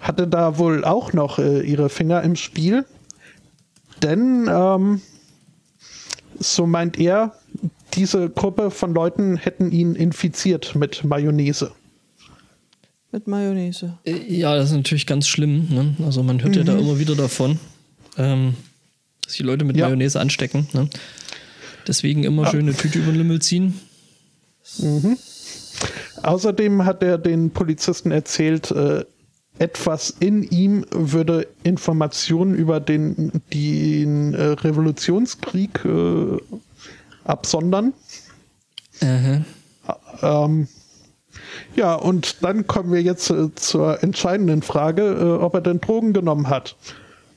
hatte 0.00 0.26
da 0.26 0.58
wohl 0.58 0.84
auch 0.84 1.12
noch 1.12 1.38
äh, 1.38 1.60
ihre 1.60 1.88
Finger 1.88 2.22
im 2.22 2.34
Spiel. 2.36 2.84
Denn, 4.02 4.48
ähm, 4.50 5.00
so 6.38 6.66
meint 6.66 6.98
er, 6.98 7.34
diese 7.94 8.28
Gruppe 8.30 8.70
von 8.70 8.94
Leuten 8.94 9.36
hätten 9.36 9.72
ihn 9.72 9.94
infiziert 9.94 10.74
mit 10.74 11.04
Mayonnaise. 11.04 11.72
Mit 13.10 13.26
Mayonnaise. 13.26 13.98
Äh, 14.04 14.16
Ja, 14.32 14.54
das 14.54 14.70
ist 14.70 14.76
natürlich 14.76 15.06
ganz 15.06 15.26
schlimm. 15.26 15.66
Ne? 15.70 15.96
Also 16.04 16.22
man 16.22 16.42
hört 16.42 16.54
ja 16.56 16.62
da 16.62 16.76
immer 16.76 16.98
wieder 16.98 17.16
davon, 17.16 17.58
ähm, 18.16 18.54
dass 19.22 19.34
die 19.34 19.42
Leute 19.42 19.64
mit 19.64 19.76
Ja. 19.76 19.86
Mayonnaise 19.86 20.20
anstecken. 20.20 20.68
Ne? 20.74 20.88
Deswegen 21.86 22.24
immer 22.24 22.46
schön 22.50 22.60
eine 22.68 22.74
Tüte 22.76 22.98
über 22.98 23.10
den 23.12 23.16
Lümmel 23.18 23.40
ziehen. 23.40 23.74
Außerdem 26.22 26.84
hat 26.84 27.02
er 27.02 27.16
den 27.16 27.50
Polizisten 27.50 28.10
erzählt, 28.10 28.70
äh, 28.70 29.04
etwas 29.58 30.10
in 30.20 30.42
ihm 30.42 30.84
würde 30.90 31.48
Informationen 31.62 32.54
über 32.54 32.80
den, 32.80 33.42
den 33.52 34.34
äh, 34.34 34.42
Revolutionskrieg 34.42 35.84
äh, 35.84 36.38
absondern. 37.24 37.92
Aha. 39.00 39.44
Ähm, 40.22 40.68
ja, 41.74 41.94
und 41.94 42.42
dann 42.42 42.66
kommen 42.66 42.92
wir 42.92 43.02
jetzt 43.02 43.30
äh, 43.30 43.54
zur 43.54 44.02
entscheidenden 44.02 44.62
Frage, 44.62 45.02
äh, 45.02 45.42
ob 45.42 45.54
er 45.54 45.60
denn 45.60 45.80
Drogen 45.80 46.12
genommen 46.12 46.48
hat. 46.48 46.76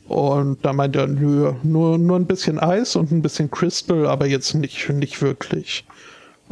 Und 0.07 0.65
da 0.65 0.73
meint 0.73 0.95
er, 0.95 1.07
nö, 1.07 1.53
nur, 1.63 1.97
nur 1.97 2.17
ein 2.17 2.25
bisschen 2.25 2.59
Eis 2.59 2.95
und 2.95 3.11
ein 3.11 3.21
bisschen 3.21 3.49
Crystal, 3.49 4.07
aber 4.07 4.27
jetzt 4.27 4.53
nicht, 4.53 4.89
nicht 4.89 5.21
wirklich. 5.21 5.85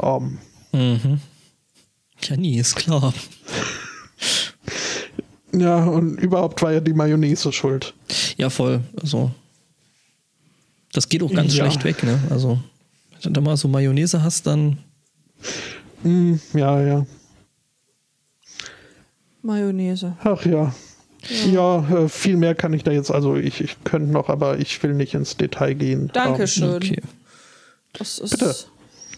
Ähm, 0.00 0.38
Ja, 2.22 2.36
nie, 2.36 2.58
ist 2.58 2.76
klar. 2.76 3.12
Ja, 5.52 5.84
und 5.84 6.18
überhaupt 6.18 6.62
war 6.62 6.72
ja 6.72 6.80
die 6.80 6.92
Mayonnaise 6.92 7.52
schuld. 7.52 7.94
Ja, 8.36 8.50
voll. 8.50 8.80
Also, 9.00 9.30
das 10.92 11.08
geht 11.08 11.22
auch 11.22 11.32
ganz 11.32 11.54
Ja. 11.56 11.64
schlecht 11.64 11.84
weg, 11.84 12.02
ne? 12.02 12.18
Also, 12.30 12.58
wenn 13.12 13.20
du 13.22 13.30
da 13.30 13.40
mal 13.40 13.56
so 13.56 13.68
Mayonnaise 13.68 14.22
hast, 14.22 14.46
dann. 14.46 14.78
Mm, 16.02 16.34
ja, 16.54 16.80
ja. 16.82 17.06
Mayonnaise. 19.42 20.16
Ach 20.22 20.44
ja. 20.44 20.74
Ja, 21.52 21.86
äh, 22.04 22.08
viel 22.08 22.36
mehr 22.36 22.54
kann 22.54 22.72
ich 22.72 22.82
da 22.82 22.92
jetzt, 22.92 23.10
also 23.10 23.36
ich, 23.36 23.60
ich 23.60 23.76
könnte 23.84 24.10
noch, 24.10 24.28
aber 24.30 24.58
ich 24.58 24.82
will 24.82 24.94
nicht 24.94 25.12
ins 25.14 25.36
Detail 25.36 25.74
gehen. 25.74 26.10
Dankeschön. 26.14 26.76
Okay. 26.76 27.02
Das 27.92 28.18
ist 28.18 28.30
Bitte. 28.30 28.54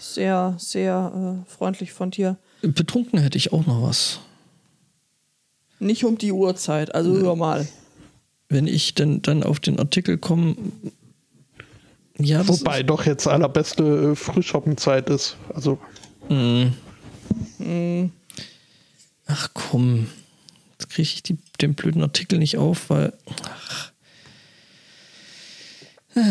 sehr, 0.01 0.55
sehr 0.59 1.39
äh, 1.47 1.51
freundlich 1.51 1.93
von 1.93 2.11
dir. 2.11 2.39
Betrunken 2.63 3.21
hätte 3.21 3.39
ich 3.39 3.53
auch 3.53 3.67
noch 3.67 3.83
was. 3.83 4.19
Nicht 5.83 6.05
um 6.05 6.17
die 6.17 6.31
Uhrzeit, 6.31 6.95
also 6.95 7.17
hör 7.17 7.35
mal. 7.35 7.67
Wenn 8.49 8.69
ich 8.69 8.95
denn 8.95 9.21
dann 9.23 9.43
auf 9.43 9.59
den 9.59 9.81
Artikel 9.81 10.17
komme. 10.17 10.55
Ja, 12.19 12.47
wobei 12.47 12.85
doch 12.85 13.05
jetzt 13.05 13.27
allerbeste 13.27 14.13
äh, 14.13 14.15
Frühschoppenzeit 14.15 15.11
ist. 15.11 15.37
Also, 15.53 15.79
Ach 19.27 19.49
komm. 19.55 20.07
Jetzt 20.73 20.91
kriege 20.91 21.03
ich 21.03 21.23
die, 21.25 21.39
den 21.61 21.75
blöden 21.75 22.03
Artikel 22.03 22.39
nicht 22.39 22.59
auf, 22.59 22.89
weil. 22.91 23.13
Ach. 23.45 23.92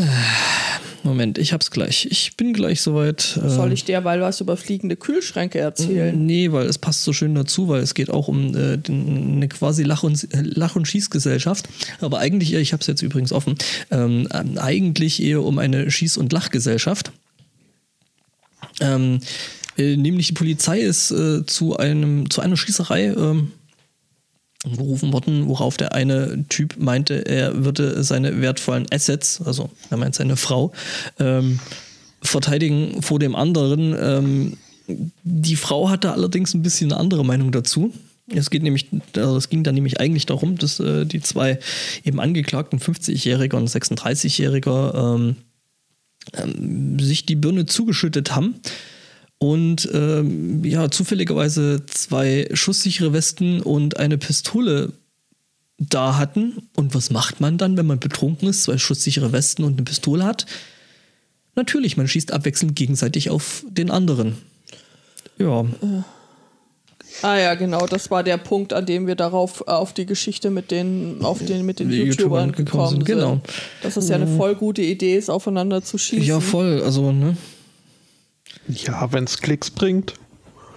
Moment, 1.04 1.40
ich 1.40 1.52
hab's 1.54 1.72
gleich. 1.72 2.08
Ich 2.12 2.38
bin 2.38 2.54
gleich 2.54 2.82
soweit. 2.82 3.40
äh, 3.44 3.50
Soll 3.50 3.74
ich 3.74 3.86
derweil 3.86 4.22
was 4.22 4.40
über 4.40 4.56
fliegende 4.56 4.96
Kühlschränke 4.96 5.58
erzählen? 5.60 6.26
Nee, 6.26 6.52
weil 6.52 6.68
es 6.68 6.78
passt 6.78 7.04
so 7.04 7.12
schön 7.12 7.34
dazu, 7.34 7.68
weil 7.68 7.82
es 7.82 7.96
geht 7.96 8.12
auch 8.12 8.28
um 8.28 8.56
äh, 8.56 8.78
den, 8.78 9.38
eine 9.38 9.48
quasi 9.48 9.84
Lach- 9.84 10.04
und, 10.04 10.28
Lach 10.32 10.76
und 10.76 10.88
Schießgesellschaft. 10.88 11.68
Aber 12.02 12.20
eigentlich, 12.20 12.54
eher, 12.54 12.60
ich 12.60 12.74
habe 12.74 12.82
es 12.82 12.88
jetzt 12.88 13.02
übrigens 13.02 13.32
offen, 13.34 13.56
ähm, 13.90 14.28
ähm, 14.32 14.58
eigentlich 14.60 15.22
eher 15.24 15.44
um 15.44 15.58
eine 15.58 15.90
Schieß- 15.90 16.20
und 16.20 16.32
Lachgesellschaft. 16.32 17.12
Ähm, 18.80 19.22
äh, 19.78 19.96
nämlich 19.96 20.28
die 20.28 20.34
Polizei 20.34 20.80
ist 20.82 21.10
äh, 21.12 21.46
zu, 21.46 21.78
einem, 21.78 22.30
zu 22.30 22.42
einer 22.42 22.58
Schießerei 22.58 23.08
ähm, 23.08 23.54
gerufen 24.64 25.12
worden, 25.12 25.48
worauf 25.48 25.78
der 25.78 25.94
eine 25.94 26.46
Typ 26.48 26.76
meinte, 26.78 27.26
er 27.26 27.66
würde 27.66 28.04
seine 28.04 28.42
wertvollen 28.42 28.86
Assets, 28.92 29.42
also 29.42 29.72
er 29.90 29.98
meint 29.98 30.16
seine 30.16 30.38
Frau, 30.38 30.72
ähm, 31.20 31.60
verteidigen 32.22 33.02
vor 33.02 33.18
dem 33.20 33.36
anderen. 33.36 33.96
Ähm, 34.00 34.58
die 35.24 35.56
Frau 35.56 35.90
hatte 35.90 36.12
allerdings 36.12 36.54
ein 36.54 36.62
bisschen 36.62 36.92
eine 36.92 37.00
andere 37.00 37.26
Meinung 37.26 37.52
dazu. 37.52 37.94
Es 38.28 38.50
geht 38.50 38.64
nämlich, 38.64 38.88
also 39.16 39.36
es 39.36 39.50
ging 39.50 39.64
dann 39.64 39.76
nämlich 39.76 40.00
eigentlich 40.00 40.28
darum, 40.28 40.58
dass 40.58 40.80
äh, 40.80 41.06
die 41.06 41.22
zwei 41.22 41.60
eben 42.04 42.20
Angeklagten, 42.20 42.80
50-Jähriger 42.80 43.56
und 43.56 43.70
36-Jähriger, 43.70 45.16
ähm, 45.16 45.36
ähm, 46.34 47.00
sich 47.00 47.26
die 47.26 47.36
Birne 47.36 47.66
zugeschüttet 47.66 48.36
haben 48.36 48.56
und 49.42 49.90
ähm, 49.92 50.64
ja, 50.64 50.92
zufälligerweise 50.92 51.84
zwei 51.88 52.48
schusssichere 52.54 53.12
Westen 53.12 53.60
und 53.60 53.98
eine 53.98 54.20
Pistole 54.20 54.94
da 55.80 56.20
hatten. 56.20 56.70
Und 56.76 56.94
was 56.94 57.10
macht 57.10 57.42
man 57.42 57.58
dann, 57.58 57.76
wenn 57.76 57.88
man 57.88 58.00
betrunken 58.00 58.48
ist, 58.48 58.62
zwei 58.62 58.78
schusssichere 58.78 59.32
Westen 59.32 59.64
und 59.64 59.74
eine 59.74 59.82
Pistole 59.82 60.26
hat? 60.26 60.46
Natürlich, 61.56 61.98
man 61.98 62.08
schießt 62.08 62.32
abwechselnd 62.32 62.76
gegenseitig 62.76 63.32
auf 63.32 63.66
den 63.68 63.90
anderen. 63.90 64.38
Ja, 65.40 65.66
Ah 67.24 67.38
ja, 67.38 67.56
genau, 67.56 67.88
das 67.88 68.10
war 68.12 68.24
der 68.24 68.38
Punkt, 68.38 68.74
an 68.74 68.86
dem 68.86 69.06
wir 69.06 69.16
darauf 69.16 69.64
äh, 69.68 69.72
auf 69.72 69.92
die 69.94 70.06
Geschichte 70.06 70.50
mit 70.50 70.72
den, 70.72 71.18
auf 71.24 71.44
den, 71.44 71.66
mit 71.66 71.80
den 71.80 71.90
Die 71.90 71.98
YouTubern 71.98 72.50
YouTubern 72.50 72.52
gekommen 72.54 72.90
sind, 72.90 73.06
sind. 73.08 73.18
genau. 73.18 73.42
Dass 73.82 73.98
es 73.98 74.08
ja 74.08 74.16
eine 74.16 74.28
voll 74.28 74.56
gute 74.56 74.82
Idee 74.82 75.18
ist, 75.18 75.30
aufeinander 75.30 75.84
zu 75.84 75.98
schießen. 75.98 76.26
ja, 76.26 76.40
voll. 76.40 76.82
Also, 76.84 77.12
ne? 77.12 77.36
Ja, 78.68 79.12
wenn 79.12 79.24
es 79.26 79.40
Klicks 79.40 79.70
bringt. 79.72 80.14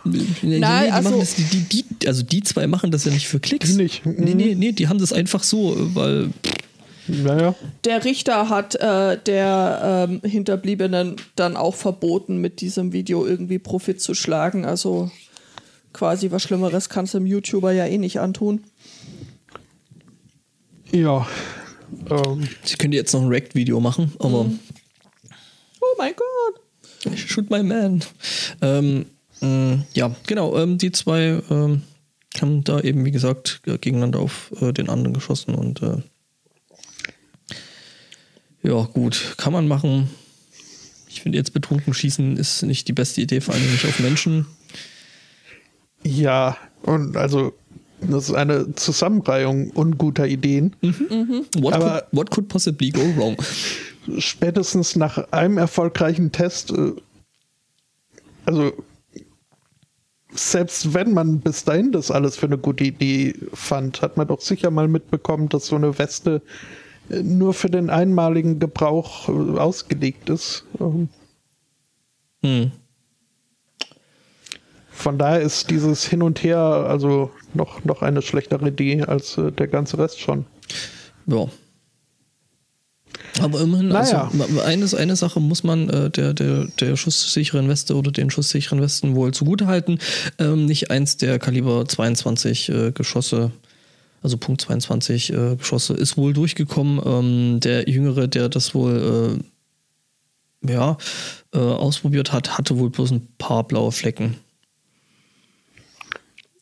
Nee, 0.04 0.26
nee, 0.42 0.58
Nein, 0.58 0.86
die 0.86 0.92
also- 0.92 1.18
das, 1.18 1.34
die, 1.34 1.44
die, 1.44 1.82
die, 1.84 2.08
also 2.08 2.22
die 2.22 2.42
zwei 2.42 2.66
machen 2.66 2.90
das 2.90 3.04
ja 3.04 3.12
nicht 3.12 3.26
für 3.28 3.40
Klicks. 3.40 3.70
Die 3.70 3.82
nicht. 3.82 4.04
Nee, 4.04 4.34
nee, 4.34 4.54
nee, 4.54 4.72
die 4.72 4.88
haben 4.88 4.98
das 4.98 5.12
einfach 5.12 5.42
so, 5.42 5.74
weil 5.94 6.30
Naja. 7.06 7.54
Der 7.84 8.04
Richter 8.04 8.48
hat 8.50 8.74
äh, 8.74 9.18
der 9.24 10.06
ähm, 10.10 10.20
Hinterbliebenen 10.22 11.16
dann 11.36 11.56
auch 11.56 11.74
verboten, 11.74 12.38
mit 12.40 12.60
diesem 12.60 12.92
Video 12.92 13.24
irgendwie 13.26 13.58
Profit 13.58 14.00
zu 14.00 14.14
schlagen. 14.14 14.64
Also 14.66 15.10
quasi 15.94 16.30
was 16.30 16.42
Schlimmeres 16.42 16.88
kannst 16.90 17.14
du 17.14 17.18
dem 17.18 17.26
YouTuber 17.26 17.72
ja 17.72 17.86
eh 17.86 17.98
nicht 17.98 18.20
antun. 18.20 18.64
Ja. 20.92 21.26
Ähm, 22.10 22.46
sie 22.64 22.76
können 22.76 22.92
jetzt 22.92 23.12
noch 23.12 23.22
ein 23.22 23.28
React-Video 23.28 23.80
machen, 23.80 24.12
aber 24.18 24.46
Oh 25.80 25.94
mein 25.98 26.12
Gott. 26.14 26.60
Shoot 27.16 27.50
my 27.50 27.62
man. 27.62 28.02
Ähm, 28.60 29.06
mh, 29.40 29.84
ja, 29.94 30.14
genau, 30.26 30.56
ähm, 30.58 30.78
die 30.78 30.92
zwei 30.92 31.40
ähm, 31.50 31.82
haben 32.40 32.64
da 32.64 32.80
eben, 32.80 33.04
wie 33.04 33.10
gesagt, 33.10 33.60
gegeneinander 33.64 34.18
auf 34.20 34.52
äh, 34.60 34.72
den 34.72 34.88
anderen 34.88 35.14
geschossen 35.14 35.54
und 35.54 35.82
äh, 35.82 35.98
ja, 38.62 38.82
gut, 38.92 39.34
kann 39.36 39.52
man 39.52 39.68
machen. 39.68 40.08
Ich 41.08 41.20
finde 41.22 41.38
jetzt 41.38 41.52
betrunken 41.52 41.94
schießen 41.94 42.36
ist 42.36 42.62
nicht 42.62 42.88
die 42.88 42.92
beste 42.92 43.20
Idee, 43.20 43.40
vor 43.40 43.54
allem 43.54 43.70
nicht 43.70 43.84
auf 43.84 44.00
Menschen. 44.00 44.46
ja, 46.02 46.56
und 46.82 47.16
also, 47.16 47.54
das 48.00 48.28
ist 48.28 48.34
eine 48.34 48.74
Zusammenreihung 48.74 49.70
unguter 49.70 50.26
Ideen. 50.26 50.74
What, 51.56 51.74
Aber- 51.74 52.00
could, 52.00 52.04
what 52.12 52.30
could 52.30 52.48
possibly 52.48 52.90
go 52.90 53.00
wrong? 53.16 53.36
Spätestens 54.18 54.96
nach 54.96 55.32
einem 55.32 55.58
erfolgreichen 55.58 56.32
Test, 56.32 56.72
äh, 56.72 56.92
also 58.46 58.72
selbst 60.32 60.92
wenn 60.94 61.14
man 61.14 61.40
bis 61.40 61.64
dahin 61.64 61.92
das 61.92 62.10
alles 62.10 62.36
für 62.36 62.46
eine 62.46 62.58
gute 62.58 62.84
Idee 62.84 63.34
fand, 63.52 64.02
hat 64.02 64.16
man 64.16 64.26
doch 64.26 64.40
sicher 64.40 64.70
mal 64.70 64.88
mitbekommen, 64.88 65.48
dass 65.48 65.66
so 65.66 65.76
eine 65.76 65.98
Weste 65.98 66.42
äh, 67.08 67.22
nur 67.22 67.54
für 67.54 67.70
den 67.70 67.90
einmaligen 67.90 68.58
Gebrauch 68.58 69.28
äh, 69.28 69.58
ausgelegt 69.58 70.28
ist. 70.28 70.64
Ähm, 70.80 71.08
Hm. 72.44 72.72
Von 74.90 75.18
daher 75.18 75.40
ist 75.40 75.70
dieses 75.70 76.04
Hin 76.04 76.22
und 76.22 76.42
Her 76.42 76.58
also 76.58 77.30
noch, 77.54 77.84
noch 77.84 78.02
eine 78.02 78.20
schlechtere 78.20 78.68
Idee 78.68 79.02
als 79.02 79.36
der 79.36 79.66
ganze 79.66 79.98
Rest 79.98 80.20
schon. 80.20 80.44
Ja. 81.26 81.46
Aber 83.40 83.60
immerhin, 83.60 83.88
Naja. 83.88 84.30
also 84.38 84.60
eine, 84.60 84.86
eine 84.96 85.16
Sache 85.16 85.40
muss 85.40 85.64
man 85.64 85.88
äh, 85.88 86.10
der, 86.10 86.34
der, 86.34 86.66
der 86.80 86.96
schusssicheren 86.96 87.68
Weste 87.68 87.96
oder 87.96 88.10
den 88.12 88.30
schusssicheren 88.30 88.80
Westen 88.80 89.14
wohl 89.14 89.32
zugutehalten. 89.32 89.98
Ähm, 90.38 90.66
nicht 90.66 90.90
eins 90.90 91.16
der 91.16 91.38
Kaliber 91.38 91.86
22 91.86 92.68
äh, 92.68 92.92
Geschosse, 92.92 93.50
also 94.22 94.36
Punkt 94.36 94.60
22 94.60 95.32
äh, 95.32 95.56
Geschosse, 95.56 95.94
ist 95.94 96.16
wohl 96.16 96.32
durchgekommen. 96.32 97.00
Ähm, 97.04 97.60
der 97.60 97.88
Jüngere, 97.88 98.28
der 98.28 98.48
das 98.48 98.74
wohl 98.74 99.40
äh, 100.62 100.72
ja, 100.72 100.96
äh, 101.52 101.58
ausprobiert 101.58 102.32
hat, 102.32 102.56
hatte 102.56 102.78
wohl 102.78 102.90
bloß 102.90 103.10
ein 103.12 103.28
paar 103.38 103.64
blaue 103.64 103.92
Flecken. 103.92 104.36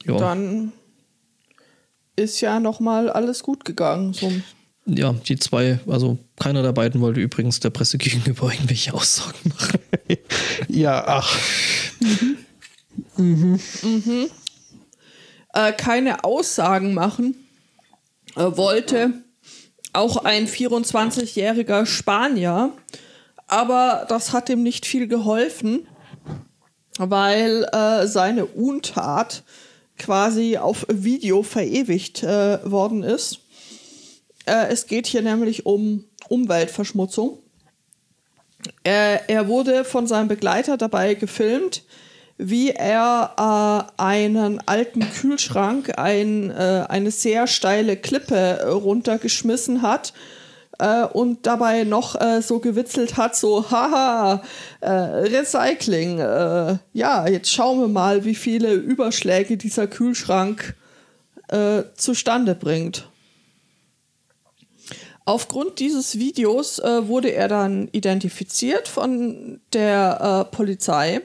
Ja. 0.05 0.17
Dann 0.17 0.73
ist 2.17 2.41
ja 2.41 2.61
nochmal 2.61 3.09
alles 3.09 3.43
gut 3.43 3.65
gegangen. 3.65 4.13
So. 4.13 4.31
Ja, 4.85 5.13
die 5.13 5.39
zwei, 5.39 5.79
also 5.87 6.19
keiner 6.39 6.63
der 6.63 6.73
beiden 6.73 7.01
wollte 7.01 7.21
übrigens 7.21 7.61
der 7.61 7.71
Presse 7.71 7.99
gegenüber 7.99 8.53
irgendwelche 8.53 8.93
Aussagen 8.95 9.39
machen. 9.49 9.79
Ja, 10.69 11.05
ach, 11.07 11.39
äh, 15.55 15.73
keine 15.73 16.25
Aussagen 16.25 16.95
machen 16.95 17.35
äh, 18.37 18.57
wollte. 18.57 19.13
Auch 19.93 20.19
ein 20.25 20.47
24-jähriger 20.47 21.87
Spanier. 21.87 22.73
Aber 23.47 24.07
das 24.09 24.33
hat 24.33 24.49
ihm 24.49 24.63
nicht 24.63 24.87
viel 24.87 25.07
geholfen, 25.09 25.87
weil 26.99 27.65
äh, 27.73 28.07
seine 28.07 28.47
Untat 28.47 29.43
quasi 29.99 30.57
auf 30.57 30.87
Video 30.89 31.43
verewigt 31.43 32.23
äh, 32.23 32.59
worden 32.71 33.03
ist. 33.03 33.42
Äh, 34.47 34.69
es 34.69 34.87
geht 34.87 35.07
hier 35.07 35.23
nämlich 35.23 35.67
um 35.67 36.05
Umweltverschmutzung. 36.29 37.39
Er, 38.85 39.29
er 39.29 39.49
wurde 39.49 39.85
von 39.85 40.07
seinem 40.07 40.29
Begleiter 40.29 40.77
dabei 40.77 41.15
gefilmt, 41.15 41.83
wie 42.39 42.71
er 42.71 43.89
äh, 43.99 44.03
einen 44.03 44.61
alten 44.67 45.01
Kühlschrank, 45.01 45.99
ein, 45.99 46.51
äh, 46.51 46.87
eine 46.89 47.11
sehr 47.11 47.47
steile 47.47 47.97
Klippe 47.97 48.67
runtergeschmissen 48.69 49.83
hat 49.83 50.13
äh, 50.79 51.05
und 51.05 51.47
dabei 51.47 51.85
noch 51.85 52.21
äh, 52.21 52.43
so 52.43 52.59
gewitzelt 52.59 53.17
hat, 53.17 53.37
so, 53.37 53.71
haha, 53.71 54.43
äh, 54.81 54.91
Recycling. 54.91 56.19
Ja, 56.93 57.29
jetzt 57.29 57.53
schauen 57.53 57.81
wir 57.81 57.89
mal, 57.89 58.25
wie 58.25 58.35
viele 58.35 58.73
Überschläge 58.75 59.57
dieser 59.57 59.87
Kühlschrank 59.87 60.75
zustande 61.97 62.55
bringt. 62.55 63.07
Aufgrund 65.25 65.79
dieses 65.79 66.19
Videos 66.19 66.79
äh, 66.79 67.07
wurde 67.07 67.33
er 67.33 67.49
dann 67.49 67.89
identifiziert 67.93 68.89
von 68.89 69.61
der 69.73 70.47
äh, 70.51 70.55
Polizei. 70.57 71.21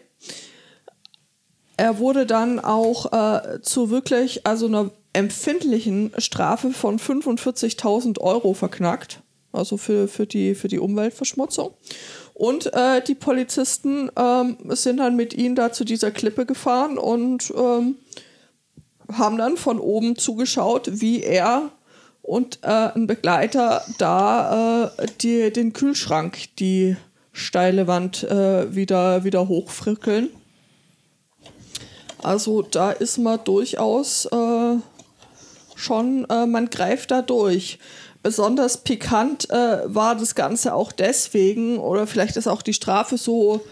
Er 1.77 1.99
wurde 1.99 2.25
dann 2.25 2.59
auch 2.59 3.11
äh, 3.11 3.61
zu 3.61 3.89
wirklich 3.89 4.45
also 4.45 4.67
einer 4.67 4.91
empfindlichen 5.13 6.11
Strafe 6.17 6.71
von 6.71 6.99
45.000 6.99 8.19
Euro 8.19 8.53
verknackt, 8.53 9.21
also 9.51 9.77
für, 9.77 10.07
für, 10.07 10.27
die, 10.27 10.53
für 10.53 10.67
die 10.67 10.79
Umweltverschmutzung. 10.79 11.73
Und 12.35 12.71
äh, 12.73 13.01
die 13.01 13.15
Polizisten 13.15 14.11
ähm, 14.15 14.57
sind 14.69 14.97
dann 14.97 15.15
mit 15.15 15.33
ihm 15.33 15.55
da 15.55 15.71
zu 15.71 15.85
dieser 15.85 16.11
Klippe 16.11 16.45
gefahren 16.45 16.99
und 16.99 17.51
ähm, 17.57 17.95
haben 19.11 19.37
dann 19.37 19.57
von 19.57 19.79
oben 19.79 20.17
zugeschaut, 20.17 21.01
wie 21.01 21.23
er 21.23 21.71
und 22.27 22.59
äh, 22.61 22.91
ein 22.93 23.07
Begleiter 23.07 23.83
da 23.97 24.91
äh, 24.97 25.05
die, 25.21 25.51
den 25.51 25.71
Kühlschrank, 25.71 26.37
die 26.59 26.97
steile 27.31 27.87
Wand 27.87 28.23
äh, 28.23 28.75
wieder, 28.75 29.23
wieder 29.23 29.47
hochfrickeln. 29.47 30.29
Also 32.21 32.63
da 32.63 32.91
ist 32.91 33.17
man 33.17 33.39
durchaus 33.45 34.25
äh, 34.25 34.75
schon, 35.75 36.25
äh, 36.29 36.45
man 36.45 36.69
greift 36.69 37.11
da 37.11 37.21
durch. 37.21 37.79
Besonders 38.23 38.79
pikant 38.79 39.49
äh, 39.49 39.83
war 39.85 40.15
das 40.15 40.35
Ganze 40.35 40.73
auch 40.73 40.91
deswegen, 40.91 41.77
oder 41.77 42.07
vielleicht 42.07 42.35
ist 42.35 42.47
auch 42.47 42.61
die 42.61 42.73
Strafe 42.73 43.17
so 43.17 43.65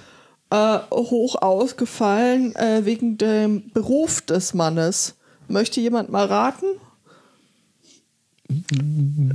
hoch 0.53 1.41
ausgefallen, 1.41 2.53
wegen 2.84 3.18
dem 3.18 3.72
Beruf 3.74 4.22
des 4.22 4.53
Mannes. 4.53 5.16
Möchte 5.49 5.82
jemand 5.82 6.12
mal 6.12 6.28
raten? 6.28 6.68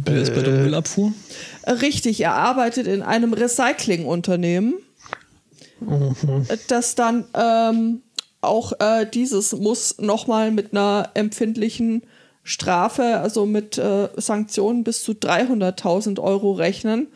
Er 0.05 0.21
ist 0.21 0.35
bei 0.35 0.43
der 0.43 0.55
Müllabfuhr. 0.55 1.13
Richtig, 1.67 2.21
er 2.21 2.35
arbeitet 2.35 2.87
in 2.87 3.03
einem 3.03 3.33
Recyclingunternehmen, 3.33 4.75
das 6.69 6.95
dann 6.95 7.25
ähm, 7.35 8.03
auch 8.41 8.73
äh, 8.81 9.07
dieses 9.07 9.53
muss 9.53 9.99
nochmal 9.99 10.51
mit 10.51 10.73
einer 10.73 11.11
empfindlichen 11.15 12.03
Strafe, 12.43 13.19
also 13.19 13.47
mit 13.47 13.79
äh, 13.79 14.09
Sanktionen 14.17 14.85
bis 14.85 15.03
zu 15.03 15.13
300.000 15.13 16.21
Euro 16.21 16.53
rechnen, 16.53 17.09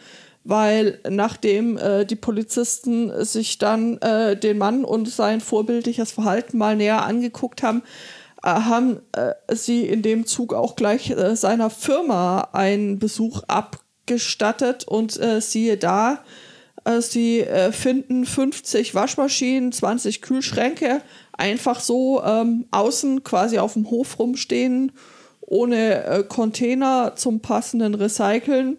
weil 0.44 1.00
nachdem 1.08 1.78
äh, 1.78 2.04
die 2.04 2.16
Polizisten 2.16 3.24
sich 3.24 3.58
dann 3.58 3.98
äh, 3.98 4.36
den 4.36 4.58
Mann 4.58 4.84
und 4.84 5.08
sein 5.08 5.40
vorbildliches 5.40 6.12
Verhalten 6.12 6.58
mal 6.58 6.76
näher 6.76 7.04
angeguckt 7.04 7.62
haben, 7.62 7.78
äh, 7.80 8.23
haben 8.44 9.00
äh, 9.12 9.32
sie 9.54 9.86
in 9.86 10.02
dem 10.02 10.26
Zug 10.26 10.52
auch 10.52 10.76
gleich 10.76 11.10
äh, 11.10 11.34
seiner 11.34 11.70
Firma 11.70 12.48
einen 12.52 12.98
Besuch 12.98 13.42
abgestattet 13.48 14.84
und 14.84 15.18
äh, 15.18 15.40
siehe 15.40 15.76
da, 15.78 16.20
äh, 16.84 17.00
sie 17.00 17.40
äh, 17.40 17.72
finden 17.72 18.26
50 18.26 18.94
Waschmaschinen, 18.94 19.72
20 19.72 20.22
Kühlschränke 20.22 21.00
einfach 21.32 21.80
so 21.80 22.22
ähm, 22.22 22.66
außen 22.70 23.24
quasi 23.24 23.58
auf 23.58 23.72
dem 23.72 23.90
Hof 23.90 24.18
rumstehen, 24.18 24.92
ohne 25.40 26.04
äh, 26.04 26.22
Container 26.24 27.14
zum 27.16 27.40
passenden 27.40 27.94
Recyceln. 27.94 28.78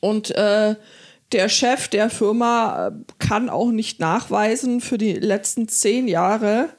Und 0.00 0.34
der 0.34 1.48
Chef 1.50 1.88
der 1.88 2.08
Firma 2.08 2.90
kann 3.18 3.50
auch 3.50 3.70
nicht 3.70 4.00
nachweisen 4.00 4.80
für 4.80 4.96
die 4.96 5.12
letzten 5.12 5.68
zehn 5.68 6.08
Jahre, 6.08 6.70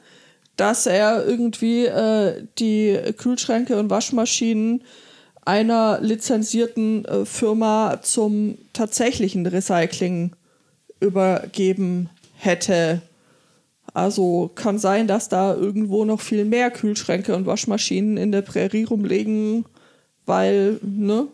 dass 0.62 0.86
er 0.86 1.26
irgendwie 1.26 1.86
äh, 1.86 2.46
die 2.60 2.96
Kühlschränke 3.16 3.76
und 3.80 3.90
Waschmaschinen 3.90 4.84
einer 5.44 5.98
lizenzierten 6.00 7.04
äh, 7.04 7.24
Firma 7.24 7.98
zum 8.00 8.56
tatsächlichen 8.72 9.44
Recycling 9.44 10.36
übergeben 11.00 12.10
hätte. 12.36 13.02
Also 13.92 14.52
kann 14.54 14.78
sein, 14.78 15.08
dass 15.08 15.28
da 15.28 15.52
irgendwo 15.52 16.04
noch 16.04 16.20
viel 16.20 16.44
mehr 16.44 16.70
Kühlschränke 16.70 17.34
und 17.34 17.44
Waschmaschinen 17.44 18.16
in 18.16 18.30
der 18.30 18.42
Prärie 18.42 18.84
rumliegen, 18.84 19.64
weil, 20.26 20.78
ne? 20.80 21.26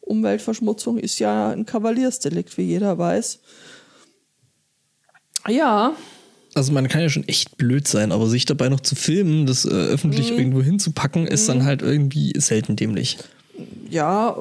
Umweltverschmutzung 0.00 0.96
ist 0.96 1.18
ja 1.18 1.50
ein 1.50 1.66
Kavaliersdelikt, 1.66 2.56
wie 2.56 2.62
jeder 2.62 2.96
weiß. 2.96 3.40
Ja, 5.48 5.94
Also 6.54 6.72
man 6.72 6.88
kann 6.88 7.00
ja 7.00 7.08
schon 7.08 7.26
echt 7.28 7.56
blöd 7.56 7.88
sein, 7.88 8.12
aber 8.12 8.26
sich 8.28 8.44
dabei 8.44 8.68
noch 8.68 8.80
zu 8.80 8.94
filmen, 8.94 9.46
das 9.46 9.64
äh, 9.64 9.70
öffentlich 9.70 10.30
irgendwo 10.32 10.60
hinzupacken, 10.62 11.26
ist 11.26 11.48
dann 11.48 11.64
halt 11.64 11.80
irgendwie 11.82 12.32
selten 12.38 12.76
dämlich. 12.76 13.18
ja, 13.88 14.36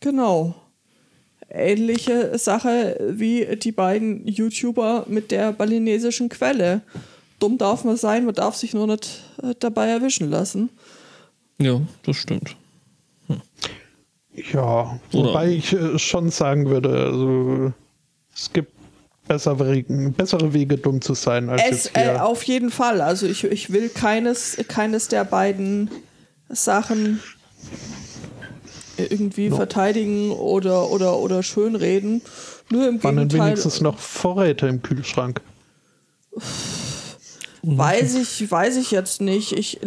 genau. 0.00 0.54
Ähnliche 1.52 2.38
Sache 2.38 2.96
wie 3.10 3.44
die 3.56 3.72
beiden 3.72 4.24
YouTuber 4.26 5.04
mit 5.08 5.32
der 5.32 5.52
balinesischen 5.52 6.28
Quelle. 6.28 6.80
Dumm 7.40 7.58
darf 7.58 7.84
man 7.84 7.96
sein, 7.96 8.24
man 8.24 8.34
darf 8.36 8.54
sich 8.54 8.72
nur 8.72 8.86
nicht 8.86 9.22
äh, 9.42 9.54
dabei 9.58 9.88
erwischen 9.88 10.30
lassen. 10.30 10.70
Ja, 11.58 11.80
das 12.04 12.16
stimmt. 12.16 12.56
ja. 14.52 15.00
Oder- 15.12 15.28
Wobei 15.28 15.48
ich 15.50 15.72
äh, 15.72 15.98
schon 15.98 16.30
sagen 16.30 16.66
würde, 16.68 17.06
also, 17.06 17.72
es 18.34 18.52
gibt 18.52 18.72
bessere 19.30 19.70
Wege, 19.70 20.10
bessere 20.16 20.52
Wege, 20.52 20.76
dumm 20.76 21.00
zu 21.00 21.14
sein, 21.14 21.48
als 21.48 21.62
Es, 21.62 21.84
jetzt 21.84 21.96
äh, 21.96 22.18
auf 22.18 22.42
jeden 22.42 22.70
Fall. 22.70 23.00
Also 23.00 23.26
ich, 23.26 23.44
ich 23.44 23.72
will 23.72 23.88
keines, 23.88 24.56
keines 24.66 25.06
der 25.06 25.24
beiden 25.24 25.88
Sachen 26.48 27.20
irgendwie 28.96 29.50
verteidigen 29.50 30.32
oder, 30.32 30.90
oder, 30.90 31.18
oder 31.18 31.44
schönreden. 31.44 32.22
Nur 32.70 32.88
im 32.88 33.02
waren 33.04 33.16
Gegenteil. 33.16 33.46
wenigstens 33.46 33.80
noch 33.80 34.00
Vorräte 34.00 34.66
im 34.66 34.82
Kühlschrank. 34.82 35.40
Weiß 37.62 38.16
ich, 38.16 38.50
weiß 38.50 38.78
ich 38.78 38.90
jetzt 38.90 39.20
nicht. 39.20 39.52
Ich, 39.52 39.78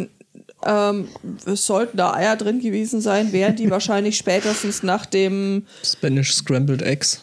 ähm, 0.64 1.08
es 1.44 1.66
sollten 1.66 1.98
da 1.98 2.14
Eier 2.14 2.36
drin 2.36 2.60
gewesen 2.60 3.02
sein, 3.02 3.32
wären 3.32 3.56
die 3.56 3.70
wahrscheinlich 3.70 4.16
spätestens 4.16 4.82
nach 4.82 5.04
dem 5.04 5.66
Spanish 5.84 6.32
Scrambled 6.32 6.80
Eggs. 6.80 7.22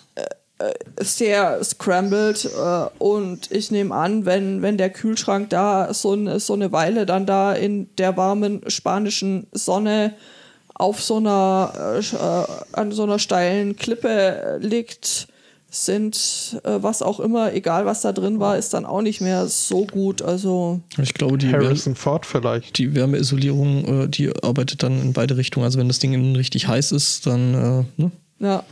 Sehr 1.00 1.64
scrambled 1.64 2.46
äh, 2.46 3.04
und 3.04 3.52
ich 3.52 3.72
nehme 3.72 3.94
an, 3.94 4.26
wenn, 4.26 4.62
wenn 4.62 4.78
der 4.78 4.90
Kühlschrank 4.90 5.50
da 5.50 5.94
so, 5.94 6.14
ein, 6.14 6.40
so 6.40 6.54
eine 6.54 6.72
Weile 6.72 7.06
dann 7.06 7.26
da 7.26 7.54
in 7.54 7.90
der 7.98 8.18
warmen 8.18 8.62
spanischen 8.68 9.48
Sonne 9.52 10.14
auf 10.74 11.02
so 11.02 11.18
einer, 11.18 11.74
äh, 11.96 12.00
äh, 12.00 12.46
an 12.74 12.92
so 12.92 13.04
einer 13.04 13.20
steilen 13.20 13.76
Klippe 13.76 14.60
liegt, 14.62 15.28
sind, 15.74 16.60
äh, 16.66 16.80
was 16.82 17.02
auch 17.02 17.22
immer, 17.22 17.54
egal 17.54 17.86
was 17.86 18.02
da 18.02 18.12
drin 18.12 18.40
war, 18.40 18.58
ist 18.58 18.74
dann 18.74 18.86
auch 18.86 19.02
nicht 19.02 19.22
mehr 19.22 19.48
so 19.48 19.86
gut. 19.86 20.22
Also, 20.22 20.82
Ich 21.02 21.14
glaube, 21.14 21.38
die, 21.38 21.50
Harrison 21.50 21.96
Ford 21.96 22.26
vielleicht. 22.26 22.78
die 22.78 22.94
Wärmeisolierung, 22.94 24.04
äh, 24.04 24.08
die 24.10 24.32
arbeitet 24.44 24.84
dann 24.84 25.02
in 25.02 25.14
beide 25.14 25.38
Richtungen. 25.38 25.64
Also 25.64 25.80
wenn 25.80 25.88
das 25.88 26.00
Ding 26.00 26.14
innen 26.14 26.36
richtig 26.36 26.68
heiß 26.68 26.92
ist, 26.92 27.26
dann, 27.26 27.86
äh, 27.98 28.02
ne? 28.02 28.12
ja. 28.40 28.64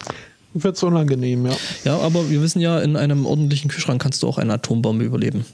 Wird's 0.53 0.81
unangenehm, 0.83 1.45
ja. 1.45 1.55
Ja, 1.83 1.97
aber 1.99 2.29
wir 2.29 2.41
wissen 2.41 2.59
ja, 2.59 2.79
in 2.79 2.95
einem 2.95 3.25
ordentlichen 3.25 3.69
Kühlschrank 3.69 4.01
kannst 4.01 4.23
du 4.23 4.27
auch 4.27 4.37
eine 4.39 4.53
Atombombe 4.53 5.05
überleben. 5.05 5.45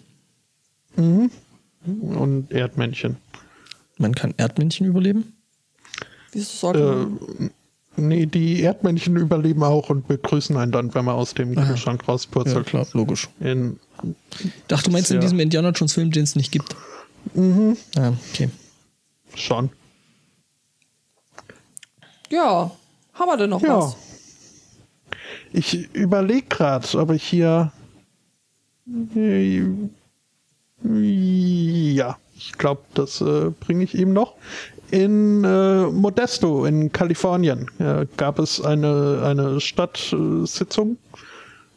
Und 0.95 2.51
Erdmännchen. 2.51 3.17
Man 3.97 4.15
kann 4.15 4.33
Erdmännchen 4.37 4.87
überleben. 4.87 5.33
Wieso 6.31 6.45
sollte 6.57 6.79
Äh, 6.79 7.41
man. 7.41 7.51
nee, 8.09 8.25
die 8.25 8.61
Erdmännchen 8.61 9.15
überleben 9.17 9.63
auch 9.63 9.89
und 9.89 10.07
begrüßen 10.07 10.55
einen 10.57 10.71
dann, 10.71 10.93
wenn 10.95 11.05
man 11.05 11.15
aus 11.15 11.33
dem 11.33 11.55
Kühlschrank 11.55 12.01
Ja, 12.03 12.07
rauspurzelt. 12.13 12.65
klar, 12.65 12.87
logisch. 12.93 13.29
In, 13.39 13.79
Ach, 14.71 14.83
du 14.83 14.91
meinst 14.91 15.11
in 15.11 15.15
Ja. 15.15 15.21
diesem 15.21 15.39
Indiana 15.39 15.69
Jones 15.71 15.93
Film, 15.93 16.11
den 16.11 16.23
es 16.23 16.35
nicht 16.35 16.51
gibt? 16.51 16.75
Mhm. 17.33 17.77
Ja, 17.95 18.13
okay. 18.33 18.49
schon. 19.35 19.69
Ja, 22.29 22.71
haben 23.13 23.27
wir 23.29 23.37
denn 23.37 23.49
noch 23.49 23.61
Ja. 23.61 23.77
was? 23.79 23.95
Ich 25.55 25.95
überlege 25.95 26.47
gerade, 26.49 26.85
ob 26.99 27.11
ich 27.11 27.23
hier. 27.23 27.71
Ja, 30.83 32.17
ich 32.35 32.53
glaube, 32.57 32.81
das 32.93 33.21
äh, 33.21 33.51
bringe 33.61 33.85
ich 33.85 33.95
ihm 33.95 34.11
noch. 34.11 34.33
In 34.91 35.45
äh, 35.45 35.85
Modesto 35.85 36.65
in 36.65 36.91
Kalifornien 36.91 37.71
äh, 37.79 38.05
gab 38.17 38.39
es 38.39 38.59
eine, 38.59 39.21
eine 39.23 39.61
Stadtsitzung, 39.61 40.97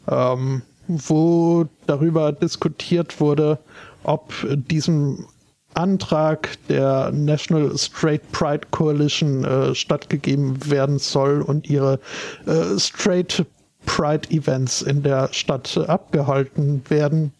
ähm, 0.09 0.61
wo 0.89 1.65
darüber 1.87 2.33
diskutiert 2.33 3.21
wurde, 3.21 3.59
ob 4.03 4.33
diesem 4.69 5.25
Antrag 5.73 6.49
der 6.67 7.11
National 7.13 7.77
Straight 7.77 8.29
Pride 8.33 8.67
Coalition 8.71 9.45
äh, 9.45 9.73
stattgegeben 9.73 10.69
werden 10.69 10.99
soll 10.99 11.41
und 11.41 11.69
ihre 11.69 12.01
äh, 12.45 12.77
Straight 12.77 13.45
Pride 13.89 14.29
Events 14.29 14.81
in 14.83 15.01
der 15.01 15.33
Stadt 15.33 15.75
abgehalten 15.77 16.83
werden 16.89 17.33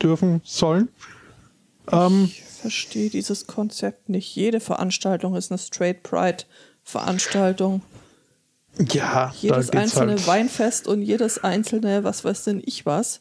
dürfen 0.00 0.40
sollen. 0.44 0.88
Ähm, 1.90 2.26
Ich 2.26 2.42
verstehe 2.42 3.10
dieses 3.10 3.46
Konzept 3.48 4.08
nicht. 4.08 4.34
Jede 4.34 4.60
Veranstaltung 4.60 5.34
ist 5.34 5.50
eine 5.50 5.58
Straight 5.58 6.02
Pride 6.04 6.44
Veranstaltung. 6.84 7.82
ja, 8.92 9.34
Jedes 9.40 9.70
einzelne 9.70 10.12
halt. 10.12 10.26
Weinfest 10.26 10.86
und 10.86 11.02
jedes 11.02 11.42
einzelne, 11.42 12.04
was 12.04 12.24
weiß 12.24 12.44
denn 12.44 12.62
ich 12.64 12.86
was. 12.86 13.20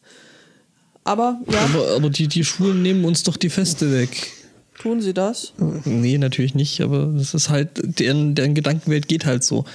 Aber 1.04 1.40
ja, 1.50 1.60
Aber, 1.62 1.96
aber 1.96 2.10
die, 2.10 2.28
die 2.28 2.44
Schulen 2.44 2.82
nehmen 2.84 3.06
uns 3.06 3.24
doch 3.24 3.38
die 3.38 3.50
Feste 3.50 3.92
weg. 3.92 4.32
tun 4.80 5.02
sie 5.02 5.14
das? 5.14 5.54
Nee, 5.86 6.18
natürlich 6.20 6.54
nicht, 6.56 6.82
aber 6.82 7.08
das 7.08 7.34
ist 7.34 7.50
halt, 7.50 7.70
deren, 8.00 8.36
deren 8.36 8.54
Gedankenwelt 8.54 9.08
geht 9.08 9.26
halt 9.26 9.44
so. 9.44 9.66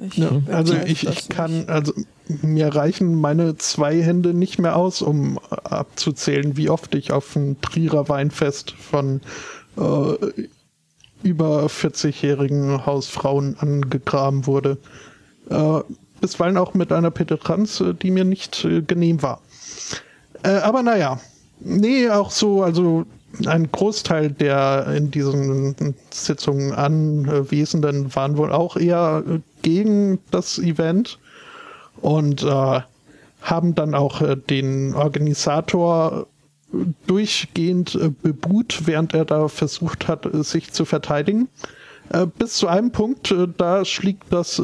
Ich 0.00 0.16
Ja, 0.16 0.30
also 0.52 0.74
ich, 0.74 1.02
ich 1.02 1.04
nicht. 1.04 1.30
kann, 1.30 1.64
also 1.68 1.92
mir 2.42 2.74
reichen 2.74 3.14
meine 3.14 3.56
zwei 3.56 4.00
Hände 4.00 4.34
nicht 4.34 4.58
mehr 4.58 4.76
aus, 4.76 5.02
um 5.02 5.38
abzuzählen, 5.48 6.56
wie 6.56 6.70
oft 6.70 6.94
ich 6.94 7.12
auf 7.12 7.34
ein 7.34 7.60
Trierer 7.60 8.08
Weinfest 8.08 8.72
von 8.72 9.20
äh, 9.76 10.44
über 11.22 11.66
40-jährigen 11.66 12.86
Hausfrauen 12.86 13.56
angegraben 13.58 14.46
wurde. 14.46 14.78
Äh, 15.50 15.80
bisweilen 16.20 16.56
auch 16.56 16.74
mit 16.74 16.92
einer 16.92 17.10
Penetranz, 17.10 17.80
äh, 17.80 17.94
die 17.94 18.10
mir 18.10 18.24
nicht 18.24 18.64
äh, 18.64 18.82
genehm 18.82 19.22
war. 19.22 19.40
Äh, 20.42 20.50
aber 20.50 20.82
naja, 20.82 21.20
nee, 21.60 22.08
auch 22.08 22.30
so, 22.30 22.62
also 22.62 23.04
ein 23.46 23.70
Großteil 23.70 24.30
der 24.30 24.86
in 24.96 25.10
diesen 25.10 25.94
Sitzungen 26.10 26.72
Anwesenden 26.72 28.14
waren 28.14 28.36
wohl 28.36 28.52
auch 28.52 28.76
eher 28.76 29.22
äh, 29.28 29.40
gegen 29.62 30.18
das 30.30 30.58
Event 30.58 31.18
und 32.00 32.42
äh, 32.42 32.80
haben 33.42 33.74
dann 33.74 33.94
auch 33.94 34.20
äh, 34.20 34.36
den 34.36 34.94
Organisator 34.94 36.26
durchgehend 37.06 37.94
äh, 37.94 38.10
bebuht, 38.10 38.82
während 38.86 39.14
er 39.14 39.24
da 39.24 39.48
versucht 39.48 40.08
hat, 40.08 40.26
äh, 40.26 40.42
sich 40.42 40.72
zu 40.72 40.84
verteidigen. 40.84 41.48
Äh, 42.10 42.26
bis 42.26 42.54
zu 42.54 42.68
einem 42.68 42.90
Punkt, 42.90 43.30
äh, 43.30 43.48
da 43.56 43.84
schlägt 43.84 44.24
das, 44.30 44.62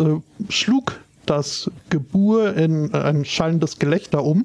schlug 0.48 1.00
das 1.26 1.70
Gebur 1.88 2.54
in 2.54 2.92
ein 2.92 3.24
schallendes 3.24 3.78
Gelächter 3.78 4.22
um. 4.22 4.44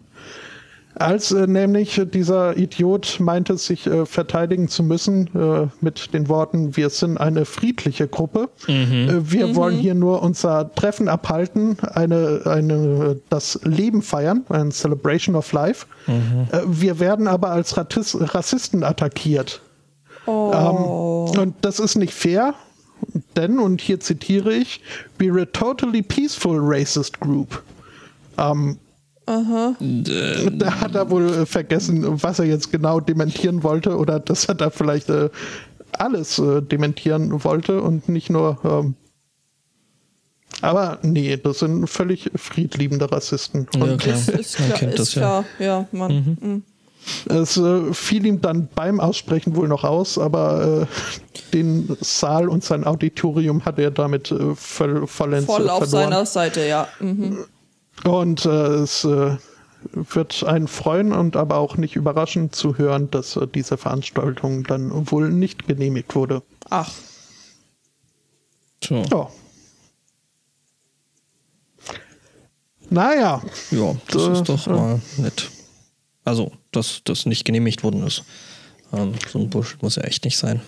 Als 1.00 1.32
äh, 1.32 1.47
nämlich 1.47 2.02
dieser 2.14 2.58
Idiot 2.58 3.20
meinte, 3.20 3.58
sich 3.58 3.88
äh, 3.88 4.06
verteidigen 4.06 4.68
zu 4.68 4.84
müssen 4.84 5.30
äh, 5.34 5.68
mit 5.82 6.14
den 6.14 6.28
Worten, 6.28 6.76
wir 6.76 6.89
sind 6.89 7.18
eine 7.18 7.45
friedliche 7.45 8.08
Gruppe, 8.08 8.50
äh, 8.68 9.08
wir 9.22 9.56
wollen 9.56 9.78
hier 9.78 9.95
nur 9.95 10.22
unser 10.22 10.74
Treffen 10.76 11.08
abhalten, 11.08 11.78
eine, 11.80 12.41
eine, 12.45 13.20
das 13.30 13.60
Leben 13.64 14.02
feiern, 14.02 14.45
ein 14.50 14.72
Celebration 14.72 15.36
of 15.36 15.52
Life. 15.54 15.86
Äh, 16.08 16.60
wir 16.68 17.00
werden 17.00 17.28
aber 17.28 17.52
als 17.52 17.78
Ratis 17.78 18.18
Rassisten 18.20 18.84
attackiert. 18.84 19.62
Oh. 20.26 20.52
Ähm, 20.54 21.39
und 21.39 21.56
das 21.62 21.80
ist 21.80 21.95
nicht 21.95 22.14
fair, 22.14 22.54
denn, 23.38 23.60
und 23.60 23.82
hier 23.82 24.00
zitiere 24.00 24.54
ich, 24.54 24.82
we're 25.18 25.41
a 25.41 25.45
totally 25.45 26.02
peaceful 26.02 26.60
racist 26.60 27.20
group. 27.20 27.64
Ähm, 28.38 28.78
da 29.30 30.82
hat 30.82 30.96
er 30.96 31.10
wohl 31.12 31.30
äh, 31.30 31.46
vergessen, 31.46 32.24
was 32.24 32.40
er 32.40 32.46
jetzt 32.46 32.72
genau 32.72 33.00
dementieren 33.00 33.64
wollte 33.64 33.96
oder 33.98 34.20
dass 34.20 34.46
er 34.46 34.56
da 34.56 34.70
vielleicht 34.70 35.10
äh, 35.10 35.30
alles 35.94 36.40
äh, 36.40 36.62
dementieren 36.62 37.44
wollte 37.44 37.82
und 37.82 38.10
nicht 38.10 38.30
nur. 38.30 38.60
Ähm, 38.64 38.96
aber 40.62 40.98
nee, 41.04 41.38
das 41.38 41.60
sind 41.60 41.88
völlig 41.88 42.32
friedliebende 42.36 43.12
Rassisten. 43.12 43.68
Ja, 43.76 43.82
Und 43.84 44.02
klar. 44.02 44.16
ist 44.18 44.60
Man 44.60 44.68
klar, 44.68 44.80
kennt 44.80 44.94
ist 44.94 45.00
das 45.00 45.16
ja. 45.16 45.22
klar. 45.22 45.46
ja. 45.60 45.88
man. 45.92 46.12
mm. 46.42 46.64
es 47.32 47.58
äh, 47.58 47.94
fiel 47.94 48.26
ihm 48.26 48.42
dann 48.42 48.68
beim 48.76 49.00
Aussprechen 49.00 49.56
wohl 49.56 49.68
noch 49.68 49.84
aus, 49.84 50.18
aber 50.18 50.88
äh, 50.90 51.54
den 51.54 51.96
Saal 52.02 52.50
und 52.50 52.64
sein 52.64 52.84
Auditorium 52.84 53.64
hat 53.64 53.80
er 53.80 53.92
damit 53.92 54.32
äh, 54.32 54.56
voll, 54.56 55.08
vollends 55.08 55.46
Voll 55.46 55.70
auf 55.70 55.88
verloren. 55.88 56.12
seiner 56.12 56.26
Seite, 56.26 56.66
ja. 56.66 56.88
Mhm. 57.00 57.46
Und 58.06 58.45
äh, 58.45 58.50
es 58.50 59.04
äh, 59.04 59.38
wird 59.93 60.43
einen 60.43 60.68
freuen 60.68 61.12
und 61.14 61.36
aber 61.36 61.58
auch 61.58 61.78
nicht 61.78 61.95
überraschen 61.95 62.52
zu 62.52 62.78
hören, 62.78 63.10
dass 63.12 63.36
äh, 63.36 63.47
diese 63.47 63.78
Veranstaltung 63.78 64.64
dann 64.64 65.10
wohl 65.12 65.30
nicht 65.30 65.68
genehmigt 65.68 66.16
wurde. 66.16 66.41
Ach, 66.70 66.91
So. 68.84 69.04
Ja. 69.12 69.30
Naja, 72.91 73.41
Ja, 73.72 73.95
das 74.08 74.24
Äh, 74.28 74.32
ist 74.34 74.50
doch 74.50 74.68
ja. 74.68 74.74
mal 74.74 75.02
nett. 75.18 75.50
Also, 76.26 76.52
dass 76.72 77.02
das 77.04 77.26
nicht 77.26 77.45
genehmigt 77.45 77.84
worden 77.84 78.06
ist. 78.06 78.24
Ähm, 78.91 79.14
so 79.32 79.39
ein 79.39 79.50
Bullshit 79.50 79.82
muss 79.84 79.95
ja 79.95 80.04
echt 80.04 80.26
nicht 80.26 80.38
sein. 80.38 80.62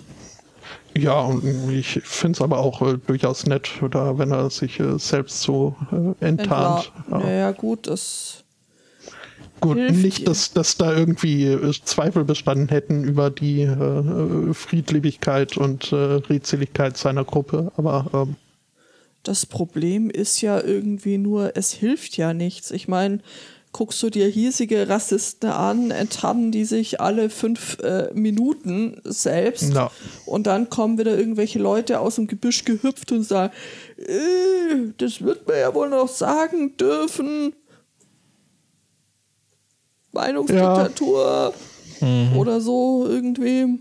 Ja, 0.97 1.19
und 1.21 1.71
ich 1.71 1.99
finde 2.03 2.37
es 2.37 2.41
aber 2.41 2.59
auch 2.59 2.81
äh, 2.81 2.97
durchaus 3.07 3.45
nett, 3.45 3.69
oder 3.81 4.17
wenn 4.17 4.31
er 4.31 4.49
sich 4.49 4.79
äh, 4.79 4.97
selbst 4.99 5.41
so 5.41 5.75
äh, 5.91 6.25
enttarnt. 6.25 6.91
entwar- 7.07 7.19
naja, 7.19 7.51
gut, 7.51 7.87
das. 7.87 8.43
Gut, 9.61 9.77
hilft 9.77 10.03
nicht, 10.03 10.27
dass, 10.27 10.53
dass 10.53 10.75
da 10.77 10.91
irgendwie 10.95 11.45
äh, 11.45 11.71
Zweifel 11.83 12.23
bestanden 12.25 12.67
hätten 12.69 13.03
über 13.03 13.29
die 13.29 13.61
äh, 13.61 13.69
äh, 13.69 14.53
Friedliebigkeit 14.53 15.55
und 15.55 15.93
Redseligkeit 15.93 16.97
seiner 16.97 17.23
Gruppe, 17.23 17.71
aber 17.77 18.07
ähm, 18.13 18.35
Das 19.23 19.45
Problem 19.45 20.09
ist 20.09 20.41
ja 20.41 20.59
irgendwie 20.59 21.19
nur, 21.19 21.55
es 21.55 21.73
hilft 21.73 22.17
ja 22.17 22.33
nichts. 22.33 22.71
Ich 22.71 22.87
meine, 22.87 23.19
guckst 23.73 24.01
du 24.03 24.09
dir 24.09 24.27
hiesige 24.27 24.89
Rassisten 24.89 25.49
an, 25.49 25.91
enttarnen 25.91 26.51
die 26.51 26.65
sich 26.65 26.99
alle 26.99 27.29
fünf 27.29 27.79
äh, 27.79 28.09
Minuten 28.13 28.99
selbst 29.05 29.73
Ja. 29.73 29.91
und 30.25 30.45
dann 30.47 30.69
kommen 30.69 30.97
wieder 30.97 31.17
irgendwelche 31.17 31.59
Leute 31.59 31.99
aus 31.99 32.15
dem 32.15 32.27
Gebüsch 32.27 32.65
gehüpft 32.65 33.11
und 33.11 33.23
sagen, 33.23 33.53
äh, 33.97 34.91
das 34.97 35.21
wird 35.21 35.47
man 35.47 35.57
ja 35.57 35.73
wohl 35.73 35.89
noch 35.89 36.07
sagen 36.09 36.75
dürfen. 36.77 37.53
Meinungsdiktatur 40.11 41.53
oder 42.35 42.59
so 42.61 43.05
irgendwie. 43.07 43.79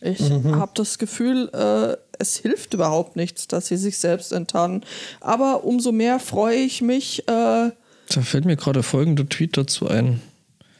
Ich 0.00 0.20
habe 0.30 0.70
das 0.74 0.98
Gefühl, 0.98 1.48
äh, 1.52 1.96
es 2.20 2.36
hilft 2.36 2.74
überhaupt 2.74 3.16
nichts, 3.16 3.48
dass 3.48 3.66
sie 3.66 3.76
sich 3.76 3.98
selbst 3.98 4.32
enttarnen. 4.32 4.84
Aber 5.20 5.64
umso 5.64 5.90
mehr 5.90 6.20
freue 6.20 6.56
ich 6.58 6.82
mich, 6.82 7.26
äh, 7.28 7.70
Da 8.14 8.22
fällt 8.22 8.44
mir 8.44 8.56
gerade 8.56 8.82
folgender 8.82 9.28
Tweet 9.28 9.56
dazu 9.56 9.88
ein. 9.88 10.20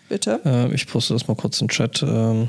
bitte. 0.09 0.41
Äh, 0.45 0.75
ich 0.75 0.87
poste 0.87 1.15
das 1.15 1.29
mal 1.29 1.35
kurz 1.35 1.61
in 1.61 1.67
den 1.67 1.71
Chat. 1.73 2.03
Ähm, 2.03 2.49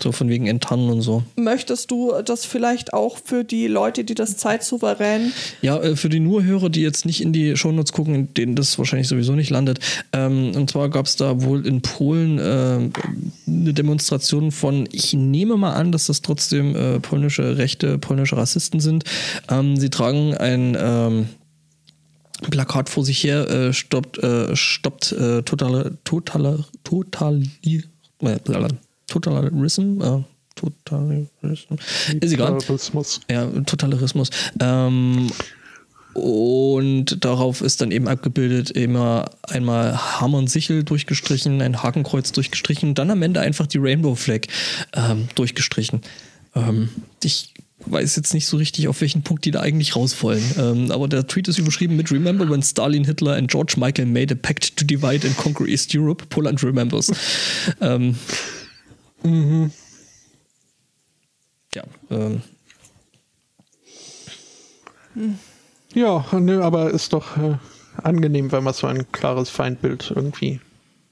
So 0.00 0.10
von 0.10 0.28
wegen 0.28 0.48
Enttarnen 0.48 0.90
und 0.90 1.02
so. 1.02 1.22
Möchtest 1.36 1.88
du 1.92 2.12
das 2.24 2.44
vielleicht 2.44 2.92
auch 2.92 3.16
für 3.24 3.44
die 3.44 3.68
Leute, 3.68 4.02
die 4.02 4.16
das 4.16 4.36
zeitsouverän 4.36 5.32
Ja, 5.62 5.80
äh, 5.80 5.94
für 5.94 6.08
die 6.08 6.18
Nurhörer, 6.18 6.68
die 6.68 6.80
jetzt 6.82 7.06
nicht 7.06 7.20
in 7.20 7.32
die 7.32 7.56
Shownotes 7.56 7.92
gucken, 7.92 8.14
in 8.16 8.34
denen 8.34 8.56
das 8.56 8.76
wahrscheinlich 8.76 9.06
sowieso 9.06 9.34
nicht 9.34 9.50
landet. 9.50 9.78
Ähm, 10.12 10.50
und 10.56 10.68
zwar 10.68 10.88
gab 10.88 11.06
es 11.06 11.14
da 11.14 11.42
wohl 11.42 11.64
in 11.64 11.80
Polen 11.80 12.40
äh, 12.40 12.90
eine 13.46 13.72
Demonstration 13.72 14.50
von, 14.50 14.88
ich 14.90 15.12
nehme 15.12 15.56
mal 15.56 15.74
an, 15.74 15.92
dass 15.92 16.06
das 16.06 16.22
trotzdem 16.22 16.74
äh, 16.74 16.98
polnische 16.98 17.56
Rechte, 17.56 17.96
polnische 17.98 18.36
Rassisten 18.36 18.80
sind. 18.80 19.04
Ähm, 19.48 19.76
sie 19.76 19.90
tragen 19.90 20.34
ein 20.34 20.76
ähm, 20.76 21.28
Plakat 22.42 22.88
vor 22.88 23.04
sich 23.04 23.22
her, 23.22 23.48
äh, 23.48 23.72
stoppt, 23.72 24.18
äh, 24.18 24.54
stoppt 24.56 25.12
äh, 25.12 25.42
totale, 25.42 25.98
totale, 26.04 26.64
totali, 26.82 27.50
äh, 28.20 28.68
Totalarism, 29.06 30.00
äh, 30.00 30.22
Totalarism, 30.54 31.74
ist 32.20 32.32
egal. 32.32 32.58
Terrorismus. 32.58 33.20
Ja, 33.30 33.46
Totalitarismus. 33.46 34.30
Ähm, 34.60 35.30
und 36.14 37.24
darauf 37.24 37.60
ist 37.60 37.80
dann 37.80 37.90
eben 37.90 38.06
abgebildet 38.06 38.70
immer 38.70 39.30
einmal 39.42 40.20
Hammer 40.20 40.38
und 40.38 40.48
Sichel 40.48 40.84
durchgestrichen, 40.84 41.60
ein 41.60 41.82
Hakenkreuz 41.82 42.30
durchgestrichen 42.30 42.94
dann 42.94 43.10
am 43.10 43.22
Ende 43.22 43.40
einfach 43.40 43.66
die 43.66 43.78
Rainbow 43.78 44.14
Flag 44.14 44.42
ähm, 44.94 45.28
durchgestrichen. 45.34 46.02
Ähm, 46.54 46.88
ich 47.22 47.53
weiß 47.86 48.16
jetzt 48.16 48.34
nicht 48.34 48.46
so 48.46 48.56
richtig, 48.56 48.88
auf 48.88 49.00
welchen 49.00 49.22
Punkt 49.22 49.44
die 49.44 49.50
da 49.50 49.60
eigentlich 49.60 49.96
raus 49.96 50.22
wollen. 50.22 50.42
Ähm, 50.58 50.90
aber 50.90 51.08
der 51.08 51.26
Tweet 51.26 51.48
ist 51.48 51.58
überschrieben 51.58 51.96
mit 51.96 52.10
Remember 52.10 52.48
when 52.48 52.62
Stalin, 52.62 53.04
Hitler 53.04 53.36
and 53.36 53.50
George 53.50 53.74
Michael 53.76 54.06
made 54.06 54.32
a 54.32 54.38
pact 54.40 54.76
to 54.76 54.84
divide 54.84 55.26
and 55.26 55.36
conquer 55.36 55.66
East 55.66 55.94
Europe? 55.94 56.24
Poland 56.30 56.62
remembers. 56.62 57.12
ähm, 57.80 58.16
ja, 61.74 61.82
ähm, 62.10 62.42
Ja, 65.94 66.26
nö, 66.32 66.62
aber 66.62 66.90
ist 66.90 67.12
doch 67.12 67.36
äh, 67.36 67.56
angenehm, 68.02 68.50
wenn 68.52 68.64
man 68.64 68.74
so 68.74 68.86
ein 68.86 69.10
klares 69.12 69.48
Feindbild 69.48 70.12
irgendwie. 70.14 70.60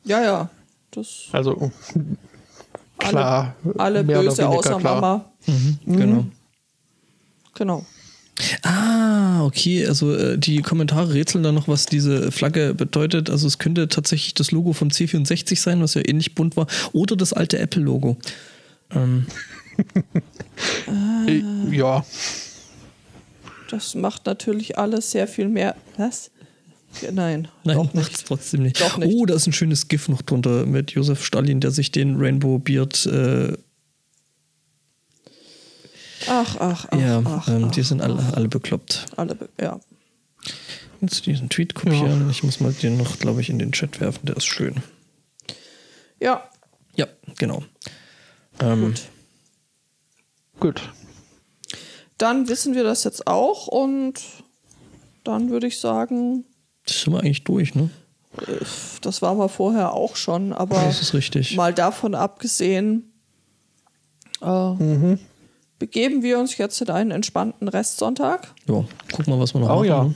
Ja, 0.05 0.23
ja. 0.23 0.51
Das 0.91 1.29
Also 1.33 1.71
klar. 2.99 3.55
alle 3.79 4.03
mehr 4.03 4.21
oder 4.21 4.29
böse 4.29 4.49
außer 4.49 4.79
klar. 4.79 5.01
Mama. 5.01 5.33
genau. 5.87 6.27
Genau. 7.55 7.85
Ah, 8.63 9.45
okay. 9.45 9.87
Also 9.87 10.15
äh, 10.17 10.39
die 10.39 10.63
Kommentare 10.63 11.13
rätseln 11.15 11.45
da 11.45 11.53
noch, 11.53 11.69
was 11.69 11.87
diese 11.87 12.33
Flagge 12.33 12.75
bedeutet. 12.75 13.29
Also 13.31 13.47
es 13.47 13.59
könnte 13.59 13.89
tatsächlich 13.89 14.35
das 14.35 14.51
Logo 14.53 14.73
vom 14.73 14.89
C64 14.89 15.59
sein, 15.61 15.81
was 15.83 15.95
ja 15.95 16.03
ähnlich 16.07 16.35
bunt 16.35 16.57
war, 16.57 16.67
oder 16.93 17.15
das 17.17 17.33
alte 17.33 17.59
Apple-Logo. 17.59 18.17
Ähm, 18.95 19.27
Äh, 21.27 21.43
Ja, 21.75 22.05
Das 23.71 23.95
macht 23.95 24.27
natürlich 24.27 24.79
alles 24.79 25.11
sehr 25.11 25.27
viel 25.27 25.49
mehr. 25.49 25.75
Was? 25.97 26.31
Ja, 27.01 27.11
Nein, 27.11 27.49
nein, 27.65 27.77
doch 27.77 27.95
macht's 27.95 28.11
nicht. 28.11 28.27
trotzdem 28.27 28.63
nicht. 28.63 28.81
Doch 28.81 28.99
nicht. 28.99 29.11
Oh, 29.15 29.25
da 29.25 29.35
ist 29.35 29.47
ein 29.47 29.53
schönes 29.55 29.89
GIF 29.89 30.09
noch 30.09 30.21
drunter 30.23 30.67
mit 30.67 30.91
Josef 30.91 31.25
Stalin, 31.25 31.61
der 31.61 31.71
sich 31.71 31.91
den 31.91 32.17
Rainbow 32.17 32.59
Beard. 32.59 33.07
Äh, 33.07 33.55
Ach, 36.29 36.57
ach, 36.61 36.87
ach. 36.91 36.99
ja, 36.99 37.23
ach, 37.25 37.49
ähm, 37.49 37.65
ach, 37.67 37.71
die 37.73 37.83
sind 37.83 38.01
alle, 38.03 38.23
alle 38.35 38.49
bekloppt. 38.49 39.07
alle, 39.17 39.35
be- 39.35 39.49
ja. 39.61 39.81
Jetzt 41.01 41.27
diesen 41.27 41.49
Tweet 41.49 41.75
kopieren. 41.75 42.31
Ich 42.31 42.43
muss 42.45 42.61
mal 42.61 42.73
den 42.73 42.97
noch, 42.97 43.19
glaube 43.19 43.41
ich, 43.41 43.51
in 43.51 43.59
den 43.59 43.73
Chat 43.73 44.01
werfen. 44.01 44.27
Der 44.27 44.37
ist 44.37 44.45
schön. 44.47 44.77
Ja, 46.21 46.49
Ja, 46.95 47.07
genau. 47.39 47.65
Ähm, 48.61 48.83
gut. 48.87 49.03
gut. 50.61 50.83
Dann 52.19 52.49
wissen 52.49 52.75
wir 52.75 52.85
das 52.85 53.03
jetzt 53.03 53.27
auch 53.27 53.67
und 53.67 54.21
dann 55.25 55.51
würde 55.51 55.67
ich 55.67 55.81
sagen, 55.81 56.45
Das 56.87 57.01
sind 57.03 57.13
wir 57.13 57.21
eigentlich 57.21 57.43
durch, 57.45 57.75
ne? 57.75 57.91
das 59.03 59.21
war 59.23 59.37
wir 59.37 59.49
vorher 59.49 59.93
auch 59.93 60.17
schon, 60.17 60.53
aber 60.53 60.77
Das 60.77 61.03
ist 61.03 61.13
richtig. 61.15 61.55
mal 61.57 61.75
davon 61.75 62.15
abgesehen, 62.15 63.13
äh, 64.41 65.17
begeben 65.83 66.23
wir 66.23 66.39
uns 66.39 66.57
jetzt 66.59 66.81
in 66.81 66.91
einen 66.91 67.11
entspannten 67.11 67.67
Restsonntag. 67.67 68.55
Ja, 68.69 68.85
guck 69.13 69.27
mal, 69.27 69.41
was 69.41 69.53
wir 69.53 69.61
noch 69.61 69.69
Oh 69.71 69.75
machen. 69.79 69.87
ja. 69.89 70.05
ne? 70.05 70.15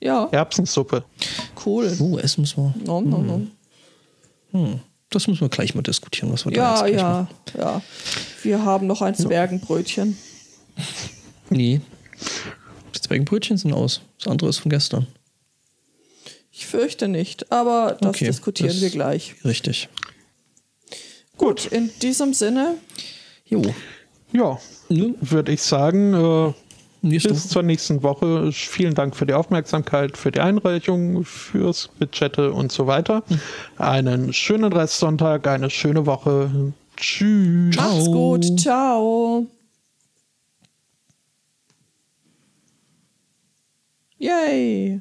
Ja, 0.00 0.28
Erbsensuppe. 0.32 1.04
cool. 1.64 1.96
Oh, 2.00 2.18
essen 2.18 2.40
müssen 2.40 2.64
wir. 2.64 2.74
No, 2.84 3.00
no, 3.00 3.18
no. 3.18 3.46
Hm. 4.50 4.80
Das 5.10 5.28
müssen 5.28 5.42
wir 5.42 5.48
gleich 5.48 5.72
mal 5.76 5.82
diskutieren, 5.82 6.32
was 6.32 6.44
wir 6.44 6.50
da 6.50 6.56
Ja, 6.60 6.72
jetzt 6.72 6.80
gleich 6.80 7.00
ja, 7.00 7.08
machen. 7.12 7.28
ja. 7.56 7.82
Wir 8.42 8.64
haben 8.64 8.88
noch 8.88 9.02
ein 9.02 9.14
Zwergenbrötchen. 9.14 10.18
Nee. 11.48 11.80
Die 12.96 13.00
Zwergenbrötchen 13.00 13.56
sind 13.56 13.72
aus. 13.72 14.00
Das 14.18 14.26
andere 14.26 14.50
ist 14.50 14.58
von 14.58 14.70
gestern. 14.70 15.06
Ich 16.50 16.66
fürchte 16.66 17.06
nicht, 17.06 17.52
aber 17.52 17.96
das 18.00 18.16
Okay, 18.16 18.24
diskutieren 18.26 18.70
das- 18.72 18.80
wir 18.80 18.90
gleich. 18.90 19.36
Richtig. 19.44 19.88
Gut, 21.36 21.66
in 21.66 21.90
diesem 22.02 22.34
Sinne, 22.34 22.78
Jo. 23.46 23.62
Ja, 24.34 24.58
Nun, 24.88 25.14
würde 25.20 25.52
ich 25.52 25.62
sagen, 25.62 26.12
äh, 26.12 26.52
nächste 27.02 27.28
bis 27.28 27.48
zur 27.48 27.62
nächsten 27.62 28.02
Woche. 28.02 28.50
Vielen 28.50 28.94
Dank 28.94 29.14
für 29.14 29.26
die 29.26 29.32
Aufmerksamkeit, 29.32 30.16
für 30.16 30.32
die 30.32 30.40
Einreichung, 30.40 31.24
fürs 31.24 31.88
Budgette 31.98 32.52
und 32.52 32.72
so 32.72 32.88
weiter. 32.88 33.22
Einen 33.78 34.32
schönen 34.32 34.72
Restsonntag, 34.72 35.46
eine 35.46 35.70
schöne 35.70 36.04
Woche. 36.04 36.72
Tschüss. 36.96 37.76
macht's 37.76 38.06
gut. 38.06 38.58
Ciao. 38.58 39.46
Yay. 44.18 45.00